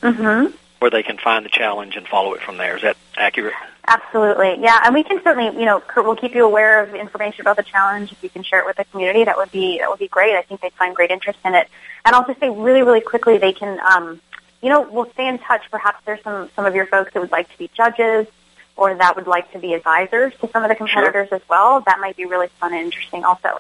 mm-hmm. 0.02 0.54
where 0.80 0.92
they 0.92 1.04
can 1.04 1.18
find 1.18 1.46
the 1.46 1.50
challenge 1.50 1.96
and 1.96 2.08
follow 2.08 2.34
it 2.34 2.42
from 2.42 2.58
there. 2.58 2.76
Is 2.76 2.84
that 2.84 2.98
accurate? 3.16 3.54
Absolutely, 3.88 4.58
yeah. 4.62 4.82
And 4.84 4.96
we 4.96 5.04
can 5.04 5.22
certainly, 5.24 5.58
you 5.60 5.66
know, 5.66 5.80
Curt 5.80 6.06
will 6.06 6.16
keep 6.16 6.34
you 6.34 6.44
aware 6.44 6.84
of 6.84 6.96
information 6.96 7.42
about 7.42 7.56
the 7.56 7.64
challenge. 7.64 8.12
If 8.12 8.24
you 8.24 8.30
can 8.30 8.42
share 8.42 8.60
it 8.60 8.66
with 8.66 8.78
the 8.78 8.86
community, 8.86 9.24
that 9.26 9.38
would 9.38 9.52
be 9.52 9.78
that 9.80 9.90
would 9.90 10.00
be 10.00 10.08
great. 10.08 10.36
I 10.36 10.42
think 10.42 10.62
they'd 10.62 10.74
find 10.74 10.96
great 10.96 11.12
interest 11.12 11.40
in 11.46 11.54
it. 11.54 11.70
And 12.04 12.16
I'll 12.16 12.26
just 12.26 12.40
say 12.40 12.50
really, 12.50 12.82
really 12.82 13.02
quickly, 13.02 13.38
they 13.38 13.54
can, 13.54 13.80
um, 13.80 14.20
you 14.62 14.70
know, 14.70 14.82
we'll 14.82 15.10
stay 15.12 15.28
in 15.28 15.38
touch. 15.38 15.62
Perhaps 15.70 16.00
there's 16.06 16.22
some 16.24 16.50
some 16.56 16.66
of 16.66 16.74
your 16.74 16.88
folks 16.88 17.14
that 17.14 17.20
would 17.20 17.32
like 17.32 17.52
to 17.52 17.58
be 17.60 17.70
judges 17.76 18.28
or 18.76 18.94
that 18.96 19.16
would 19.16 19.28
like 19.28 19.52
to 19.52 19.60
be 19.60 19.74
advisors 19.74 20.34
to 20.42 20.50
some 20.50 20.64
of 20.64 20.70
the 20.70 20.76
competitors 20.76 21.30
sure. 21.30 21.38
as 21.38 21.42
well, 21.50 21.82
that 21.82 22.00
might 22.00 22.18
be 22.18 22.26
really 22.26 22.48
fun 22.60 22.74
and 22.74 22.86
interesting 22.86 23.24
also. 23.24 23.60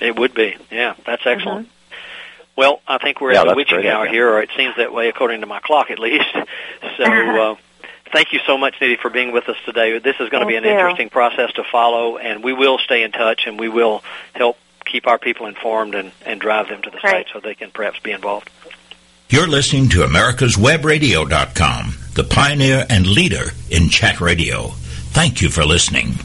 It 0.00 0.16
would 0.18 0.34
be, 0.34 0.56
yeah. 0.70 0.94
That's 1.04 1.22
excellent. 1.24 1.66
Mm-hmm. 1.66 1.72
Well, 2.56 2.80
I 2.88 2.98
think 2.98 3.20
we're 3.20 3.34
yeah, 3.34 3.42
at 3.42 3.48
the 3.48 3.54
witching 3.54 3.80
great, 3.80 3.90
hour 3.90 4.06
yeah. 4.06 4.12
here, 4.12 4.30
or 4.30 4.42
it 4.42 4.50
seems 4.56 4.76
that 4.76 4.92
way 4.92 5.08
according 5.08 5.40
to 5.42 5.46
my 5.46 5.60
clock 5.60 5.90
at 5.90 5.98
least. 5.98 6.24
So, 6.96 7.04
uh, 7.04 7.56
thank 8.10 8.32
you 8.32 8.40
so 8.46 8.56
much, 8.56 8.76
Nidhi, 8.80 8.98
for 8.98 9.10
being 9.10 9.32
with 9.32 9.50
us 9.50 9.56
today. 9.66 9.98
This 9.98 10.16
is 10.18 10.30
going 10.30 10.42
to 10.42 10.46
be 10.46 10.56
an 10.56 10.64
you. 10.64 10.70
interesting 10.70 11.10
process 11.10 11.52
to 11.54 11.64
follow, 11.64 12.16
and 12.16 12.42
we 12.42 12.54
will 12.54 12.78
stay 12.78 13.02
in 13.02 13.12
touch, 13.12 13.46
and 13.46 13.60
we 13.60 13.68
will 13.68 14.02
help 14.34 14.56
keep 14.86 15.06
our 15.06 15.18
people 15.18 15.46
informed 15.46 15.94
and, 15.94 16.12
and 16.24 16.40
drive 16.40 16.68
them 16.68 16.80
to 16.82 16.90
the 16.90 16.96
Great. 16.98 17.10
site 17.10 17.26
so 17.32 17.40
they 17.40 17.54
can 17.54 17.70
perhaps 17.70 17.98
be 17.98 18.12
involved. 18.12 18.48
You're 19.28 19.48
listening 19.48 19.90
to 19.90 19.98
America'sWebRadio.com, 20.04 21.94
the 22.16 22.24
pioneer 22.24 22.86
and 22.88 23.06
leader 23.06 23.52
in 23.70 23.90
chat 23.90 24.22
radio. 24.22 24.68
Thank 25.12 25.42
you 25.42 25.50
for 25.50 25.66
listening. 25.66 26.16